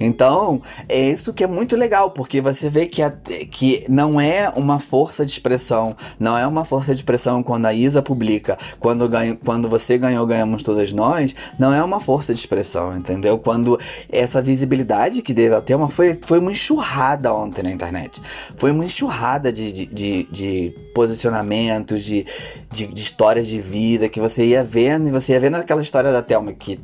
Então, 0.00 0.62
é 0.88 1.10
isso 1.10 1.32
que 1.32 1.44
é 1.44 1.46
muito 1.46 1.76
legal, 1.76 2.10
porque 2.10 2.40
você 2.40 2.68
vê 2.68 2.86
que, 2.86 3.02
a- 3.02 3.10
que 3.50 3.84
não 3.88 4.20
é 4.20 4.48
uma 4.56 4.78
força 4.78 5.24
de 5.24 5.30
expressão, 5.32 5.96
não 6.18 6.36
é 6.36 6.46
uma 6.46 6.64
força 6.64 6.92
de 6.94 7.00
expressão 7.00 7.42
quando 7.42 7.66
a 7.66 7.74
Isa 7.74 8.02
publica, 8.02 8.58
quando, 8.78 9.08
ganho, 9.08 9.36
quando 9.36 9.68
você 9.68 9.96
ganhou, 9.96 10.26
ganhamos 10.26 10.62
todas 10.62 10.92
nós, 10.92 11.34
não 11.58 11.72
é 11.72 11.82
uma 11.82 12.00
força 12.00 12.34
de 12.34 12.40
expressão, 12.40 12.96
entendeu? 12.96 13.38
Quando 13.38 13.78
essa 14.10 14.42
visibilidade 14.42 15.22
que 15.22 15.32
deve 15.34 15.60
ter 15.62 15.74
uma 15.74 15.88
foi, 15.88 16.18
foi 16.24 16.38
uma 16.38 16.52
enxurrada 16.52 17.32
ontem 17.32 17.62
na 17.62 17.70
internet. 17.70 18.20
Foi 18.56 18.70
uma 18.72 18.84
enxurrada 18.84 19.52
de, 19.52 19.72
de, 19.72 19.86
de, 19.86 20.22
de 20.30 20.74
posicionamentos, 20.94 22.02
de, 22.04 22.26
de, 22.70 22.86
de 22.86 23.02
histórias 23.02 23.46
de 23.46 23.60
vida 23.60 24.08
que 24.08 24.20
você 24.20 24.46
ia 24.46 24.64
vendo, 24.64 25.08
e 25.08 25.12
você 25.12 25.32
ia 25.32 25.40
vendo 25.40 25.56
aquela 25.56 25.82
história 25.82 26.12
da 26.12 26.22
Thelma 26.22 26.52
que 26.52 26.80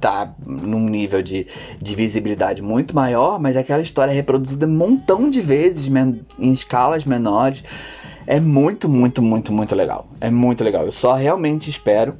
tá 0.00 0.34
num 0.46 0.88
nível 0.88 1.22
de, 1.22 1.46
de 1.80 1.94
visibilidade 1.96 2.62
muito 2.62 2.94
maior, 2.94 3.40
mas 3.40 3.56
aquela 3.56 3.82
história 3.82 4.12
é 4.12 4.14
reproduzida 4.14 4.66
um 4.66 4.70
montão 4.70 5.28
de 5.28 5.40
vezes 5.40 5.90
em 6.38 6.52
escalas 6.52 7.04
menores. 7.04 7.64
É 8.26 8.38
muito, 8.38 8.88
muito, 8.88 9.22
muito, 9.22 9.52
muito 9.52 9.74
legal. 9.74 10.08
É 10.20 10.30
muito 10.30 10.62
legal. 10.62 10.84
Eu 10.84 10.92
só 10.92 11.14
realmente 11.14 11.70
espero, 11.70 12.18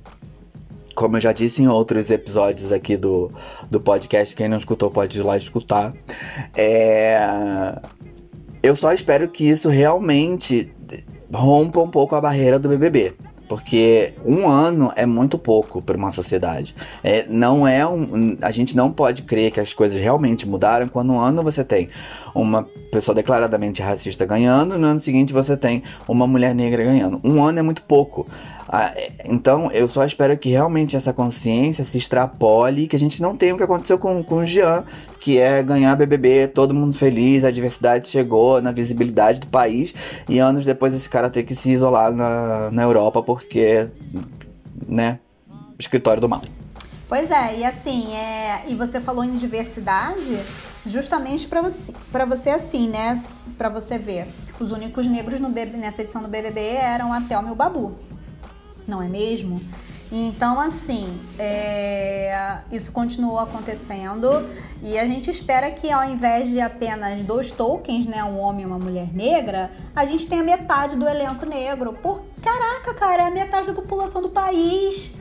como 0.94 1.16
eu 1.16 1.20
já 1.20 1.32
disse 1.32 1.62
em 1.62 1.68
outros 1.68 2.10
episódios 2.10 2.72
aqui 2.72 2.96
do, 2.96 3.30
do 3.70 3.78
podcast, 3.78 4.34
quem 4.34 4.48
não 4.48 4.56
escutou 4.56 4.90
pode 4.90 5.18
ir 5.18 5.22
lá 5.22 5.36
escutar. 5.36 5.92
É, 6.56 7.18
Eu 8.62 8.74
só 8.74 8.92
espero 8.92 9.28
que 9.28 9.48
isso 9.48 9.68
realmente 9.68 10.72
rompa 11.32 11.80
um 11.80 11.90
pouco 11.90 12.16
a 12.16 12.20
barreira 12.20 12.58
do 12.58 12.68
BBB. 12.68 13.14
Porque 13.48 14.12
um 14.24 14.48
ano 14.48 14.92
é 14.94 15.06
muito 15.06 15.38
pouco 15.38 15.80
para 15.80 15.96
uma 15.96 16.10
sociedade. 16.10 16.74
É, 17.02 17.26
não 17.28 17.66
é 17.66 17.86
um, 17.86 18.36
a 18.42 18.50
gente 18.50 18.76
não 18.76 18.92
pode 18.92 19.22
crer 19.22 19.50
que 19.50 19.60
as 19.60 19.72
coisas 19.72 20.00
realmente 20.00 20.46
mudaram 20.46 20.86
quando 20.88 21.12
um 21.12 21.20
ano 21.20 21.42
você 21.42 21.64
tem 21.64 21.88
uma 22.34 22.62
pessoa 22.90 23.14
declaradamente 23.14 23.82
racista 23.82 24.24
ganhando, 24.24 24.78
no 24.78 24.86
ano 24.86 25.00
seguinte 25.00 25.32
você 25.32 25.56
tem 25.56 25.82
uma 26.06 26.26
mulher 26.26 26.54
negra 26.54 26.84
ganhando. 26.84 27.20
Um 27.24 27.42
ano 27.42 27.58
é 27.58 27.62
muito 27.62 27.82
pouco. 27.82 28.26
Ah, 28.70 28.92
é, 28.94 29.10
então 29.24 29.70
eu 29.72 29.88
só 29.88 30.04
espero 30.04 30.36
que 30.36 30.50
realmente 30.50 30.94
essa 30.94 31.10
consciência 31.10 31.82
se 31.84 31.96
extrapole 31.96 32.86
que 32.86 32.94
a 32.94 32.98
gente 32.98 33.22
não 33.22 33.34
tenha 33.34 33.54
o 33.54 33.56
que 33.56 33.62
aconteceu 33.62 33.98
com, 33.98 34.22
com 34.22 34.36
o 34.36 34.46
Jean, 34.46 34.84
que 35.18 35.38
é 35.38 35.62
ganhar 35.62 35.96
BBB, 35.96 36.48
todo 36.48 36.74
mundo 36.74 36.92
feliz, 36.94 37.46
a 37.46 37.50
diversidade 37.50 38.08
chegou 38.08 38.60
na 38.60 38.70
visibilidade 38.70 39.40
do 39.40 39.46
país 39.46 39.94
e 40.28 40.38
anos 40.38 40.66
depois 40.66 40.92
esse 40.92 41.08
cara 41.08 41.30
ter 41.30 41.44
que 41.44 41.54
se 41.54 41.70
isolar 41.70 42.12
na, 42.12 42.70
na 42.70 42.82
Europa 42.82 43.22
porque, 43.22 43.88
né, 44.86 45.18
escritório 45.78 46.20
do 46.20 46.28
mal. 46.28 46.42
Pois 47.08 47.30
é, 47.30 47.60
e 47.60 47.64
assim, 47.64 48.12
é, 48.12 48.64
e 48.66 48.74
você 48.74 49.00
falou 49.00 49.24
em 49.24 49.32
diversidade, 49.32 50.40
justamente 50.84 51.48
para 51.48 51.62
você, 51.62 51.94
para 52.12 52.26
você 52.26 52.50
assim, 52.50 52.86
né, 52.86 53.14
para 53.56 53.70
você 53.70 53.96
ver. 53.96 54.28
Os 54.60 54.72
únicos 54.72 55.06
negros 55.06 55.40
no, 55.40 55.48
nessa 55.48 56.02
edição 56.02 56.20
do 56.20 56.28
BBB 56.28 56.60
eram 56.60 57.14
a 57.14 57.22
Thelma 57.22 57.48
e 57.48 57.52
o 57.52 57.54
Babu 57.54 58.07
não 58.88 59.02
é 59.02 59.08
mesmo? 59.08 59.60
Então, 60.10 60.58
assim, 60.58 61.20
é, 61.38 62.58
isso 62.72 62.90
continuou 62.92 63.38
acontecendo 63.38 64.46
e 64.82 64.98
a 64.98 65.04
gente 65.04 65.30
espera 65.30 65.70
que 65.70 65.90
ao 65.90 66.08
invés 66.08 66.48
de 66.48 66.60
apenas 66.60 67.20
dois 67.22 67.52
tokens, 67.52 68.06
né, 68.06 68.24
um 68.24 68.38
homem 68.38 68.62
e 68.62 68.66
uma 68.66 68.78
mulher 68.78 69.14
negra, 69.14 69.70
a 69.94 70.06
gente 70.06 70.26
tenha 70.26 70.42
metade 70.42 70.96
do 70.96 71.06
elenco 71.06 71.44
negro. 71.44 71.92
Por 71.92 72.22
caraca, 72.42 72.94
cara, 72.94 73.28
é 73.28 73.30
metade 73.30 73.66
da 73.66 73.74
população 73.74 74.22
do 74.22 74.30
país. 74.30 75.12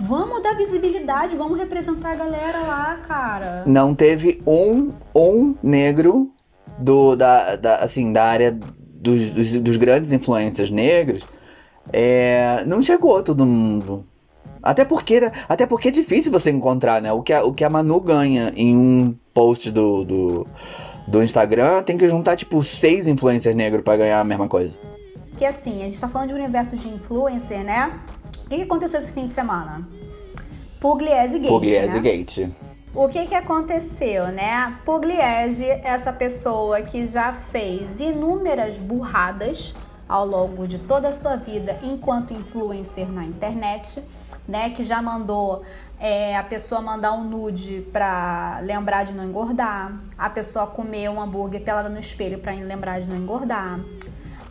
Vamos 0.00 0.42
dar 0.42 0.56
visibilidade, 0.56 1.36
vamos 1.36 1.58
representar 1.58 2.12
a 2.12 2.16
galera 2.16 2.58
lá, 2.60 3.00
cara. 3.06 3.64
Não 3.66 3.94
teve 3.94 4.42
um, 4.46 4.94
um 5.14 5.54
negro 5.62 6.32
do, 6.78 7.14
da, 7.14 7.54
da, 7.56 7.76
assim, 7.76 8.12
da 8.12 8.24
área 8.24 8.50
dos, 8.50 9.30
dos, 9.30 9.52
dos 9.58 9.76
grandes 9.76 10.10
influencers 10.10 10.70
negros 10.70 11.28
é, 11.90 12.64
não 12.66 12.82
chegou 12.82 13.18
a 13.18 13.22
todo 13.22 13.46
mundo. 13.46 14.04
Até 14.62 14.84
porque, 14.84 15.20
até 15.48 15.66
porque 15.66 15.88
é 15.88 15.90
difícil 15.90 16.30
você 16.30 16.50
encontrar, 16.50 17.02
né? 17.02 17.12
O 17.12 17.20
que 17.20 17.32
a, 17.32 17.44
o 17.44 17.52
que 17.52 17.64
a 17.64 17.70
Manu 17.70 18.00
ganha 18.00 18.52
em 18.54 18.76
um 18.76 19.14
post 19.34 19.70
do, 19.72 20.04
do, 20.04 20.46
do 21.08 21.22
Instagram 21.22 21.82
tem 21.82 21.96
que 21.96 22.08
juntar, 22.08 22.36
tipo, 22.36 22.62
seis 22.62 23.08
influencers 23.08 23.56
negros 23.56 23.82
para 23.82 23.96
ganhar 23.96 24.20
a 24.20 24.24
mesma 24.24 24.48
coisa. 24.48 24.78
Que 25.36 25.44
assim, 25.44 25.80
a 25.80 25.84
gente 25.86 26.00
tá 26.00 26.08
falando 26.08 26.28
de 26.28 26.34
um 26.34 26.38
universo 26.38 26.76
de 26.76 26.88
influencer, 26.88 27.64
né? 27.64 28.00
O 28.44 28.48
que, 28.48 28.56
que 28.56 28.62
aconteceu 28.62 29.00
esse 29.00 29.12
fim 29.12 29.26
de 29.26 29.32
semana? 29.32 29.88
Pugliese 30.78 31.38
Gate. 31.38 31.48
Pugliese 31.48 32.00
né? 32.00 32.00
Gate. 32.00 32.48
O 32.94 33.08
que, 33.08 33.26
que 33.26 33.34
aconteceu, 33.34 34.26
né? 34.26 34.78
Pugliese, 34.84 35.64
essa 35.64 36.12
pessoa 36.12 36.82
que 36.82 37.06
já 37.06 37.32
fez 37.32 37.98
inúmeras 37.98 38.78
burradas 38.78 39.74
ao 40.12 40.26
longo 40.26 40.68
de 40.68 40.78
toda 40.78 41.08
a 41.08 41.12
sua 41.12 41.36
vida 41.36 41.78
enquanto 41.82 42.34
influencer 42.34 43.10
na 43.10 43.24
internet, 43.24 44.04
né? 44.46 44.68
Que 44.68 44.84
já 44.84 45.00
mandou 45.00 45.62
é, 45.98 46.36
a 46.36 46.42
pessoa 46.42 46.82
mandar 46.82 47.14
um 47.14 47.24
nude 47.24 47.80
para 47.90 48.60
lembrar 48.60 49.04
de 49.04 49.14
não 49.14 49.24
engordar, 49.24 49.98
a 50.18 50.28
pessoa 50.28 50.66
comer 50.66 51.08
um 51.08 51.18
hambúrguer 51.18 51.62
pelada 51.62 51.88
no 51.88 51.98
espelho 51.98 52.38
para 52.38 52.52
lembrar 52.52 53.00
de 53.00 53.06
não 53.06 53.16
engordar. 53.16 53.80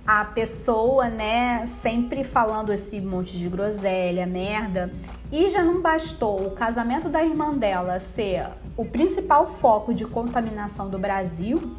A 0.07 0.26
pessoa, 0.26 1.09
né, 1.09 1.64
sempre 1.68 2.24
falando 2.24 2.74
esse 2.74 2.99
monte 2.99 3.38
de 3.38 3.47
groselha, 3.47 4.26
merda. 4.26 4.91
E 5.32 5.47
já 5.47 5.64
não 5.64 5.80
bastou 5.80 6.47
o 6.47 6.51
casamento 6.51 7.07
da 7.07 7.24
irmã 7.24 7.53
dela 7.53 7.99
ser 7.99 8.47
o 8.76 8.84
principal 8.84 9.45
foco 9.45 9.93
de 9.93 10.05
contaminação 10.05 10.89
do 10.89 10.97
Brasil, 10.97 11.78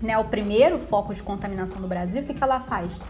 né, 0.00 0.16
o 0.18 0.24
primeiro 0.24 0.78
foco 0.78 1.14
de 1.14 1.22
contaminação 1.22 1.80
do 1.80 1.88
Brasil, 1.88 2.22
o 2.22 2.24
que, 2.26 2.34
que 2.34 2.42
ela 2.42 2.60
faz? 2.60 3.00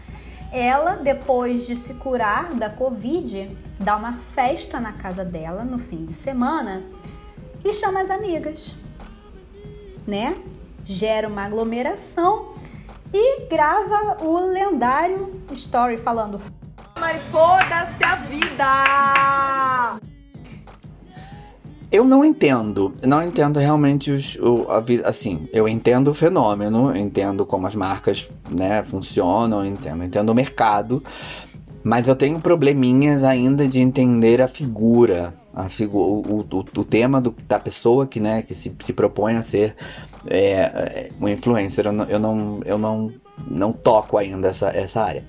Ela, 0.51 0.95
depois 0.95 1.67
de 1.67 1.75
se 1.75 1.95
curar 1.95 2.53
da 2.53 2.69
Covid, 2.69 3.57
dá 3.79 3.97
uma 3.97 4.13
festa 4.13 4.79
na 4.79 4.93
casa 4.93 5.25
dela 5.25 5.63
no 5.63 5.77
fim 5.77 6.05
de 6.05 6.13
semana 6.13 6.83
e 7.63 7.73
chama 7.73 7.99
as 7.99 8.09
amigas, 8.09 8.75
né? 10.05 10.37
Gera 10.85 11.27
uma 11.27 11.43
aglomeração 11.43 12.53
e 13.13 13.45
grava 13.47 14.23
o 14.23 14.39
lendário 14.39 15.43
story 15.51 15.97
falando: 15.97 16.39
Mas 16.97 17.21
foda-se 17.23 18.05
a 18.05 18.15
vida! 18.15 20.06
Eu 21.89 22.03
não 22.03 22.25
entendo, 22.25 22.93
não 23.05 23.23
entendo 23.23 23.59
realmente 23.59 24.11
os, 24.11 24.35
o, 24.35 24.65
a, 24.69 24.83
assim, 25.07 25.47
eu 25.53 25.69
entendo 25.69 26.09
o 26.09 26.13
fenômeno, 26.13 26.95
entendo 26.95 27.45
como 27.45 27.65
as 27.65 27.75
marcas, 27.75 28.29
né, 28.49 28.83
funcionam, 28.83 29.65
entendo, 29.65 30.03
entendo 30.03 30.29
o 30.29 30.35
mercado, 30.35 31.01
mas 31.81 32.09
eu 32.09 32.15
tenho 32.15 32.41
probleminhas 32.41 33.23
ainda 33.23 33.65
de 33.65 33.79
entender 33.79 34.41
a 34.41 34.49
figura, 34.49 35.33
a 35.53 35.69
figu 35.69 35.97
o, 35.97 36.41
o, 36.41 36.59
o 36.59 36.83
tema 36.83 37.21
do, 37.21 37.33
da 37.47 37.57
pessoa 37.57 38.05
que, 38.05 38.19
né, 38.19 38.41
que 38.41 38.53
se, 38.53 38.75
se 38.81 38.91
propõe 38.91 39.37
a 39.37 39.41
ser 39.41 39.73
é, 40.27 40.51
é 40.51 41.09
um 41.19 41.29
influencer. 41.29 41.87
Eu 41.87 41.93
não, 41.93 42.05
eu 42.05 42.19
não, 42.19 42.61
eu 42.65 42.77
não, 42.77 43.13
não 43.49 43.71
toco 43.71 44.17
ainda 44.17 44.49
essa, 44.49 44.69
essa 44.69 45.01
área. 45.01 45.23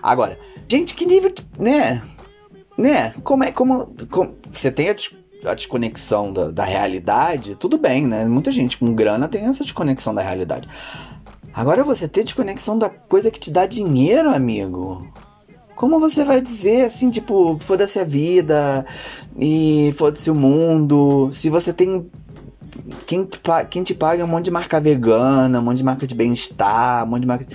Agora, 0.00 0.38
gente, 0.68 0.94
que 0.94 1.04
nível, 1.04 1.30
de, 1.30 1.44
né, 1.58 2.00
né, 2.78 3.12
como 3.24 3.42
é, 3.42 3.50
como, 3.50 3.92
como 4.08 4.36
você 4.50 4.70
tem 4.70 4.88
a 4.88 4.94
a 5.44 5.54
desconexão 5.54 6.32
da, 6.32 6.50
da 6.50 6.64
realidade, 6.64 7.54
tudo 7.56 7.78
bem, 7.78 8.06
né? 8.06 8.24
Muita 8.24 8.50
gente 8.50 8.78
com 8.78 8.94
grana 8.94 9.28
tem 9.28 9.44
essa 9.46 9.62
desconexão 9.62 10.14
da 10.14 10.22
realidade. 10.22 10.68
Agora 11.52 11.84
você 11.84 12.08
ter 12.08 12.24
desconexão 12.24 12.76
da 12.76 12.88
coisa 12.88 13.30
que 13.30 13.38
te 13.38 13.50
dá 13.50 13.64
dinheiro, 13.64 14.28
amigo. 14.28 15.06
Como 15.76 16.00
você 16.00 16.24
vai 16.24 16.40
dizer 16.40 16.84
assim, 16.84 17.10
tipo, 17.10 17.58
foda-se 17.60 17.98
a 17.98 18.04
vida 18.04 18.84
e 19.38 19.94
foda-se 19.96 20.30
o 20.30 20.34
mundo, 20.34 21.30
se 21.32 21.50
você 21.50 21.72
tem. 21.72 22.10
Quem, 23.06 23.28
quem 23.70 23.82
te 23.84 23.94
paga 23.94 24.22
é 24.22 24.24
um 24.24 24.28
monte 24.28 24.46
de 24.46 24.50
marca 24.50 24.80
vegana, 24.80 25.60
um 25.60 25.62
monte 25.62 25.78
de 25.78 25.84
marca 25.84 26.06
de 26.06 26.14
bem-estar, 26.14 27.04
um 27.04 27.10
monte 27.10 27.20
de 27.20 27.26
marca. 27.26 27.46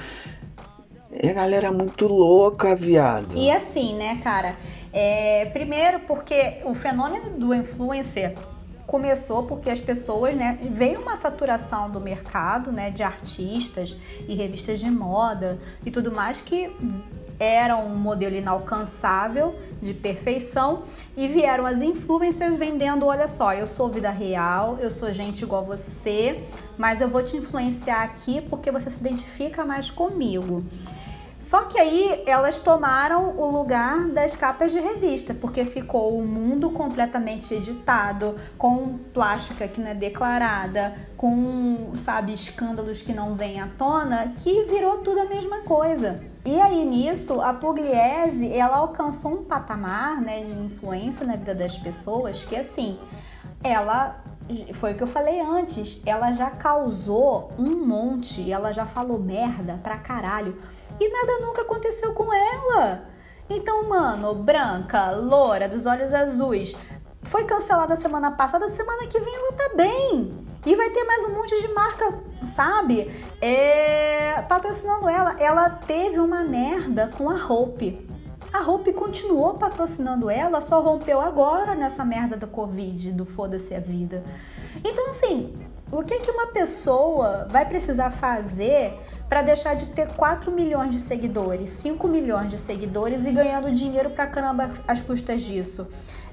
É 1.11 1.33
galera 1.33 1.71
muito 1.71 2.07
louca, 2.07 2.75
viado. 2.75 3.35
E 3.35 3.51
assim, 3.51 3.95
né, 3.95 4.19
cara? 4.23 4.55
É, 4.91 5.45
primeiro, 5.53 5.99
porque 6.01 6.57
o 6.63 6.73
fenômeno 6.73 7.31
do 7.31 7.53
influencer 7.53 8.35
começou 8.89 9.43
porque 9.43 9.69
as 9.69 9.79
pessoas, 9.79 10.33
né, 10.33 10.57
veio 10.71 10.99
uma 10.99 11.15
saturação 11.15 11.91
do 11.91 12.01
mercado, 12.01 12.71
né, 12.71 12.89
de 12.89 13.03
artistas 13.03 13.95
e 14.27 14.33
revistas 14.33 14.79
de 14.79 14.89
moda 14.89 15.59
e 15.85 15.91
tudo 15.91 16.11
mais 16.11 16.41
que 16.41 16.75
era 17.39 17.77
um 17.77 17.95
modelo 17.95 18.35
inalcançável 18.35 19.55
de 19.79 19.93
perfeição 19.93 20.81
e 21.15 21.27
vieram 21.27 21.67
as 21.67 21.81
influencers 21.81 22.55
vendendo, 22.55 23.05
olha 23.05 23.27
só, 23.27 23.53
eu 23.53 23.67
sou 23.67 23.87
vida 23.87 24.09
real, 24.09 24.79
eu 24.81 24.89
sou 24.89 25.11
gente 25.13 25.43
igual 25.43 25.63
você, 25.63 26.43
mas 26.75 26.99
eu 26.99 27.07
vou 27.07 27.23
te 27.23 27.37
influenciar 27.37 28.01
aqui 28.01 28.41
porque 28.41 28.71
você 28.71 28.89
se 28.89 28.99
identifica 28.99 29.63
mais 29.63 29.91
comigo. 29.91 30.63
Só 31.39 31.61
que 31.61 31.79
aí 31.79 32.21
elas 32.25 32.59
tomaram 32.59 33.37
o 33.37 33.49
lugar 33.49 34.09
das 34.09 34.35
capas 34.35 34.73
de 34.73 34.79
revista, 34.79 35.33
porque 35.33 35.63
ficou 35.63 36.17
o 36.17 36.27
mundo 36.27 36.69
completamente 36.69 37.53
editado, 37.53 38.37
com 38.57 38.97
plástica 39.13 39.65
que 39.65 39.79
não 39.79 39.87
é 39.87 39.93
declarada, 39.93 40.93
com, 41.15 41.91
sabe, 41.95 42.33
escândalos 42.33 43.01
que 43.01 43.13
não 43.13 43.35
vêm 43.35 43.61
à 43.61 43.67
tona, 43.67 44.33
que 44.35 44.65
virou 44.65 44.97
tudo 44.97 45.21
a 45.21 45.25
mesma 45.25 45.61
coisa. 45.61 46.21
E 46.43 46.59
aí 46.59 46.83
nisso, 46.83 47.39
a 47.39 47.53
Pugliese, 47.53 48.51
ela 48.51 48.77
alcançou 48.77 49.39
um 49.39 49.43
patamar, 49.43 50.19
né, 50.19 50.41
de 50.41 50.51
influência 50.51 51.25
na 51.25 51.37
vida 51.37 51.55
das 51.55 51.77
pessoas 51.77 52.43
que 52.43 52.55
assim, 52.55 52.99
ela 53.63 54.21
foi 54.73 54.93
o 54.93 54.95
que 54.95 55.03
eu 55.03 55.07
falei 55.07 55.39
antes, 55.39 56.01
ela 56.05 56.31
já 56.31 56.49
causou 56.49 57.51
um 57.57 57.85
monte, 57.85 58.51
ela 58.51 58.73
já 58.73 58.85
falou 58.85 59.19
merda 59.19 59.79
pra 59.81 59.97
caralho 59.97 60.57
e 60.99 61.09
nada 61.09 61.45
nunca 61.45 61.61
aconteceu 61.61 62.13
com 62.13 62.33
ela. 62.33 63.05
Então, 63.49 63.87
mano, 63.89 64.35
branca, 64.35 65.11
loura, 65.11 65.67
dos 65.67 65.85
olhos 65.85 66.13
azuis, 66.13 66.75
foi 67.23 67.43
cancelada 67.45 67.95
semana 67.95 68.31
passada, 68.31 68.69
semana 68.69 69.07
que 69.07 69.19
vem 69.19 69.35
ela 69.35 69.53
tá 69.53 69.71
bem. 69.75 70.47
E 70.65 70.75
vai 70.75 70.89
ter 70.89 71.03
mais 71.05 71.23
um 71.23 71.33
monte 71.33 71.59
de 71.61 71.67
marca, 71.69 72.19
sabe? 72.45 73.09
É, 73.41 74.41
patrocinando 74.41 75.07
ela. 75.07 75.35
Ela 75.39 75.69
teve 75.69 76.19
uma 76.19 76.43
merda 76.43 77.09
com 77.17 77.29
a 77.29 77.35
Hope. 77.35 78.05
A 78.51 78.61
Hope 78.67 78.91
continuou 78.93 79.53
patrocinando 79.53 80.29
ela, 80.29 80.59
só 80.59 80.81
rompeu 80.81 81.21
agora 81.21 81.75
nessa 81.75 82.03
merda 82.03 82.35
da 82.35 82.47
Covid, 82.47 83.11
do 83.11 83.25
foda-se 83.25 83.75
a 83.75 83.79
vida. 83.79 84.23
Então, 84.83 85.11
assim, 85.11 85.55
o 85.91 86.03
que, 86.03 86.19
que 86.19 86.31
uma 86.31 86.47
pessoa 86.47 87.47
vai 87.49 87.67
precisar 87.67 88.09
fazer 88.09 88.99
para 89.27 89.43
deixar 89.43 89.75
de 89.75 89.87
ter 89.87 90.07
4 90.15 90.51
milhões 90.51 90.91
de 90.91 90.99
seguidores, 90.99 91.69
5 91.69 92.07
milhões 92.07 92.49
de 92.49 92.57
seguidores 92.57 93.25
e 93.25 93.31
ganhando 93.31 93.71
dinheiro 93.71 94.09
pra 94.09 94.25
caramba 94.25 94.71
às 94.87 94.99
custas 94.99 95.41
disso. 95.41 95.87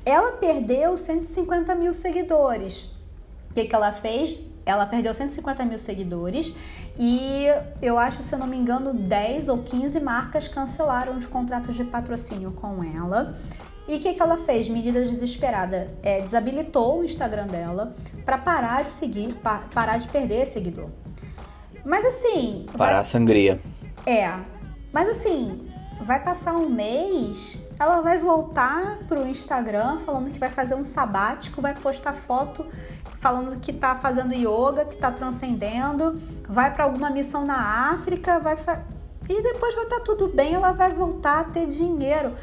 Ela 0.04 0.32
perdeu 0.32 0.96
150 0.96 1.74
mil 1.74 1.92
seguidores. 1.92 2.84
O 3.50 3.54
que, 3.54 3.64
que 3.64 3.74
ela 3.74 3.92
fez? 3.92 4.38
Ela 4.66 4.84
perdeu 4.84 5.14
150 5.14 5.64
mil 5.64 5.78
seguidores 5.78 6.52
e 6.98 7.46
eu 7.80 7.96
acho, 7.98 8.20
se 8.20 8.34
eu 8.34 8.38
não 8.40 8.48
me 8.48 8.56
engano, 8.56 8.92
10 8.92 9.46
ou 9.48 9.58
15 9.62 10.00
marcas 10.00 10.48
cancelaram 10.48 11.16
os 11.16 11.24
contratos 11.24 11.76
de 11.76 11.84
patrocínio 11.84 12.50
com 12.50 12.82
ela. 12.82 13.32
E 13.86 13.94
o 13.96 14.00
que, 14.00 14.12
que 14.14 14.20
ela 14.20 14.36
fez? 14.36 14.68
Medida 14.68 15.00
desesperada. 15.06 15.94
É, 16.02 16.20
desabilitou 16.20 16.98
o 16.98 17.04
Instagram 17.04 17.46
dela 17.46 17.94
para 18.24 18.36
parar 18.36 18.82
de 18.82 18.90
seguir, 18.90 19.34
pa 19.34 19.60
parar 19.72 19.98
de 19.98 20.08
perder 20.08 20.44
seguidor. 20.44 20.90
Mas 21.84 22.04
assim. 22.04 22.66
Parar 22.76 22.92
vai- 22.94 23.00
a 23.00 23.04
sangria. 23.04 23.60
É. 24.04 24.34
Mas 24.92 25.08
assim, 25.08 25.70
vai 26.00 26.22
passar 26.24 26.54
um 26.54 26.68
mês, 26.68 27.56
ela 27.78 28.00
vai 28.00 28.18
voltar 28.18 28.98
pro 29.06 29.24
Instagram 29.28 29.98
falando 30.00 30.32
que 30.32 30.38
vai 30.40 30.50
fazer 30.50 30.74
um 30.74 30.82
sabático, 30.82 31.62
vai 31.62 31.74
postar 31.74 32.12
foto 32.12 32.66
falando 33.26 33.58
que 33.58 33.72
tá 33.72 33.96
fazendo 33.96 34.32
yoga, 34.32 34.84
que 34.84 34.96
tá 34.96 35.10
transcendendo, 35.10 36.16
vai 36.48 36.72
para 36.72 36.84
alguma 36.84 37.10
missão 37.10 37.44
na 37.44 37.90
África, 37.90 38.38
vai 38.38 38.56
fa... 38.56 38.84
e 39.28 39.42
depois 39.42 39.74
vai 39.74 39.82
estar 39.82 39.98
tudo 39.98 40.28
bem, 40.28 40.54
ela 40.54 40.70
vai 40.70 40.92
voltar 40.92 41.40
a 41.40 41.44
ter 41.44 41.66
dinheiro. 41.66 42.34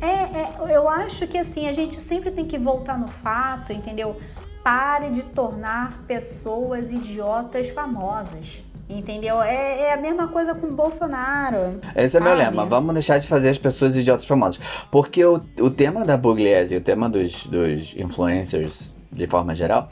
É, 0.00 0.06
é, 0.06 0.54
eu 0.68 0.88
acho 0.88 1.26
que 1.26 1.36
assim, 1.36 1.66
a 1.66 1.72
gente 1.72 2.00
sempre 2.00 2.30
tem 2.30 2.46
que 2.46 2.56
voltar 2.56 2.96
no 2.96 3.08
fato, 3.08 3.72
entendeu? 3.72 4.20
Pare 4.62 5.10
de 5.10 5.24
tornar 5.24 6.00
pessoas 6.06 6.90
idiotas 6.90 7.68
famosas. 7.70 8.62
Entendeu? 8.88 9.40
É, 9.42 9.82
é 9.82 9.92
a 9.92 9.96
mesma 9.96 10.28
coisa 10.28 10.54
com 10.54 10.68
o 10.68 10.72
Bolsonaro. 10.72 11.80
Esse 11.94 12.16
é 12.16 12.20
meu 12.20 12.34
lema. 12.34 12.66
Vamos 12.66 12.92
deixar 12.94 13.18
de 13.18 13.26
fazer 13.26 13.50
as 13.50 13.58
pessoas 13.58 13.96
idiotas 13.96 14.26
famosas. 14.26 14.60
Porque 14.90 15.24
o, 15.24 15.40
o 15.60 15.70
tema 15.70 16.04
da 16.04 16.18
Pugliese, 16.18 16.76
o 16.76 16.80
tema 16.80 17.08
dos, 17.08 17.46
dos 17.46 17.96
influencers, 17.96 18.94
de 19.12 19.26
forma 19.26 19.54
geral, 19.54 19.88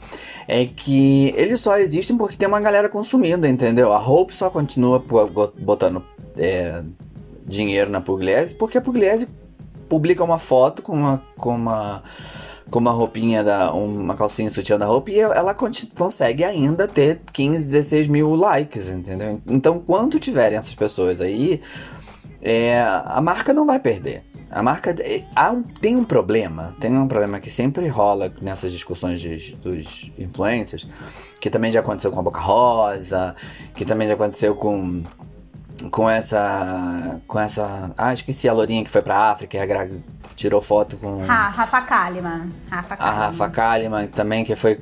é 0.47 0.65
que 0.65 1.33
eles 1.35 1.59
só 1.59 1.77
existem 1.77 2.17
porque 2.17 2.37
tem 2.37 2.47
uma 2.47 2.61
galera 2.61 2.87
consumindo, 2.87 3.45
entendeu? 3.45 3.91
A 3.91 3.99
Hope 3.99 4.33
só 4.33 4.49
continua 4.49 5.03
botando 5.57 6.03
é, 6.37 6.81
dinheiro 7.45 7.91
na 7.91 7.99
Pugliese 7.99 8.55
porque 8.55 8.77
a 8.77 8.81
Pugliese 8.81 9.27
publica 9.89 10.23
uma 10.23 10.37
foto 10.37 10.81
com 10.81 10.93
uma. 10.93 11.23
Com 11.37 11.55
uma 11.55 12.03
com 12.69 12.77
uma 12.77 12.91
roupinha 12.91 13.43
da. 13.43 13.73
uma 13.73 14.13
calcinha 14.13 14.49
sutiã 14.49 14.77
da 14.77 14.85
roupa 14.85 15.09
e 15.09 15.19
ela 15.19 15.55
consegue 15.55 16.43
ainda 16.43 16.87
ter 16.87 17.19
15, 17.33 17.65
16 17.65 18.07
mil 18.07 18.35
likes, 18.35 18.89
entendeu? 18.89 19.41
Então, 19.47 19.79
quando 19.79 20.19
tiverem 20.19 20.55
essas 20.55 20.75
pessoas 20.75 21.19
aí, 21.19 21.61
é, 22.39 22.79
a 22.79 23.19
marca 23.21 23.53
não 23.53 23.65
vai 23.65 23.79
perder. 23.79 24.23
A 24.51 24.63
marca. 24.63 24.91
é, 24.99 25.23
há 25.35 25.51
um- 25.51 25.61
tem 25.63 25.95
um 25.95 26.03
problema. 26.03 26.75
Tem 26.79 26.95
um 26.97 27.07
problema 27.07 27.39
que 27.39 27.49
sempre 27.49 27.87
rola 27.87 28.33
nessas 28.41 28.71
discussões 28.71 29.21
dos, 29.21 29.51
dos 29.53 30.11
influencers, 30.17 30.87
que 31.39 31.49
também 31.49 31.71
já 31.71 31.79
aconteceu 31.81 32.11
com 32.11 32.19
a 32.19 32.23
Boca 32.23 32.39
Rosa, 32.39 33.35
que 33.75 33.85
também 33.85 34.07
já 34.07 34.13
aconteceu 34.15 34.55
com. 34.55 35.03
Com 35.91 36.09
essa. 36.09 37.21
Com 37.27 37.39
essa. 37.39 37.93
Ah, 37.97 38.13
esqueci 38.13 38.49
a 38.49 38.53
lourinha 38.53 38.83
que 38.83 38.89
foi 38.89 39.01
pra 39.01 39.31
África 39.31 39.55
e 39.57 39.59
a 39.71 39.89
tirou 40.35 40.61
foto 40.61 40.97
com. 40.97 41.23
Ra- 41.25 41.49
Rafa 41.49 41.81
Kalimann. 41.81 42.49
Rafa 42.69 42.93
A 42.95 42.97
Kalimann. 42.97 43.19
Rafa 43.25 43.49
Kalimann 43.49 44.07
também, 44.07 44.43
que 44.43 44.55
foi 44.57 44.81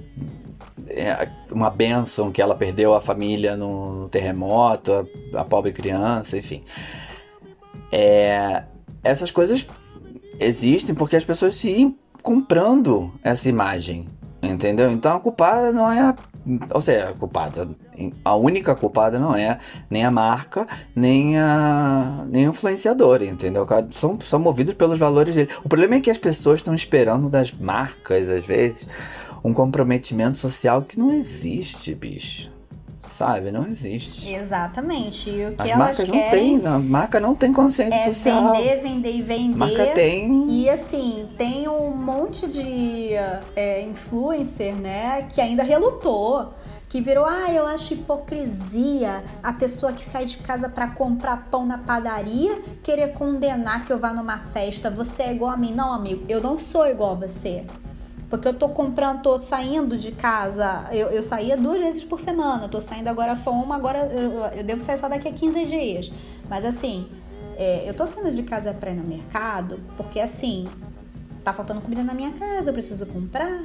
é, 0.87 1.29
uma 1.51 1.69
benção 1.69 2.31
que 2.31 2.41
ela 2.41 2.55
perdeu 2.55 2.95
a 2.95 3.01
família 3.01 3.55
no, 3.55 3.93
no 4.03 4.09
terremoto, 4.09 5.07
a, 5.35 5.41
a 5.41 5.45
pobre 5.45 5.71
criança, 5.71 6.37
enfim. 6.37 6.63
É, 7.91 8.63
essas 9.03 9.31
coisas 9.31 9.67
existem 10.39 10.93
porque 10.93 11.15
as 11.15 11.23
pessoas 11.23 11.55
se 11.55 11.95
comprando 12.21 13.13
essa 13.23 13.47
imagem, 13.49 14.09
entendeu? 14.41 14.91
Então 14.91 15.15
a 15.15 15.19
culpada 15.19 15.71
não 15.71 15.91
é 15.91 15.99
a. 15.99 16.15
Ou 16.73 16.79
seja, 16.79 17.09
a 17.09 17.13
culpada. 17.13 17.67
A 18.23 18.35
única 18.35 18.73
culpada 18.75 19.19
não 19.19 19.35
é 19.35 19.59
nem 19.89 20.05
a 20.05 20.11
marca, 20.11 20.65
nem 20.95 21.37
a 21.37 22.25
nem 22.29 22.47
o 22.47 22.51
influenciador, 22.51 23.21
entendeu? 23.21 23.65
São, 23.89 24.19
são 24.19 24.39
movidos 24.39 24.73
pelos 24.73 24.97
valores 24.97 25.35
dele. 25.35 25.49
O 25.63 25.69
problema 25.69 25.95
é 25.95 26.01
que 26.01 26.11
as 26.11 26.17
pessoas 26.17 26.59
estão 26.59 26.73
esperando 26.73 27.29
das 27.29 27.51
marcas, 27.51 28.29
às 28.29 28.45
vezes, 28.45 28.87
um 29.43 29.53
comprometimento 29.53 30.37
social 30.37 30.81
que 30.81 30.97
não 30.97 31.11
existe, 31.11 31.93
bicho. 31.93 32.56
Sabe? 33.17 33.51
Não 33.51 33.65
existe. 33.65 34.31
Exatamente. 34.31 35.27
E 35.27 35.47
o 35.47 35.55
que 35.55 35.63
As 35.63 35.69
elas 35.69 35.77
marcas 35.77 36.07
não 36.07 36.29
têm, 36.29 36.67
a 36.67 36.77
marca 36.77 37.19
não 37.19 37.33
tem 37.33 37.51
consciência 37.51 37.97
é 37.97 38.13
social. 38.13 38.53
vender, 38.53 38.79
vender 38.79 39.11
e 39.11 39.21
vender. 39.23 39.55
A 39.55 39.57
marca 39.57 39.85
tem. 39.87 40.45
E 40.47 40.69
assim, 40.69 41.27
tem 41.35 41.67
um 41.67 41.95
monte 41.95 42.45
de 42.45 43.15
é, 43.55 43.81
influencer, 43.81 44.75
né, 44.75 45.23
que 45.23 45.41
ainda 45.41 45.63
relutou. 45.63 46.53
Que 46.87 47.01
virou, 47.01 47.25
ah, 47.25 47.51
eu 47.51 47.65
acho 47.65 47.95
hipocrisia 47.95 49.23
a 49.41 49.51
pessoa 49.51 49.91
que 49.91 50.05
sai 50.05 50.25
de 50.25 50.37
casa 50.37 50.69
pra 50.69 50.87
comprar 50.87 51.47
pão 51.49 51.65
na 51.65 51.79
padaria 51.79 52.61
querer 52.83 53.13
condenar 53.13 53.83
que 53.83 53.91
eu 53.91 53.97
vá 53.97 54.13
numa 54.13 54.37
festa. 54.53 54.91
Você 54.91 55.23
é 55.23 55.33
igual 55.33 55.51
a 55.51 55.57
mim. 55.57 55.73
Não, 55.73 55.91
amigo, 55.91 56.23
eu 56.29 56.39
não 56.39 56.57
sou 56.59 56.85
igual 56.87 57.13
a 57.13 57.27
você. 57.27 57.65
Porque 58.29 58.47
eu 58.47 58.53
tô 58.53 58.69
comprando, 58.69 59.21
tô 59.21 59.39
saindo 59.39 59.97
de 59.97 60.11
casa. 60.11 60.85
Eu, 60.91 61.07
eu 61.09 61.23
saía 61.23 61.55
duas 61.55 61.79
vezes 61.79 62.03
por 62.03 62.19
semana. 62.19 62.65
Eu 62.65 62.69
tô 62.69 62.81
saindo 62.81 63.07
agora 63.07 63.35
só 63.35 63.51
uma, 63.51 63.75
agora 63.75 63.99
eu, 64.11 64.57
eu 64.57 64.63
devo 64.63 64.81
sair 64.81 64.97
só 64.97 65.07
daqui 65.07 65.27
a 65.27 65.31
15 65.31 65.65
dias. 65.65 66.11
Mas 66.49 66.65
assim, 66.65 67.07
é, 67.55 67.89
eu 67.89 67.93
tô 67.93 68.05
saindo 68.05 68.31
de 68.31 68.43
casa 68.43 68.73
pra 68.73 68.91
ir 68.91 68.95
no 68.95 69.03
mercado, 69.03 69.79
porque 69.95 70.19
assim, 70.19 70.67
tá 71.43 71.53
faltando 71.53 71.81
comida 71.81 72.03
na 72.03 72.13
minha 72.13 72.31
casa, 72.33 72.69
eu 72.69 72.73
preciso 72.73 73.05
comprar. 73.05 73.63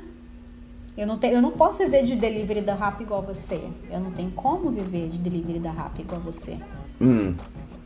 Eu 0.96 1.06
não, 1.06 1.18
tenho, 1.18 1.34
eu 1.34 1.42
não 1.42 1.52
posso 1.52 1.78
viver 1.78 2.04
de 2.04 2.14
delivery 2.14 2.60
da 2.60 2.74
Rap 2.74 3.00
igual 3.00 3.22
você. 3.22 3.62
Eu 3.90 3.98
não 3.98 4.10
tenho 4.10 4.30
como 4.32 4.70
viver 4.70 5.08
de 5.08 5.18
delivery 5.18 5.58
da 5.58 5.70
Rap 5.70 5.98
igual 5.98 6.20
você. 6.20 6.58
Hum, 7.00 7.34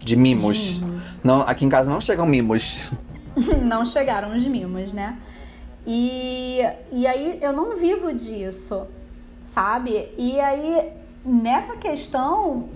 de 0.01 0.16
mimos. 0.16 0.81
De 0.81 0.85
mimos. 0.85 1.05
Não, 1.22 1.41
aqui 1.43 1.64
em 1.64 1.68
casa 1.68 1.91
não 1.91 2.01
chegam 2.01 2.27
mimos. 2.27 2.93
não 3.62 3.85
chegaram 3.85 4.35
os 4.35 4.47
mimos, 4.47 4.93
né? 4.93 5.18
E, 5.87 6.61
e 6.93 7.07
aí 7.07 7.39
eu 7.41 7.53
não 7.53 7.76
vivo 7.76 8.12
disso, 8.12 8.87
sabe? 9.45 10.09
E 10.18 10.39
aí 10.41 10.89
nessa 11.24 11.76
questão 11.76 12.68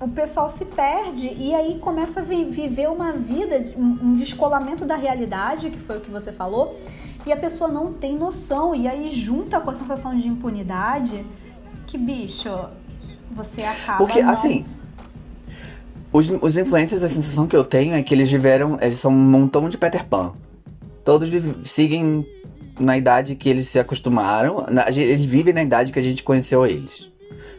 o 0.00 0.08
pessoal 0.08 0.48
se 0.48 0.64
perde 0.64 1.28
e 1.38 1.54
aí 1.54 1.78
começa 1.78 2.20
a 2.20 2.22
vi- 2.22 2.46
viver 2.46 2.88
uma 2.88 3.12
vida, 3.12 3.74
um 3.76 4.16
descolamento 4.16 4.86
da 4.86 4.96
realidade, 4.96 5.68
que 5.68 5.78
foi 5.78 5.98
o 5.98 6.00
que 6.00 6.10
você 6.10 6.32
falou, 6.32 6.74
e 7.26 7.30
a 7.32 7.36
pessoa 7.36 7.68
não 7.70 7.92
tem 7.92 8.16
noção. 8.16 8.74
E 8.74 8.88
aí 8.88 9.10
junta 9.10 9.60
com 9.60 9.68
a 9.70 9.74
sensação 9.74 10.16
de 10.16 10.26
impunidade 10.26 11.26
que, 11.86 11.98
bicho, 11.98 12.48
você 13.30 13.62
acaba. 13.62 13.98
Porque, 13.98 14.22
não- 14.22 14.32
assim. 14.32 14.64
Os, 16.12 16.28
os 16.30 16.56
influencers, 16.56 17.02
a 17.04 17.08
sensação 17.08 17.46
que 17.46 17.54
eu 17.54 17.62
tenho 17.62 17.94
é 17.94 18.02
que 18.02 18.14
eles 18.14 18.30
viveram. 18.30 18.78
Eles 18.80 18.98
são 18.98 19.12
um 19.12 19.14
montão 19.30 19.68
de 19.68 19.76
Peter 19.76 20.04
Pan. 20.06 20.32
Todos 21.10 21.28
seguem 21.64 22.24
na 22.78 22.96
idade 22.96 23.34
que 23.34 23.48
eles 23.48 23.66
se 23.66 23.80
acostumaram. 23.80 24.64
na- 24.70 24.88
eles 24.88 25.26
vivem 25.26 25.52
na 25.52 25.60
idade 25.60 25.90
que 25.90 25.98
a 25.98 26.02
gente 26.02 26.22
conheceu 26.22 26.64
eles. 26.64 27.10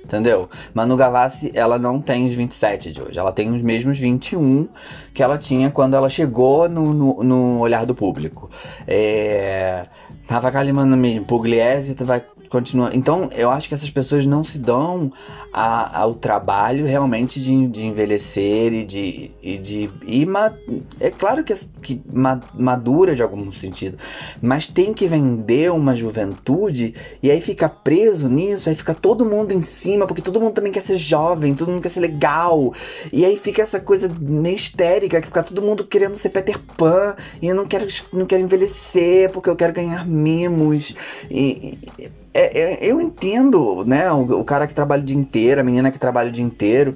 Entendeu? 0.01 0.47
Manu 0.73 0.95
Gavassi, 0.95 1.51
ela 1.53 1.77
não 1.77 1.99
tem 1.99 2.25
os 2.25 2.33
27 2.33 2.93
de 2.93 3.01
hoje. 3.01 3.19
Ela 3.19 3.33
tem 3.33 3.53
os 3.53 3.61
mesmos 3.61 3.99
21 3.99 4.69
que 5.13 5.21
ela 5.21 5.37
tinha 5.37 5.69
quando 5.69 5.95
ela 5.95 6.07
chegou 6.07 6.69
no, 6.69 6.93
no, 6.93 7.23
no 7.25 7.59
olhar 7.59 7.85
do 7.85 7.93
público. 7.93 8.49
É... 8.87 9.85
Rafa 10.29 10.49
Kalimann 10.49 10.95
mesmo. 10.95 11.25
Pugliese 11.25 11.93
vai 12.05 12.23
continuar. 12.51 12.93
Então, 12.95 13.29
eu 13.33 13.49
acho 13.49 13.67
que 13.67 13.73
essas 13.73 13.89
pessoas 13.89 14.25
não 14.25 14.43
se 14.43 14.59
dão 14.59 15.11
a- 15.53 16.01
ao 16.01 16.13
trabalho 16.13 16.85
realmente 16.85 17.41
de, 17.41 17.67
de 17.67 17.87
envelhecer 17.87 18.73
e 18.73 18.85
de. 18.85 19.31
E 19.41 19.57
de 19.57 19.89
e 20.05 20.25
ma- 20.25 20.53
é 20.99 21.09
claro 21.09 21.43
que, 21.43 21.53
que 21.81 22.01
ma- 22.11 22.41
madura 22.53 23.15
de 23.15 23.23
algum 23.23 23.51
sentido, 23.51 23.97
mas 24.41 24.67
tem 24.67 24.93
que 24.93 25.07
vender 25.07 25.71
uma 25.71 25.95
juventude 25.95 26.93
e 27.23 27.31
aí 27.31 27.39
fica 27.41 27.67
preso 27.69 28.27
nisso, 28.29 28.69
aí 28.69 28.75
fica 28.75 28.93
todo 28.93 29.25
mundo 29.25 29.51
em 29.53 29.61
cima, 29.61 30.05
porque 30.05 30.21
todo 30.21 30.39
mundo 30.39 30.53
também 30.53 30.71
quer 30.71 30.81
ser 30.81 30.97
jovem, 30.97 31.55
todo 31.55 31.69
mundo 31.71 31.81
quer 31.81 31.89
ser 31.89 32.01
legal, 32.01 32.73
e 33.11 33.25
aí 33.25 33.37
fica 33.37 33.61
essa 33.61 33.79
coisa 33.79 34.13
meio 34.19 34.55
histérica 34.55 35.19
que 35.21 35.27
fica 35.27 35.43
todo 35.43 35.61
mundo 35.61 35.85
querendo 35.85 36.15
ser 36.15 36.29
Peter 36.29 36.59
Pan 36.77 37.15
e 37.41 37.47
eu 37.47 37.55
não 37.55 37.65
quero, 37.65 37.85
não 38.13 38.25
quero 38.25 38.43
envelhecer 38.43 39.31
porque 39.31 39.49
eu 39.49 39.55
quero 39.55 39.73
ganhar 39.73 40.05
mimos. 40.05 40.95
E, 41.29 41.77
e- 41.97 42.20
é, 42.33 42.61
é, 42.61 42.77
eu 42.81 43.01
entendo, 43.01 43.83
né? 43.85 44.09
O, 44.11 44.39
o, 44.39 44.45
cara 44.45 44.65
que 44.65 44.73
trabalha 44.73 45.01
o 45.01 45.05
dia 45.05 45.17
inteiro, 45.17 45.59
a 45.59 45.63
menina 45.63 45.91
que 45.91 45.99
trabalha 45.99 46.29
o 46.29 46.31
dia 46.31 46.43
inteiro, 46.43 46.95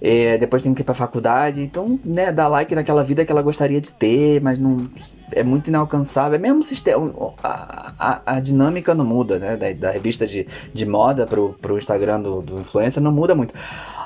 é, 0.00 0.36
depois 0.36 0.62
tem 0.62 0.74
que 0.74 0.82
ir 0.82 0.84
pra 0.84 0.94
faculdade, 0.94 1.62
então, 1.62 1.98
né, 2.04 2.30
dá 2.30 2.46
like 2.48 2.74
naquela 2.74 3.02
vida 3.02 3.24
que 3.24 3.32
ela 3.32 3.40
gostaria 3.40 3.80
de 3.80 3.92
ter, 3.92 4.40
mas 4.42 4.58
não. 4.58 4.88
É 5.32 5.42
muito 5.42 5.68
inalcançável. 5.68 6.36
É 6.36 6.38
mesmo 6.38 6.62
sistema. 6.62 7.10
A, 7.42 7.94
a, 7.98 8.36
a, 8.36 8.40
dinâmica 8.40 8.94
não 8.94 9.06
muda, 9.06 9.38
né? 9.38 9.56
Da, 9.56 9.72
da, 9.72 9.90
revista 9.90 10.26
de, 10.26 10.46
de 10.72 10.86
moda 10.86 11.26
pro, 11.26 11.54
pro 11.54 11.78
Instagram 11.78 12.20
do, 12.20 12.42
do 12.42 12.60
influencer 12.60 13.02
não 13.02 13.10
muda 13.10 13.34
muito. 13.34 13.54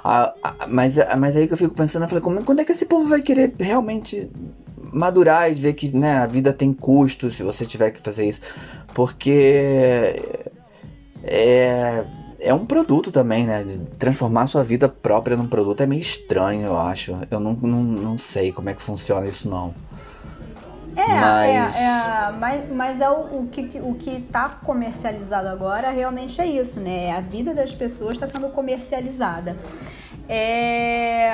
A, 0.05 0.33
mas, 0.69 0.97
mas 1.19 1.37
aí 1.37 1.49
que 1.49 1.53
eu 1.53 1.59
fico 1.59 1.75
pensando, 1.75 2.05
eu 2.05 2.09
falei, 2.09 2.23
como, 2.23 2.43
quando 2.45 2.61
é 2.61 2.65
que 2.65 2.73
esse 2.73 2.87
povo 2.87 3.09
vai 3.09 3.21
querer 3.21 3.53
realmente 3.59 4.31
madurar 4.93 5.51
e 5.51 5.55
ver 5.55 5.75
que 5.75 5.95
né, 5.95 6.19
a 6.19 6.27
vida 6.27 6.53
tem 6.53 6.73
custo 6.73 7.31
se 7.31 7.43
você 7.43 7.67
tiver 7.67 7.91
que 7.91 8.01
fazer 8.01 8.27
isso? 8.27 8.41
Porque 8.95 10.23
é, 11.23 12.05
é 12.41 12.55
um 12.55 12.65
produto 12.65 13.11
também, 13.11 13.47
né? 13.47 13.65
Transformar 13.99 14.47
sua 14.47 14.63
vida 14.63 14.89
própria 14.89 15.37
num 15.37 15.49
produto 15.49 15.83
é 15.83 15.87
meio 15.87 16.01
estranho, 16.01 16.67
eu 16.67 16.79
acho. 16.79 17.17
Eu 17.31 17.41
não, 17.41 17.53
não, 17.55 17.83
não 17.83 18.19
sei 18.19 18.53
como 18.53 18.69
é 18.69 18.75
que 18.75 18.83
funciona 18.83 19.27
isso, 19.27 19.49
não. 19.49 19.75
É, 20.97 21.07
mas... 21.07 21.77
é, 21.77 21.85
é 21.85 22.33
mas, 22.33 22.73
mas 22.73 23.01
é 23.01 23.09
o, 23.09 23.43
o, 23.43 23.49
que, 23.49 23.79
o 23.81 23.95
que 23.95 24.21
tá 24.21 24.49
comercializado 24.49 25.49
agora 25.49 25.91
realmente 25.91 26.41
é 26.41 26.47
isso, 26.47 26.81
né? 26.81 27.13
A 27.13 27.21
vida 27.21 27.55
das 27.55 27.75
pessoas 27.75 28.15
está 28.15 28.27
sendo 28.27 28.49
comercializada. 28.49 29.57
É, 30.29 31.31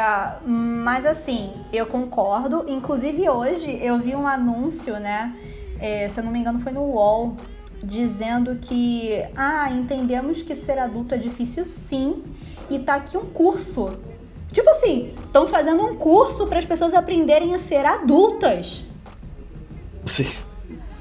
mas 0.47 1.05
assim, 1.07 1.53
eu 1.73 1.87
concordo. 1.87 2.65
Inclusive 2.69 3.29
hoje 3.29 3.79
eu 3.83 3.99
vi 3.99 4.15
um 4.15 4.27
anúncio, 4.27 4.99
né? 5.01 5.35
É, 5.81 6.09
se 6.09 6.21
eu 6.21 6.25
não 6.25 6.31
me 6.31 6.39
engano, 6.39 6.61
foi 6.61 6.73
no 6.73 6.83
UOL, 6.83 7.37
dizendo 7.85 8.57
que, 8.61 9.25
ah, 9.37 9.71
entendemos 9.71 10.43
que 10.43 10.55
ser 10.55 10.79
adulto 10.79 11.15
é 11.15 11.19
difícil 11.19 11.65
sim, 11.65 12.23
e 12.71 12.79
tá 12.79 12.97
aqui 12.97 13.17
um 13.17 13.27
curso. 13.27 13.99
Tipo 14.53 14.71
assim, 14.71 15.15
estão 15.27 15.47
fazendo 15.47 15.83
um 15.85 15.97
curso 15.97 16.47
para 16.47 16.59
as 16.59 16.67
pessoas 16.67 16.95
aprenderem 16.95 17.55
a 17.55 17.59
ser 17.59 17.85
adultas. 17.85 18.85
Sim 20.07 20.45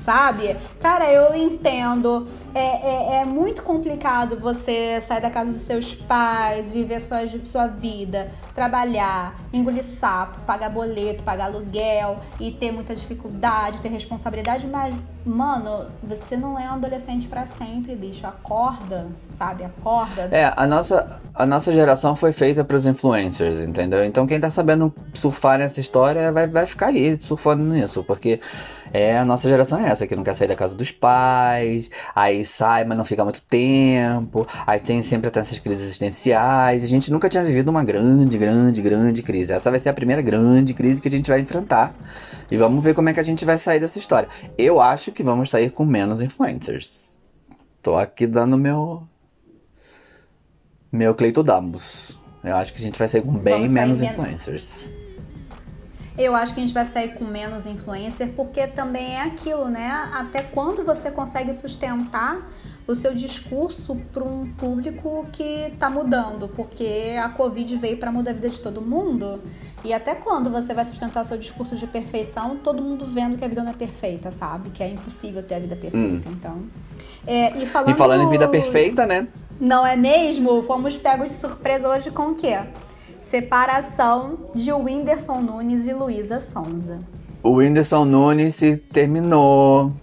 sabe? 0.04 0.58
Cara, 0.82 1.10
eu 1.12 1.34
entendo. 1.34 2.28
É, 2.56 2.60
é, 2.60 3.16
é, 3.22 3.26
muito 3.26 3.64
complicado 3.64 4.40
você 4.40 5.02
sair 5.02 5.22
da 5.22 5.30
casa 5.30 5.52
dos 5.52 5.62
seus 5.62 5.94
pais, 5.94 6.72
viver 6.72 7.02
sua, 7.02 7.20
sua 7.44 7.68
vida, 7.68 8.32
trabalhar, 8.54 9.36
engolir 9.52 9.84
sapo, 9.84 10.40
pagar 10.42 10.70
boleto, 10.70 11.24
pagar 11.24 11.46
aluguel 11.46 12.20
e 12.40 12.52
ter 12.52 12.72
muita 12.72 12.96
dificuldade, 12.96 13.82
ter 13.82 13.90
responsabilidade, 13.90 14.68
mas, 14.68 14.94
mano, 15.26 15.88
você 16.04 16.38
não 16.38 16.60
é 16.60 16.70
um 16.70 16.74
adolescente 16.74 17.28
para 17.28 17.48
sempre, 17.48 17.96
bicho. 17.96 18.28
Acorda, 18.28 19.08
sabe? 19.32 19.64
Acorda. 19.64 20.30
É, 20.32 20.54
a 20.56 20.68
nossa, 20.68 21.20
a 21.34 21.48
nossa 21.48 21.74
geração 21.74 22.16
foi 22.16 22.32
feita 22.32 22.64
para 22.64 22.78
os 22.78 22.86
influencers, 22.86 23.58
entendeu? 23.58 24.06
Então 24.06 24.28
quem 24.28 24.40
tá 24.40 24.52
sabendo 24.52 24.94
surfar 25.14 25.58
nessa 25.58 25.82
história 25.82 26.32
vai, 26.32 26.48
vai 26.48 26.68
ficar 26.68 26.88
aí 26.88 27.20
surfando 27.20 27.64
nisso, 27.64 28.04
porque 28.04 28.40
é, 28.94 29.18
a 29.18 29.26
nossa 29.26 29.50
geração 29.50 29.80
é 29.80 29.90
essa, 29.90 30.06
que 30.06 30.16
não 30.16 30.24
quer 30.24 30.36
sair 30.36 30.48
da 30.48 30.56
casa 30.56 30.76
dos 30.76 30.92
pais, 30.92 31.90
aí 32.16 32.43
sai, 32.46 32.84
mas 32.84 32.98
não 32.98 33.06
fica 33.06 33.24
muito 33.24 33.42
tempo, 33.44 34.48
aí 34.66 34.80
tem 34.80 35.02
sempre 35.04 35.28
até 35.28 35.40
essas 35.40 35.60
crises 35.60 35.82
existenciais. 35.82 36.84
A 36.84 36.88
gente 36.88 37.12
nunca 37.12 37.30
tinha 37.30 37.44
vivido 37.44 37.70
uma 37.70 37.84
grande, 37.84 38.38
grande, 38.38 38.82
grande 38.82 39.24
crise. 39.24 39.54
Essa 39.54 39.72
vai 39.72 39.80
ser 39.80 39.90
a 39.90 39.94
primeira 39.94 40.22
grande 40.22 40.74
crise 40.74 41.02
que 41.02 41.08
a 41.08 41.12
gente 41.12 41.30
vai 41.30 41.40
enfrentar. 41.40 41.96
E 42.50 42.58
vamos 42.58 42.84
ver 42.84 42.94
como 42.94 43.10
é 43.10 43.14
que 43.14 43.20
a 43.20 43.24
gente 43.24 43.46
vai 43.46 43.58
sair 43.58 43.80
dessa 43.80 44.00
história. 44.00 44.30
Eu 44.58 44.82
acho 44.82 45.12
que 45.12 45.24
vamos 45.24 45.50
sair 45.50 45.72
com 45.72 45.86
menos 45.86 46.22
influencers. 46.22 47.18
Tô 47.82 47.96
aqui 47.96 48.26
dando 48.26 48.58
meu. 48.58 49.04
Meu 50.92 51.14
Cleito 51.16 51.44
Dambus. 51.44 52.20
Eu 52.44 52.56
acho 52.56 52.74
que 52.74 52.80
a 52.80 52.84
gente 52.84 53.00
vai 53.00 53.08
sair 53.08 53.22
com 53.22 53.38
bem 53.38 53.68
menos 53.68 54.02
influencers. 54.02 54.92
Eu 56.18 56.36
acho 56.36 56.54
que 56.54 56.60
a 56.60 56.64
gente 56.64 56.74
vai 56.74 56.86
sair 56.86 57.16
com 57.16 57.26
menos 57.26 57.66
influencer, 57.66 58.34
porque 58.36 58.68
também 58.68 59.16
é 59.16 59.22
aquilo, 59.22 59.68
né? 59.68 59.90
Até 60.14 60.44
quando 60.44 60.84
você 60.84 61.10
consegue 61.10 61.54
sustentar 61.54 62.48
o 62.86 62.94
seu 62.94 63.16
discurso 63.16 63.96
para 64.12 64.24
um 64.24 64.52
público 64.54 65.26
que 65.32 65.44
está 65.44 65.90
mudando, 65.90 66.48
porque 66.50 67.16
a 67.20 67.30
Covid 67.30 67.78
veio 67.78 67.98
para 67.98 68.12
mudar 68.12 68.32
a 68.32 68.34
vida 68.34 68.50
de 68.50 68.62
todo 68.62 68.80
mundo. 68.82 69.42
E 69.84 69.92
até 69.92 70.14
quando 70.14 70.52
você 70.52 70.74
vai 70.74 70.86
sustentar 70.86 71.22
o 71.22 71.26
seu 71.26 71.38
discurso 71.38 71.76
de 71.76 71.88
perfeição, 71.88 72.58
todo 72.58 72.84
mundo 72.84 73.06
vendo 73.08 73.38
que 73.38 73.44
a 73.44 73.48
vida 73.48 73.64
não 73.64 73.72
é 73.72 73.76
perfeita, 73.76 74.32
sabe? 74.32 74.70
Que 74.70 74.84
é 74.84 74.90
impossível 74.90 75.42
ter 75.42 75.56
a 75.56 75.60
vida 75.60 75.76
perfeita. 75.76 76.30
Hum. 76.30 76.34
Então. 76.34 76.70
É, 77.26 77.58
e, 77.58 77.66
falando... 77.66 77.92
e 77.92 77.98
falando 77.98 78.24
em 78.24 78.30
vida 78.30 78.48
perfeita, 78.48 79.06
né? 79.08 79.28
Não 79.60 79.86
é 79.86 79.96
mesmo? 79.96 80.62
Fomos 80.64 80.96
pegos 80.98 81.30
de 81.30 81.34
surpresa 81.36 81.88
hoje 81.90 82.12
com 82.12 82.32
o 82.32 82.36
quê? 82.36 82.60
Separação 83.24 84.52
de 84.54 84.72
Whindersson 84.72 85.40
Nunes 85.40 85.88
e 85.88 85.94
Luísa 85.94 86.40
Sonza. 86.40 87.00
O 87.42 87.52
Whindersson 87.56 88.06
Nunes 88.06 88.56
se 88.56 88.78
terminou. 88.78 89.94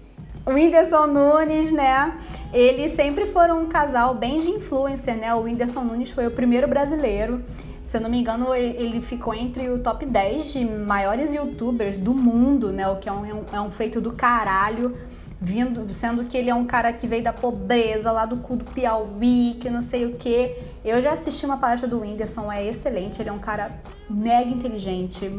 O 0.45 0.53
Whindersson 0.53 1.07
Nunes, 1.07 1.71
né? 1.71 2.17
Eles 2.53 2.93
sempre 2.93 3.27
foram 3.27 3.63
um 3.63 3.67
casal 3.67 4.15
bem 4.15 4.41
de 4.41 4.51
influência, 4.51 5.15
né? 5.15 5.33
O 5.35 5.43
Whindersson 5.43 5.85
Nunes 5.85 6.11
foi 6.11 6.27
o 6.27 6.31
primeiro 6.31 6.67
brasileiro. 6.67 7.43
Se 7.83 7.99
eu 7.99 8.01
não 8.01 8.11
me 8.11 8.19
engano, 8.19 8.55
ele 8.55 9.01
ficou 9.03 9.35
entre 9.35 9.69
o 9.69 9.79
top 9.79 10.07
10 10.07 10.53
de 10.53 10.65
maiores 10.65 11.33
youtubers 11.33 12.01
do 12.01 12.15
mundo, 12.15 12.73
né? 12.73 12.89
O 12.89 12.97
que 12.97 13.09
é 13.09 13.13
um, 13.13 13.45
é 13.53 13.61
um 13.61 13.71
feito 13.71 14.01
do 14.01 14.13
caralho 14.13 14.97
vindo, 15.41 15.91
sendo 15.93 16.25
que 16.25 16.37
ele 16.37 16.51
é 16.51 16.55
um 16.55 16.67
cara 16.67 16.93
que 16.93 17.07
veio 17.07 17.25
da 17.25 17.33
pobreza, 17.33 18.13
lá 18.13 18.27
do 18.27 18.37
cu 18.37 18.57
do 18.57 18.65
Piauí, 18.67 19.57
que 19.59 19.71
não 19.71 19.81
sei 19.81 20.05
o 20.05 20.17
que. 20.17 20.55
Eu 20.85 21.01
já 21.01 21.13
assisti 21.13 21.47
uma 21.47 21.57
palestra 21.57 21.89
do 21.89 22.01
Whindersson, 22.01 22.53
é 22.53 22.67
excelente, 22.67 23.23
ele 23.23 23.31
é 23.31 23.33
um 23.33 23.39
cara 23.39 23.81
mega 24.09 24.51
inteligente. 24.51 25.31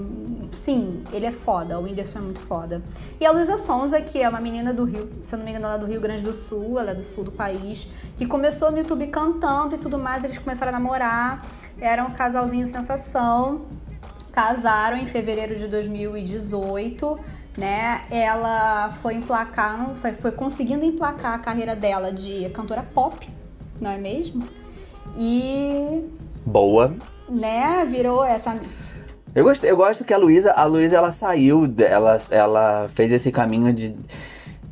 Sim, 0.51 1.03
ele 1.13 1.27
é 1.27 1.31
foda, 1.31 1.79
o 1.79 1.83
Whindersson 1.83 2.17
é 2.17 2.21
muito 2.23 2.39
foda. 2.39 2.81
E 3.19 3.25
a 3.25 3.31
Luísa 3.31 3.57
Sonza, 3.57 4.01
que 4.01 4.19
é 4.19 4.27
uma 4.27 4.41
menina 4.41 4.73
do 4.73 4.85
Rio, 4.85 5.07
se 5.21 5.35
eu 5.35 5.37
não 5.37 5.45
me 5.45 5.51
engano, 5.51 5.67
ela 5.67 5.75
é 5.75 5.77
do 5.79 5.85
Rio 5.85 6.01
Grande 6.01 6.23
do 6.23 6.33
Sul, 6.33 6.79
ela 6.79 6.91
é 6.91 6.95
do 6.95 7.03
sul 7.03 7.23
do 7.23 7.31
país, 7.31 7.87
que 8.17 8.25
começou 8.25 8.71
no 8.71 8.79
YouTube 8.79 9.05
cantando 9.07 9.75
e 9.75 9.77
tudo 9.77 9.99
mais, 9.99 10.23
eles 10.23 10.39
começaram 10.39 10.69
a 10.69 10.79
namorar, 10.79 11.45
era 11.79 12.03
um 12.03 12.11
casalzinho 12.11 12.65
sensação. 12.65 13.67
Casaram 14.31 14.95
em 14.95 15.05
fevereiro 15.05 15.57
de 15.57 15.67
2018 15.67 17.19
né? 17.57 18.01
Ela 18.09 18.91
foi 19.01 19.15
emplacar, 19.15 19.93
foi, 19.95 20.13
foi 20.13 20.31
conseguindo 20.31 20.85
emplacar 20.85 21.33
a 21.33 21.39
carreira 21.39 21.75
dela 21.75 22.11
de 22.11 22.49
cantora 22.49 22.83
pop, 22.83 23.29
não 23.79 23.91
é 23.91 23.97
mesmo? 23.97 24.47
E 25.17 26.03
boa, 26.45 26.95
né? 27.29 27.85
Virou 27.85 28.23
essa 28.23 28.55
eu 29.33 29.45
gosto, 29.45 29.63
eu 29.63 29.77
gosto 29.77 30.03
que 30.03 30.13
a 30.13 30.17
Luísa, 30.17 30.51
a 30.51 30.65
Luísa 30.65 30.97
ela 30.97 31.09
saiu, 31.09 31.63
ela, 31.79 32.17
ela 32.31 32.87
fez 32.89 33.13
esse 33.13 33.31
caminho 33.31 33.71
de, 33.71 33.95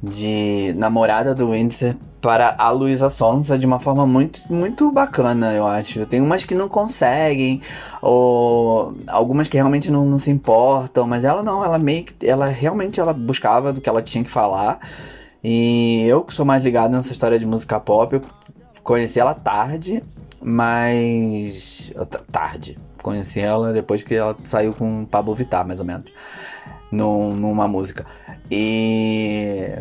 de 0.03 0.73
namorada 0.77 1.33
do 1.33 1.51
Windsor 1.51 1.95
para 2.21 2.55
a 2.57 2.69
Luísa 2.69 3.09
Sonza 3.09 3.57
de 3.57 3.65
uma 3.65 3.79
forma 3.79 4.05
muito, 4.05 4.41
muito 4.51 4.91
bacana, 4.91 5.53
eu 5.53 5.65
acho. 5.65 6.05
Tem 6.05 6.21
umas 6.21 6.43
que 6.43 6.53
não 6.53 6.67
conseguem, 6.67 7.61
ou 8.01 8.95
algumas 9.07 9.47
que 9.47 9.57
realmente 9.57 9.89
não, 9.89 10.05
não 10.05 10.19
se 10.19 10.29
importam, 10.29 11.07
mas 11.07 11.23
ela 11.23 11.41
não, 11.43 11.63
ela 11.63 11.79
meio 11.79 12.03
que, 12.03 12.27
ela 12.27 12.47
realmente 12.47 12.99
ela 12.99 13.13
buscava 13.13 13.71
do 13.71 13.81
que 13.81 13.89
ela 13.89 14.01
tinha 14.01 14.23
que 14.23 14.29
falar. 14.29 14.79
E 15.43 16.03
eu 16.07 16.23
que 16.23 16.33
sou 16.33 16.45
mais 16.45 16.63
ligado 16.63 16.91
nessa 16.91 17.13
história 17.13 17.39
de 17.39 17.45
música 17.45 17.79
pop, 17.79 18.13
eu 18.15 18.21
conheci 18.83 19.19
ela 19.19 19.33
tarde, 19.33 20.03
mas 20.41 21.93
tarde. 22.31 22.77
Conheci 23.01 23.39
ela 23.39 23.71
depois 23.71 24.03
que 24.03 24.15
ela 24.15 24.35
saiu 24.43 24.73
com 24.73 25.05
Pablo 25.05 25.33
Vittar, 25.33 25.65
mais 25.65 25.79
ou 25.79 25.85
menos, 25.85 26.11
numa 26.91 27.67
música. 27.67 28.05
E 28.51 29.77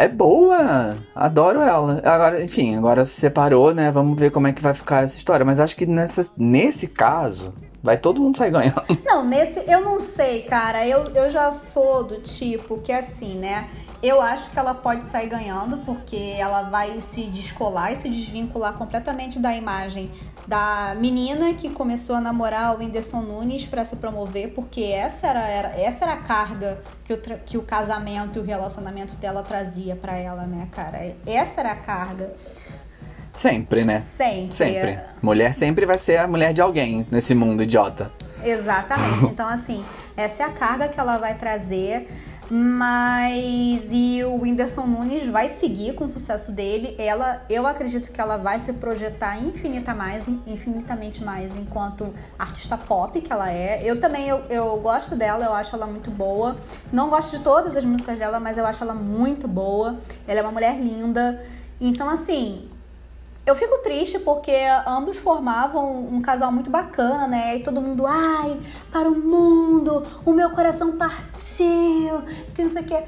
é 0.00 0.08
boa, 0.08 0.96
adoro 1.14 1.60
ela. 1.60 2.00
Agora, 2.02 2.42
enfim, 2.42 2.74
agora 2.74 3.04
se 3.04 3.20
separou, 3.20 3.74
né? 3.74 3.90
Vamos 3.90 4.18
ver 4.18 4.30
como 4.30 4.46
é 4.46 4.52
que 4.52 4.62
vai 4.62 4.72
ficar 4.72 5.04
essa 5.04 5.18
história. 5.18 5.44
Mas 5.44 5.60
acho 5.60 5.76
que 5.76 5.84
nessa, 5.84 6.26
nesse 6.38 6.86
caso, 6.86 7.52
vai 7.82 7.98
todo 7.98 8.18
mundo 8.18 8.38
sair 8.38 8.50
ganhando. 8.50 8.82
Não, 9.04 9.22
nesse, 9.22 9.62
eu 9.70 9.82
não 9.82 10.00
sei, 10.00 10.40
cara. 10.40 10.88
Eu, 10.88 11.04
eu 11.14 11.28
já 11.28 11.52
sou 11.52 12.02
do 12.02 12.18
tipo 12.18 12.78
que 12.78 12.92
assim, 12.92 13.36
né? 13.36 13.68
Eu 14.02 14.20
acho 14.20 14.50
que 14.50 14.58
ela 14.58 14.74
pode 14.74 15.04
sair 15.04 15.28
ganhando, 15.28 15.78
porque 15.78 16.34
ela 16.38 16.62
vai 16.62 17.00
se 17.02 17.24
descolar 17.24 17.92
e 17.92 17.96
se 17.96 18.08
desvincular 18.08 18.72
completamente 18.74 19.38
da 19.38 19.54
imagem 19.54 20.10
da 20.46 20.96
menina 20.98 21.52
que 21.52 21.68
começou 21.68 22.16
a 22.16 22.20
namorar 22.20 22.74
o 22.74 22.78
Whindersson 22.78 23.20
Nunes 23.20 23.66
para 23.66 23.84
se 23.84 23.96
promover, 23.96 24.54
porque 24.54 24.82
essa 24.82 25.26
era, 25.26 25.46
era, 25.46 25.68
essa 25.78 26.04
era 26.04 26.14
a 26.14 26.16
carga 26.16 26.82
que 27.04 27.12
o, 27.12 27.18
que 27.18 27.58
o 27.58 27.62
casamento 27.62 28.38
e 28.38 28.42
o 28.42 28.44
relacionamento 28.44 29.14
dela 29.16 29.42
trazia 29.42 29.94
para 29.94 30.16
ela, 30.16 30.46
né, 30.46 30.66
cara? 30.72 31.14
Essa 31.26 31.60
era 31.60 31.72
a 31.72 31.76
carga. 31.76 32.32
Sempre, 33.32 33.84
né? 33.84 33.98
Sempre. 33.98 34.54
Sempre. 34.54 35.00
Mulher 35.22 35.54
sempre 35.54 35.86
vai 35.86 35.98
ser 35.98 36.16
a 36.16 36.26
mulher 36.26 36.52
de 36.52 36.60
alguém 36.60 37.06
nesse 37.10 37.34
mundo 37.34 37.62
idiota. 37.62 38.10
Exatamente. 38.42 39.26
Então, 39.26 39.48
assim, 39.48 39.84
essa 40.16 40.42
é 40.42 40.46
a 40.46 40.50
carga 40.50 40.88
que 40.88 40.98
ela 40.98 41.18
vai 41.18 41.34
trazer. 41.34 42.08
Mas 42.52 43.90
e 43.92 44.24
o 44.24 44.40
Whindersson 44.40 44.84
Nunes 44.84 45.24
vai 45.28 45.48
seguir 45.48 45.94
com 45.94 46.06
o 46.06 46.08
sucesso 46.08 46.50
dele. 46.50 46.96
Ela, 46.98 47.44
eu 47.48 47.64
acredito 47.64 48.10
que 48.10 48.20
ela 48.20 48.36
vai 48.36 48.58
se 48.58 48.72
projetar 48.72 49.38
infinita 49.38 49.94
mais, 49.94 50.26
infinitamente 50.46 51.22
mais 51.22 51.54
enquanto 51.54 52.12
artista 52.36 52.76
pop 52.76 53.20
que 53.20 53.32
ela 53.32 53.52
é. 53.52 53.80
Eu 53.84 54.00
também 54.00 54.28
eu, 54.28 54.38
eu 54.50 54.76
gosto 54.78 55.14
dela, 55.14 55.44
eu 55.44 55.54
acho 55.54 55.76
ela 55.76 55.86
muito 55.86 56.10
boa. 56.10 56.56
Não 56.92 57.08
gosto 57.08 57.36
de 57.36 57.44
todas 57.44 57.76
as 57.76 57.84
músicas 57.84 58.18
dela, 58.18 58.40
mas 58.40 58.58
eu 58.58 58.66
acho 58.66 58.82
ela 58.82 58.94
muito 58.94 59.46
boa. 59.46 59.98
Ela 60.26 60.40
é 60.40 60.42
uma 60.42 60.52
mulher 60.52 60.76
linda. 60.80 61.44
Então 61.80 62.08
assim, 62.08 62.69
eu 63.46 63.54
fico 63.54 63.78
triste 63.78 64.18
porque 64.18 64.54
ambos 64.86 65.16
formavam 65.16 66.06
um 66.06 66.20
casal 66.20 66.52
muito 66.52 66.70
bacana, 66.70 67.26
né? 67.26 67.56
E 67.56 67.62
todo 67.62 67.80
mundo, 67.80 68.06
ai, 68.06 68.60
para 68.92 69.08
o 69.08 69.18
mundo, 69.18 70.04
o 70.24 70.32
meu 70.32 70.50
coração 70.50 70.96
partiu, 70.96 72.22
que 72.54 72.62
não 72.62 72.70
sei 72.70 72.82
o 72.82 72.84
que. 72.84 73.02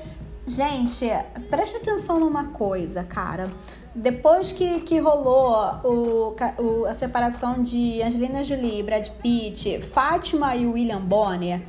Gente, 0.44 1.08
preste 1.48 1.76
atenção 1.76 2.18
numa 2.18 2.46
coisa, 2.46 3.04
cara. 3.04 3.52
Depois 3.94 4.50
que, 4.50 4.80
que 4.80 4.98
rolou 4.98 5.54
o, 5.84 6.34
o, 6.58 6.86
a 6.86 6.94
separação 6.94 7.62
de 7.62 8.02
Angelina 8.02 8.42
Jolie, 8.42 8.82
Brad 8.82 9.08
Pitt, 9.22 9.80
Fátima 9.80 10.56
e 10.56 10.66
William 10.66 11.00
Bonner, 11.00 11.62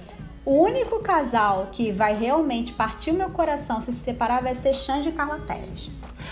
o 0.45 0.51
único 0.61 0.99
casal 0.99 1.69
que 1.71 1.91
vai 1.91 2.15
realmente 2.15 2.73
partir 2.73 3.11
o 3.11 3.13
meu 3.13 3.29
coração 3.29 3.79
se 3.79 3.93
se 3.93 3.99
separar 3.99 4.41
vai 4.41 4.53
ser 4.53 4.73
Xande 4.73 5.09
e 5.09 5.11
Carla 5.11 5.39
Pérez. 5.39 5.89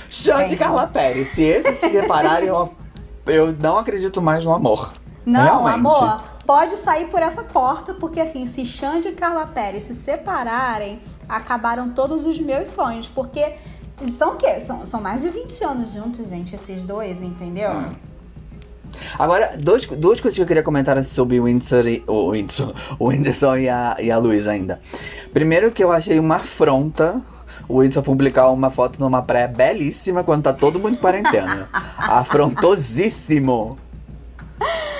Xande 0.09 0.53
e 0.53 0.57
Carla 0.57 0.87
Pérez. 0.87 1.29
Se 1.29 1.41
esses 1.41 1.77
se 1.77 1.89
separarem, 1.89 2.49
eu, 2.49 2.73
eu 3.25 3.53
não 3.53 3.77
acredito 3.77 4.21
mais 4.21 4.43
no 4.43 4.53
amor. 4.53 4.91
Não, 5.25 5.63
Realmente. 5.63 5.75
amor, 5.75 6.23
pode 6.45 6.75
sair 6.77 7.07
por 7.07 7.21
essa 7.21 7.43
porta, 7.43 7.93
porque 7.93 8.19
assim, 8.19 8.45
se 8.45 8.65
Xande 8.65 9.09
e 9.09 9.11
Carla 9.13 9.45
Pérez 9.47 9.83
se 9.83 9.93
separarem, 9.93 11.01
acabaram 11.29 11.91
todos 11.91 12.25
os 12.25 12.37
meus 12.39 12.69
sonhos. 12.69 13.07
Porque 13.07 13.55
são 14.07 14.33
o 14.33 14.35
quê? 14.35 14.59
São, 14.59 14.83
são 14.83 14.99
mais 14.99 15.21
de 15.21 15.29
20 15.29 15.63
anos 15.63 15.93
juntos, 15.93 16.27
gente, 16.27 16.53
esses 16.53 16.83
dois, 16.83 17.21
entendeu? 17.21 17.71
Hum. 17.71 17.95
Agora, 19.17 19.51
dois, 19.57 19.85
duas 19.85 20.19
coisas 20.19 20.35
que 20.35 20.41
eu 20.41 20.47
queria 20.47 20.63
comentar 20.63 21.01
sobre 21.03 21.39
o 21.39 21.45
Windsor 21.45 21.87
e, 21.87 22.03
o, 22.07 22.31
Windsor, 22.31 22.73
o 22.99 23.07
Whindersson 23.07 23.57
e 23.57 23.69
a, 23.69 23.97
e 23.99 24.11
a 24.11 24.17
Luísa 24.17 24.51
ainda. 24.51 24.79
Primeiro 25.33 25.71
que 25.71 25.83
eu 25.83 25.91
achei 25.91 26.19
uma 26.19 26.35
afronta 26.35 27.21
o 27.67 27.77
Whindersson 27.77 28.01
publicar 28.01 28.49
uma 28.49 28.69
foto 28.69 28.99
numa 28.99 29.21
praia 29.21 29.47
belíssima 29.47 30.23
quando 30.23 30.43
tá 30.43 30.53
todo 30.53 30.79
mundo 30.79 30.95
em 30.95 30.97
quarentena. 30.97 31.69
Afrontosíssimo. 31.97 33.77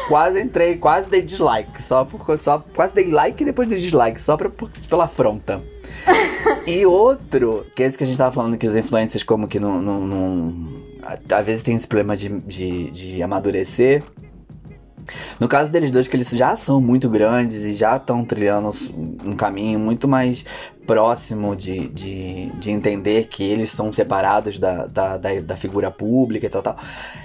Quase 0.07 0.41
entrei, 0.41 0.77
quase 0.77 1.09
dei 1.09 1.21
dislike. 1.21 1.81
Só 1.81 2.03
por, 2.03 2.37
só, 2.37 2.63
quase 2.75 2.93
dei 2.93 3.11
like 3.11 3.41
e 3.41 3.45
depois 3.45 3.69
dei 3.69 3.79
dislike, 3.79 4.19
só 4.19 4.35
pra, 4.35 4.49
por, 4.49 4.69
pela 4.89 5.05
afronta. 5.05 5.61
e 6.67 6.85
outro, 6.85 7.65
que 7.75 7.83
é 7.83 7.87
esse 7.87 7.97
que 7.97 8.03
a 8.03 8.07
gente 8.07 8.17
tava 8.17 8.33
falando 8.33 8.57
que 8.57 8.67
os 8.67 8.75
influencers 8.75 9.23
como 9.23 9.47
que 9.47 9.59
não. 9.59 9.81
não, 9.81 10.01
não 10.01 10.90
às 11.03 11.45
vezes 11.45 11.63
tem 11.63 11.75
esse 11.75 11.87
problema 11.87 12.15
de, 12.15 12.39
de, 12.41 12.89
de 12.91 13.23
amadurecer. 13.23 14.03
No 15.39 15.47
caso 15.47 15.71
deles 15.71 15.91
dois, 15.91 16.07
que 16.07 16.15
eles 16.15 16.29
já 16.29 16.55
são 16.55 16.79
muito 16.79 17.09
grandes 17.09 17.65
e 17.65 17.73
já 17.73 17.97
estão 17.97 18.23
trilhando 18.23 18.69
um 19.25 19.35
caminho 19.35 19.79
muito 19.79 20.07
mais 20.07 20.45
próximo 20.85 21.55
de, 21.55 21.87
de, 21.89 22.51
de 22.59 22.71
entender 22.71 23.27
que 23.27 23.43
eles 23.43 23.69
são 23.69 23.91
separados 23.91 24.59
da, 24.59 24.85
da, 24.85 25.17
da, 25.17 25.41
da 25.41 25.57
figura 25.57 25.89
pública 25.89 26.45
e 26.45 26.49
tal, 26.49 26.61
tal. 26.61 26.77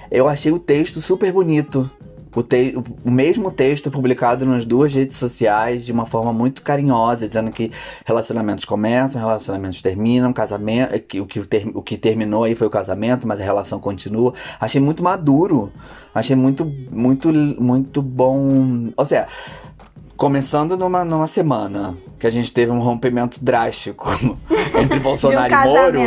Eu 0.09 0.27
achei 0.27 0.51
o 0.51 0.59
texto 0.59 0.99
super 1.01 1.31
bonito 1.31 1.89
o, 2.37 2.43
te 2.43 2.75
o 3.03 3.09
mesmo 3.09 3.51
texto 3.51 3.89
publicado 3.89 4.45
nas 4.45 4.63
duas 4.63 4.93
redes 4.93 5.17
sociais 5.17 5.83
de 5.83 5.91
uma 5.91 6.05
forma 6.05 6.31
muito 6.31 6.61
carinhosa, 6.61 7.27
dizendo 7.27 7.51
que 7.51 7.71
relacionamentos 8.05 8.63
começam, 8.63 9.19
relacionamentos 9.19 9.81
terminam, 9.81 10.31
casamento, 10.31 10.99
que, 10.99 11.19
o, 11.19 11.25
que 11.25 11.39
ter, 11.41 11.67
o 11.73 11.81
que 11.81 11.97
terminou 11.97 12.43
aí 12.43 12.53
foi 12.53 12.67
o 12.67 12.69
casamento, 12.69 13.27
mas 13.27 13.41
a 13.41 13.43
relação 13.43 13.79
continua. 13.79 14.33
Achei 14.59 14.79
muito 14.79 15.01
maduro, 15.01 15.71
achei 16.13 16.35
muito, 16.35 16.71
muito, 16.91 17.33
muito 17.33 18.03
bom. 18.03 18.89
Ou 18.95 19.05
seja, 19.05 19.25
começando 20.15 20.77
numa, 20.77 21.03
numa 21.03 21.25
semana 21.25 21.97
que 22.19 22.27
a 22.27 22.29
gente 22.29 22.53
teve 22.53 22.71
um 22.71 22.79
rompimento 22.79 23.43
drástico 23.43 24.09
entre 24.79 24.99
Bolsonaro 25.01 25.53
um 25.55 25.61
e 25.61 25.65
Moro, 25.65 25.99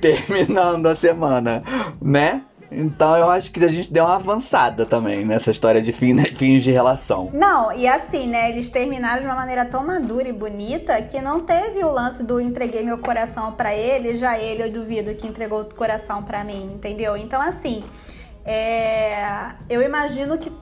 terminando 0.00 0.86
a 0.86 0.94
semana, 0.94 1.64
né? 2.00 2.42
Então 2.76 3.16
eu 3.16 3.28
acho 3.30 3.50
que 3.50 3.64
a 3.64 3.68
gente 3.68 3.92
deu 3.92 4.04
uma 4.04 4.16
avançada 4.16 4.84
também 4.84 5.24
nessa 5.24 5.50
história 5.50 5.80
de 5.80 5.92
fim, 5.92 6.12
né, 6.12 6.24
fins 6.34 6.62
de 6.62 6.70
relação. 6.70 7.30
Não, 7.32 7.72
e 7.72 7.86
assim, 7.86 8.26
né? 8.26 8.50
Eles 8.50 8.68
terminaram 8.68 9.20
de 9.20 9.26
uma 9.26 9.36
maneira 9.36 9.64
tão 9.64 9.86
madura 9.86 10.28
e 10.28 10.32
bonita 10.32 11.00
que 11.02 11.20
não 11.20 11.40
teve 11.40 11.84
o 11.84 11.90
lance 11.90 12.22
do 12.22 12.40
entreguei 12.40 12.82
meu 12.82 12.98
coração 12.98 13.52
para 13.52 13.74
ele, 13.74 14.16
já 14.16 14.38
ele 14.38 14.62
eu 14.62 14.70
duvido 14.70 15.14
que 15.14 15.26
entregou 15.26 15.62
o 15.62 15.74
coração 15.74 16.22
para 16.22 16.42
mim, 16.42 16.72
entendeu? 16.74 17.16
Então 17.16 17.40
assim, 17.40 17.84
é, 18.44 19.52
eu 19.68 19.80
imagino 19.82 20.36
que 20.36 20.52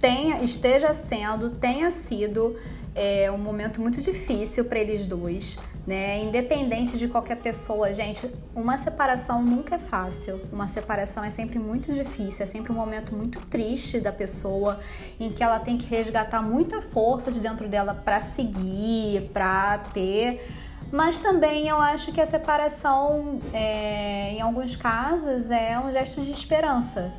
tenha, 0.00 0.42
esteja 0.42 0.92
sendo, 0.92 1.50
tenha 1.50 1.90
sido 1.90 2.56
é, 2.94 3.30
um 3.30 3.38
momento 3.38 3.80
muito 3.80 4.00
difícil 4.00 4.64
para 4.64 4.78
eles 4.78 5.06
dois 5.06 5.58
né? 5.86 6.22
Independente 6.22 6.96
de 6.96 7.08
qualquer 7.08 7.36
pessoa, 7.36 7.92
gente, 7.92 8.30
uma 8.54 8.78
separação 8.78 9.42
nunca 9.42 9.74
é 9.74 9.78
fácil. 9.78 10.40
Uma 10.52 10.68
separação 10.68 11.24
é 11.24 11.30
sempre 11.30 11.58
muito 11.58 11.92
difícil, 11.92 12.44
é 12.44 12.46
sempre 12.46 12.70
um 12.70 12.74
momento 12.74 13.14
muito 13.16 13.40
triste 13.46 13.98
da 13.98 14.12
pessoa, 14.12 14.80
em 15.18 15.30
que 15.30 15.42
ela 15.42 15.58
tem 15.58 15.76
que 15.76 15.86
resgatar 15.86 16.40
muita 16.40 16.80
força 16.80 17.30
de 17.30 17.40
dentro 17.40 17.68
dela 17.68 17.94
para 17.94 18.20
seguir, 18.20 19.30
para 19.32 19.78
ter. 19.92 20.48
Mas 20.92 21.18
também 21.18 21.68
eu 21.68 21.80
acho 21.80 22.12
que 22.12 22.20
a 22.20 22.26
separação, 22.26 23.40
é, 23.52 24.34
em 24.34 24.40
alguns 24.40 24.76
casos, 24.76 25.50
é 25.50 25.78
um 25.78 25.90
gesto 25.90 26.20
de 26.20 26.30
esperança, 26.30 27.12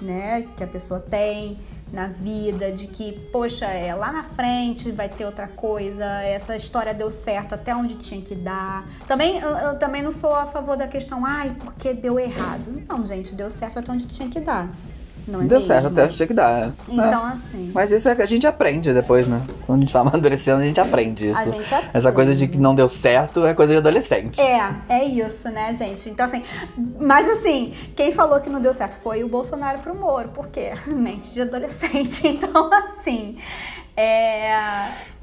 né? 0.00 0.42
Que 0.56 0.64
a 0.64 0.66
pessoa 0.66 1.00
tem 1.00 1.56
na 1.92 2.08
vida, 2.08 2.72
de 2.72 2.86
que, 2.86 3.12
poxa, 3.30 3.66
é, 3.66 3.94
lá 3.94 4.10
na 4.10 4.24
frente 4.24 4.90
vai 4.90 5.08
ter 5.08 5.26
outra 5.26 5.46
coisa, 5.46 6.04
essa 6.22 6.56
história 6.56 6.94
deu 6.94 7.10
certo 7.10 7.54
até 7.54 7.74
onde 7.74 7.96
tinha 7.96 8.22
que 8.22 8.34
dar. 8.34 8.88
Também 9.06 9.38
eu, 9.38 9.50
eu 9.50 9.78
também 9.78 10.02
não 10.02 10.12
sou 10.12 10.34
a 10.34 10.46
favor 10.46 10.76
da 10.76 10.88
questão, 10.88 11.26
ai, 11.26 11.54
porque 11.60 11.92
deu 11.92 12.18
errado. 12.18 12.82
Não, 12.88 13.04
gente, 13.04 13.34
deu 13.34 13.50
certo 13.50 13.78
até 13.78 13.92
onde 13.92 14.06
tinha 14.06 14.28
que 14.28 14.40
dar. 14.40 14.70
Não 15.26 15.42
é 15.42 15.44
Deu 15.44 15.58
mesmo? 15.58 15.66
certo 15.66 15.86
até 15.88 16.08
tinha 16.08 16.26
que 16.26 16.34
dar. 16.34 16.68
é. 16.68 16.72
Então, 16.88 17.24
assim. 17.24 17.70
Mas 17.74 17.90
isso 17.90 18.08
é 18.08 18.14
que 18.14 18.22
a 18.22 18.26
gente 18.26 18.46
aprende 18.46 18.92
depois, 18.92 19.28
né? 19.28 19.42
Quando 19.66 19.78
a 19.78 19.80
gente 19.82 19.92
vai 19.92 20.02
amadurecendo, 20.06 20.62
a 20.62 20.64
gente 20.64 20.80
aprende 20.80 21.28
isso. 21.28 21.38
A 21.38 21.46
gente 21.46 21.74
aprende. 21.74 21.90
Essa 21.94 22.12
coisa 22.12 22.34
de 22.34 22.48
que 22.48 22.58
não 22.58 22.74
deu 22.74 22.88
certo 22.88 23.46
é 23.46 23.54
coisa 23.54 23.72
de 23.72 23.78
adolescente. 23.78 24.40
É, 24.40 24.74
é 24.88 25.04
isso, 25.04 25.48
né, 25.50 25.72
gente? 25.74 26.08
Então, 26.10 26.26
assim, 26.26 26.42
mas 27.00 27.28
assim, 27.28 27.72
quem 27.94 28.12
falou 28.12 28.40
que 28.40 28.50
não 28.50 28.60
deu 28.60 28.74
certo 28.74 28.96
foi 29.00 29.22
o 29.22 29.28
Bolsonaro 29.28 29.78
pro 29.78 29.94
Moro, 29.94 30.28
por 30.30 30.48
quê? 30.48 30.72
Mente 30.86 31.32
de 31.32 31.42
adolescente. 31.42 32.22
Então, 32.42 32.70
assim, 32.72 33.36
é. 33.96 34.56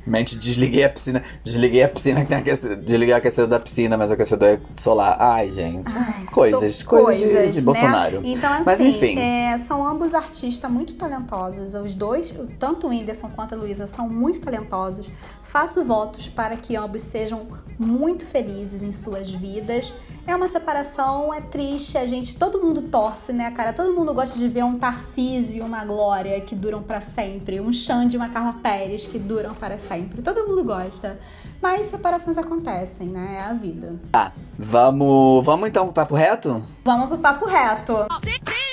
Mente, 0.06 0.38
desliguei 0.38 0.84
a 0.84 0.90
piscina. 0.90 1.24
Desliguei 1.44 1.84
a 1.84 1.90
piscina 1.90 2.22
que 2.22 2.28
tem 2.28 2.38
aquecedor. 2.38 2.78
Desliguei 2.78 3.14
o 3.14 3.18
aquecedor 3.18 3.50
da 3.50 3.60
piscina, 3.60 3.98
mas 3.98 4.10
o 4.10 4.14
aquecedor 4.14 4.50
é 4.50 4.60
solar. 4.76 5.18
Ai, 5.20 5.50
gente. 5.50 5.92
Ai, 5.96 6.26
coisas, 6.32 6.78
são 6.78 6.88
coisas, 6.88 7.30
de, 7.30 7.52
de 7.52 7.58
né? 7.58 7.62
Bolsonaro. 7.62 8.22
Então, 8.24 8.52
assim, 8.52 8.64
mas 8.66 8.82
enfim. 8.82 9.20
é, 9.20 9.58
são 9.58 9.86
ambos 9.86 10.14
artistas 10.16 10.70
muito 10.70 10.96
talentosos. 10.96 11.76
Os 11.76 11.94
dois, 11.96 12.34
tanto 12.58 12.88
o 12.88 12.90
Whindersson 12.90 13.30
quanto 13.30 13.56
a 13.56 13.58
Luísa, 13.58 13.88
são 13.88 14.10
muito 14.10 14.42
talentosos. 14.42 15.10
Faço 15.50 15.84
votos 15.84 16.30
para 16.30 16.56
que 16.56 16.76
ambos 16.76 17.02
sejam 17.02 17.48
muito 17.80 18.24
felizes 18.24 18.84
em 18.84 18.94
suas 18.94 19.32
vidas. 19.32 19.92
É 20.28 20.36
uma 20.36 20.48
separação, 20.48 21.34
é 21.34 21.42
triste, 21.42 21.98
a 21.98 22.06
gente, 22.06 22.38
todo 22.38 22.62
mundo 22.62 22.84
torce, 22.84 23.34
né, 23.34 23.50
cara? 23.50 23.74
Todo 23.74 23.92
mundo 23.92 24.14
gosta 24.14 24.38
de 24.38 24.48
ver 24.48 24.64
um 24.64 24.78
Tarcísio 24.78 25.58
e 25.58 25.62
uma 25.62 25.84
Glória 25.84 26.40
que 26.42 26.54
duram 26.54 26.84
para 26.84 27.02
sempre, 27.02 27.60
um 27.60 27.74
Xande 27.74 28.16
e 28.16 28.20
uma 28.20 28.30
Carla 28.30 28.54
Pérez 28.62 29.08
que 29.08 29.18
duram 29.18 29.56
para 29.56 29.80
sempre. 29.80 30.22
Todo 30.22 30.48
mundo 30.48 30.64
gosta. 30.64 31.20
Mas 31.60 31.88
separações 31.88 32.38
acontecem, 32.38 33.08
né? 33.08 33.38
É 33.38 33.42
a 33.42 33.54
vida. 33.54 33.96
Tá, 34.12 34.32
vamos, 34.56 35.44
vamos 35.44 35.68
então 35.68 35.86
pro 35.86 35.94
papo 35.94 36.14
reto? 36.14 36.64
Vamos 36.86 37.08
pro 37.08 37.18
papo 37.18 37.46
reto. 37.48 37.96
Se, 38.24 38.69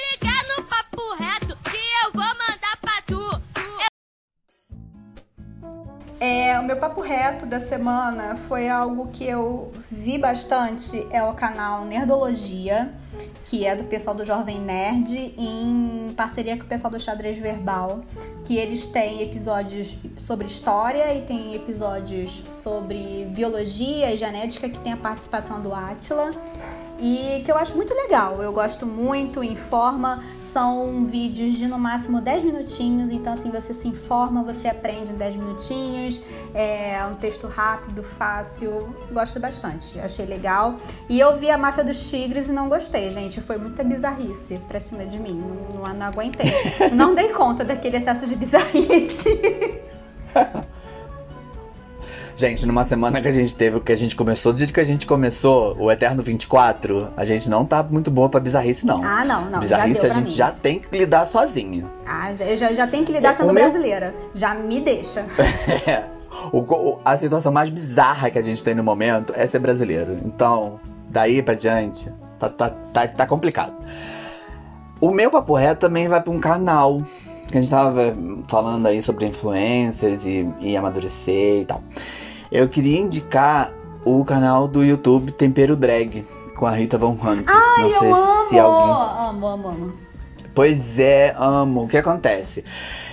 É, 6.28 6.58
o 6.58 6.64
meu 6.64 6.76
papo 6.76 7.00
reto 7.00 7.46
da 7.46 7.60
semana 7.60 8.34
foi 8.34 8.68
algo 8.68 9.06
que 9.12 9.24
eu 9.24 9.70
vi 9.88 10.18
bastante, 10.18 11.06
é 11.12 11.22
o 11.22 11.32
canal 11.34 11.84
Nerdologia, 11.84 12.92
que 13.44 13.64
é 13.64 13.76
do 13.76 13.84
pessoal 13.84 14.16
do 14.16 14.24
Jovem 14.24 14.60
Nerd, 14.60 15.14
em 15.38 16.12
parceria 16.16 16.56
com 16.56 16.64
o 16.64 16.66
pessoal 16.66 16.90
do 16.90 16.98
Xadrez 16.98 17.38
Verbal, 17.38 18.00
que 18.44 18.56
eles 18.56 18.88
têm 18.88 19.22
episódios 19.22 19.96
sobre 20.16 20.48
história 20.48 21.14
e 21.14 21.22
tem 21.22 21.54
episódios 21.54 22.42
sobre 22.48 23.26
biologia 23.26 24.12
e 24.12 24.16
genética, 24.16 24.68
que 24.68 24.80
tem 24.80 24.94
a 24.94 24.96
participação 24.96 25.62
do 25.62 25.72
Átila. 25.72 26.32
E 26.98 27.42
que 27.44 27.50
eu 27.50 27.56
acho 27.56 27.76
muito 27.76 27.94
legal. 27.94 28.42
Eu 28.42 28.52
gosto 28.52 28.86
muito, 28.86 29.42
informa. 29.42 30.22
São 30.40 31.06
vídeos 31.06 31.52
de 31.52 31.66
no 31.66 31.78
máximo 31.78 32.20
10 32.20 32.44
minutinhos, 32.44 33.10
então 33.10 33.32
assim 33.32 33.50
você 33.50 33.74
se 33.74 33.88
informa, 33.88 34.42
você 34.42 34.68
aprende 34.68 35.12
em 35.12 35.16
10 35.16 35.36
minutinhos. 35.36 36.22
É 36.54 37.04
um 37.10 37.14
texto 37.14 37.46
rápido, 37.46 38.02
fácil. 38.02 38.94
Gosto 39.10 39.38
bastante, 39.38 39.98
achei 39.98 40.26
legal. 40.26 40.76
E 41.08 41.18
eu 41.18 41.36
vi 41.36 41.50
a 41.50 41.58
Máfia 41.58 41.84
dos 41.84 42.08
Tigres 42.08 42.48
e 42.48 42.52
não 42.52 42.68
gostei, 42.68 43.10
gente. 43.10 43.40
Foi 43.40 43.58
muita 43.58 43.84
bizarrice 43.84 44.60
pra 44.66 44.80
cima 44.80 45.04
de 45.04 45.20
mim. 45.20 45.34
Não, 45.34 45.82
não, 45.82 45.94
não 45.94 46.06
aguentei. 46.06 46.50
não 46.92 47.14
dei 47.14 47.28
conta 47.28 47.64
daquele 47.64 47.96
excesso 47.96 48.26
de 48.26 48.36
bizarrice. 48.36 49.40
Gente, 52.36 52.66
numa 52.66 52.84
semana 52.84 53.18
que 53.22 53.28
a 53.28 53.30
gente 53.30 53.56
teve, 53.56 53.78
o 53.78 53.80
que 53.80 53.90
a 53.90 53.96
gente 53.96 54.14
começou, 54.14 54.52
desde 54.52 54.70
que 54.70 54.78
a 54.78 54.84
gente 54.84 55.06
começou 55.06 55.74
o 55.78 55.90
Eterno 55.90 56.22
24, 56.22 57.08
a 57.16 57.24
gente 57.24 57.48
não 57.48 57.64
tá 57.64 57.82
muito 57.82 58.10
boa 58.10 58.28
pra 58.28 58.38
bizarrice, 58.38 58.84
não. 58.84 59.02
Ah, 59.02 59.24
não, 59.24 59.46
não. 59.46 59.58
Bizarrice 59.58 60.04
a 60.04 60.10
gente 60.10 60.28
mim. 60.28 60.36
já 60.36 60.52
tem 60.52 60.78
que 60.78 60.98
lidar 60.98 61.26
sozinho. 61.26 61.90
Ah, 62.06 62.34
já, 62.34 62.44
eu 62.44 62.58
já, 62.58 62.74
já 62.74 62.86
tenho 62.86 63.06
que 63.06 63.12
lidar 63.12 63.34
sendo 63.34 63.54
meu... 63.54 63.64
brasileira. 63.64 64.14
Já 64.34 64.54
me 64.54 64.82
deixa. 64.82 65.24
é. 65.88 66.04
O, 66.52 66.58
o, 66.58 67.00
a 67.02 67.16
situação 67.16 67.50
mais 67.50 67.70
bizarra 67.70 68.28
que 68.28 68.38
a 68.38 68.42
gente 68.42 68.62
tem 68.62 68.74
no 68.74 68.84
momento 68.84 69.32
é 69.34 69.46
ser 69.46 69.58
brasileiro. 69.58 70.18
Então, 70.22 70.78
daí 71.08 71.42
pra 71.42 71.54
diante, 71.54 72.12
tá, 72.38 72.50
tá, 72.50 72.68
tá, 72.68 73.08
tá 73.08 73.26
complicado. 73.26 73.72
O 75.00 75.10
meu 75.10 75.30
papo 75.30 75.54
reto 75.54 75.80
também 75.80 76.06
vai 76.06 76.20
pra 76.20 76.30
um 76.30 76.38
canal 76.38 77.00
que 77.48 77.56
a 77.56 77.60
gente 77.60 77.70
tava 77.70 78.16
falando 78.48 78.86
aí 78.86 79.02
sobre 79.02 79.26
influencers 79.26 80.26
e, 80.26 80.48
e 80.60 80.76
amadurecer 80.76 81.62
e 81.62 81.64
tal. 81.64 81.82
Eu 82.50 82.68
queria 82.68 83.00
indicar 83.00 83.72
o 84.04 84.24
canal 84.24 84.68
do 84.68 84.84
YouTube 84.84 85.32
Tempero 85.32 85.76
Drag 85.76 86.24
com 86.56 86.66
a 86.66 86.70
Rita 86.70 86.96
Von 86.96 87.12
Hunt. 87.12 87.46
Ai, 87.48 87.82
Não 87.82 87.90
sei 87.90 88.10
amo! 88.10 88.48
se 88.48 88.58
alguém. 88.58 88.94
Amo, 89.28 89.46
amo, 89.46 89.68
amo. 89.68 89.92
Pois 90.54 90.98
é, 90.98 91.34
amo. 91.38 91.84
O 91.84 91.88
que 91.88 91.98
acontece? 91.98 92.64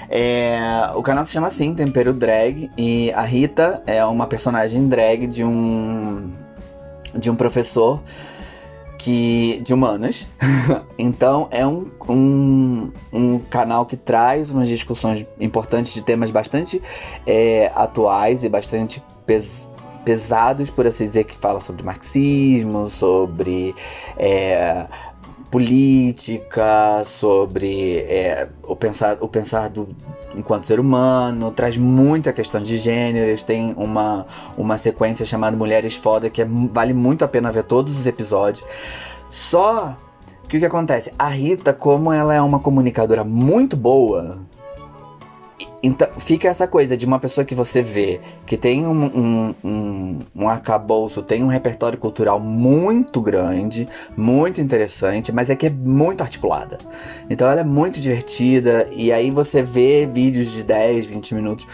É, 0.10 0.92
o 0.96 1.02
canal 1.02 1.26
se 1.26 1.32
chama 1.34 1.48
assim, 1.48 1.74
Tempero 1.74 2.14
Drag, 2.14 2.70
e 2.78 3.12
a 3.14 3.22
Rita 3.22 3.82
é 3.86 4.06
uma 4.06 4.28
personagem 4.28 4.88
drag 4.88 5.28
de 5.28 5.44
um 5.44 6.32
de 7.16 7.30
um 7.30 7.36
professor 7.36 8.02
que 9.04 9.60
de 9.62 9.74
humanas. 9.74 10.28
então 10.98 11.50
é 11.52 11.68
um, 11.68 11.92
um, 12.08 12.92
um, 13.12 13.40
canal 13.40 13.86
que 13.86 13.98
traz 13.98 14.50
umas 14.50 14.68
discussões 14.70 15.26
importantes 15.40 15.94
de 15.94 16.02
temas 16.02 16.32
bastante 16.32 16.82
é, 17.28 17.70
atuais 17.76 18.46
e 18.46 18.50
bastante 18.50 19.04
pes, 19.26 19.68
pesados, 20.06 20.70
por 20.70 20.88
assim 20.88 21.04
dizer, 21.04 21.26
que 21.26 21.36
fala 21.36 21.60
sobre 21.60 21.84
marxismo, 21.84 22.88
sobre 22.88 23.76
é, 24.18 24.86
política, 25.54 27.04
sobre 27.06 28.00
é, 28.00 28.50
o 28.64 28.76
pensar, 28.76 29.20
o 29.22 29.28
pensar 29.28 29.70
do 29.70 29.88
enquanto 30.36 30.66
ser 30.66 30.80
humano, 30.80 31.52
traz 31.52 31.78
muita 31.78 32.34
questão 32.34 32.60
de 32.60 32.76
gêneros, 32.80 33.44
tem 33.44 33.72
uma, 33.78 34.26
uma 34.58 34.80
sequência 34.80 35.24
chamada 35.28 35.56
Mulheres 35.56 35.96
Foda 35.96 36.28
que 36.28 36.42
é, 36.42 36.46
vale 36.46 36.92
muito 36.92 37.24
a 37.24 37.28
pena 37.28 37.52
ver 37.52 37.66
todos 37.66 37.96
os 37.96 38.08
episódios. 38.08 38.66
Só 39.30 39.96
que 40.50 40.58
o 40.58 40.60
que 40.60 40.66
acontece? 40.66 41.14
A 41.20 41.28
Rita, 41.28 41.72
como 41.72 42.12
ela 42.12 42.34
é 42.34 42.42
uma 42.42 42.58
comunicadora 42.58 43.24
muito 43.24 43.78
boa, 43.78 44.40
então 45.84 46.08
fica 46.18 46.48
essa 46.48 46.66
coisa 46.66 46.96
de 46.96 47.06
uma 47.06 47.20
pessoa 47.20 47.44
que 47.44 47.54
você 47.54 47.82
vê 47.82 48.22
que 48.46 48.56
tem 48.56 48.88
um, 48.88 49.04
um, 49.04 49.56
um, 49.62 50.20
um 50.34 50.48
arcabouço, 50.48 51.22
tem 51.22 51.44
um 51.44 51.48
repertório 51.48 51.98
cultural 51.98 52.40
muito 52.40 53.20
grande, 53.20 53.90
muito 54.16 54.62
interessante, 54.62 55.34
mas 55.34 55.50
é 55.50 55.56
que 55.58 55.68
é 55.68 55.70
muito 55.70 56.22
articulada. 56.22 56.78
Então 57.30 57.50
ela 57.50 57.60
é 57.60 57.66
muito 57.66 58.00
divertida, 58.00 58.88
e 58.94 59.12
aí 59.12 59.30
você 59.30 59.62
vê 59.62 60.06
vídeos 60.06 60.54
de 60.54 60.64
10, 60.64 61.06
20 61.06 61.36
minutos 61.36 61.68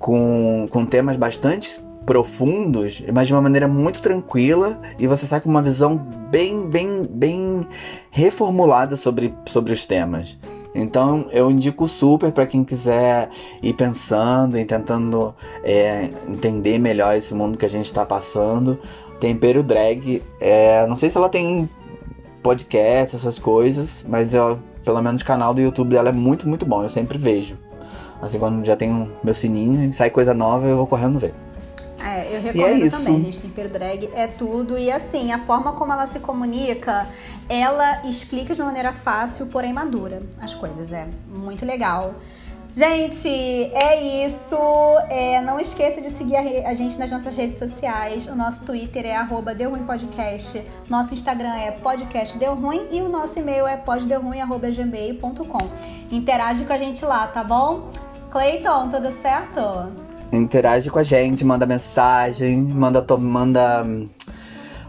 com, 0.00 0.66
com 0.68 0.84
temas 0.84 1.16
bastante 1.16 1.80
profundos, 2.04 3.02
mas 3.12 3.28
de 3.28 3.34
uma 3.34 3.40
maneira 3.40 3.68
muito 3.68 4.02
tranquila 4.02 4.80
e 4.98 5.06
você 5.06 5.26
sai 5.26 5.40
com 5.40 5.48
uma 5.48 5.62
visão 5.62 5.96
bem, 5.96 6.68
bem, 6.68 7.08
bem 7.08 7.68
reformulada 8.10 8.96
sobre, 8.96 9.32
sobre 9.46 9.72
os 9.72 9.86
temas. 9.86 10.36
Então 10.74 11.26
eu 11.30 11.50
indico 11.50 11.86
super 11.86 12.32
para 12.32 12.46
quem 12.46 12.64
quiser 12.64 13.30
ir 13.62 13.74
pensando 13.74 14.58
e 14.58 14.64
tentando 14.64 15.34
é, 15.62 16.10
entender 16.28 16.78
melhor 16.78 17.14
esse 17.14 17.32
mundo 17.32 17.56
que 17.56 17.64
a 17.64 17.70
gente 17.70 17.86
está 17.86 18.04
passando. 18.04 18.78
Tempero 19.20 19.62
Drag, 19.62 20.22
é, 20.40 20.86
não 20.86 20.96
sei 20.96 21.08
se 21.08 21.16
ela 21.16 21.28
tem 21.28 21.68
podcast, 22.42 23.16
essas 23.16 23.38
coisas, 23.38 24.04
mas 24.08 24.34
eu, 24.34 24.58
pelo 24.84 25.00
menos 25.00 25.22
o 25.22 25.24
canal 25.24 25.54
do 25.54 25.60
YouTube 25.60 25.90
dela 25.90 26.10
é 26.10 26.12
muito, 26.12 26.48
muito 26.48 26.66
bom. 26.66 26.82
Eu 26.82 26.90
sempre 26.90 27.16
vejo. 27.16 27.56
Assim, 28.20 28.38
quando 28.38 28.64
já 28.64 28.76
tenho 28.76 29.10
meu 29.22 29.34
sininho 29.34 29.88
e 29.88 29.92
sai 29.92 30.10
coisa 30.10 30.34
nova, 30.34 30.66
eu 30.66 30.76
vou 30.76 30.86
correndo 30.86 31.18
ver. 31.18 31.43
É, 32.06 32.36
eu 32.36 32.40
recomendo 32.40 32.86
é 32.86 32.90
também, 32.90 33.24
gente. 33.24 33.40
Tempero 33.40 33.68
drag 33.68 34.10
é 34.14 34.26
tudo. 34.26 34.78
E 34.78 34.90
assim, 34.90 35.32
a 35.32 35.38
forma 35.44 35.72
como 35.72 35.92
ela 35.92 36.06
se 36.06 36.20
comunica, 36.20 37.08
ela 37.48 38.06
explica 38.06 38.54
de 38.54 38.62
maneira 38.62 38.92
fácil, 38.92 39.46
porém 39.46 39.72
madura 39.72 40.22
as 40.40 40.54
coisas. 40.54 40.92
É 40.92 41.06
muito 41.28 41.64
legal. 41.64 42.14
Gente, 42.74 43.28
é 43.28 44.24
isso. 44.24 44.56
É, 45.08 45.40
não 45.40 45.60
esqueça 45.60 46.00
de 46.00 46.10
seguir 46.10 46.36
a, 46.36 46.70
a, 46.70 46.74
gente 46.74 46.98
nas 46.98 47.08
nossas 47.08 47.36
redes 47.36 47.54
sociais. 47.54 48.26
O 48.26 48.34
nosso 48.34 48.64
Twitter 48.64 49.06
é 49.06 49.14
arroba 49.14 49.54
Podcast. 49.86 50.60
Nosso 50.88 51.14
Instagram 51.14 51.54
é 51.54 51.70
podcast 51.70 52.36
Deu 52.36 52.54
Ruim 52.56 52.88
e 52.90 53.00
o 53.00 53.08
nosso 53.08 53.38
e-mail 53.38 53.64
é 53.64 53.76
poddeuruim.gmail.com. 53.76 55.70
Interage 56.10 56.64
com 56.64 56.72
a 56.72 56.78
gente 56.78 57.04
lá, 57.04 57.28
tá 57.28 57.44
bom? 57.44 57.90
Cleiton, 58.32 58.88
tudo 58.88 59.12
certo? 59.12 60.03
Interage 60.32 60.90
com 60.90 60.98
a 60.98 61.02
gente, 61.02 61.44
manda 61.44 61.66
mensagem, 61.66 62.56
manda 62.56 63.04
manda 63.18 63.86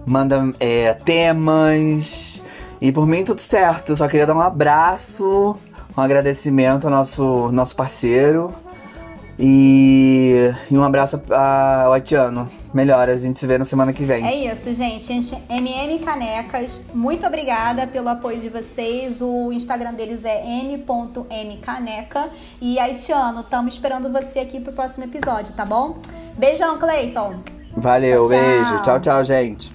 manda 0.06 0.54
é, 0.60 0.94
temas. 0.94 2.42
E 2.82 2.92
por 2.92 3.08
mim 3.08 3.24
tudo 3.24 3.42
certo. 3.42 3.96
Só 3.96 4.08
queria 4.08 4.26
dar 4.26 4.36
um 4.36 4.42
abraço, 4.42 5.58
um 5.98 6.02
agradecimento 6.02 6.86
ao 6.86 6.92
nosso 6.92 7.52
nosso 7.52 7.76
parceiro. 7.76 8.54
E, 9.38 10.50
e 10.72 10.78
um 10.78 10.84
abraço 10.84 11.22
ao 11.30 11.92
Haitiano. 11.94 12.50
Melhor, 12.74 13.10
a 13.10 13.16
gente 13.16 13.38
se 13.40 13.46
vê 13.46 13.58
na 13.58 13.66
semana 13.66 13.92
que 13.92 14.06
vem. 14.06 14.26
É 14.26 14.52
isso, 14.52 14.74
gente. 14.74 15.12
MM 15.50 16.00
Canecas, 16.00 16.80
muito 16.94 17.26
obrigada 17.26 17.86
pelo 17.88 18.10
apoio 18.10 18.40
de 18.40 18.50
vocês. 18.50 19.22
O 19.22 19.52
Instagram 19.52 19.94
deles 19.94 20.24
é 20.24 20.46
m.mcaneca. 20.46 22.30
E 22.62 22.80
Haitiano, 22.80 23.42
estamos 23.42 23.74
esperando 23.76 24.10
você 24.12 24.40
aqui 24.40 24.60
pro 24.60 24.74
próximo 24.74 25.04
episódio, 25.06 25.54
tá 25.54 25.66
bom? 25.66 25.98
Beijão, 26.38 26.78
Cleiton. 26.78 27.36
Valeu, 27.76 28.24
tchau, 28.24 28.28
tchau. 28.28 28.28
beijo. 28.30 28.82
Tchau, 28.82 29.00
tchau, 29.00 29.24
gente. 29.24 29.75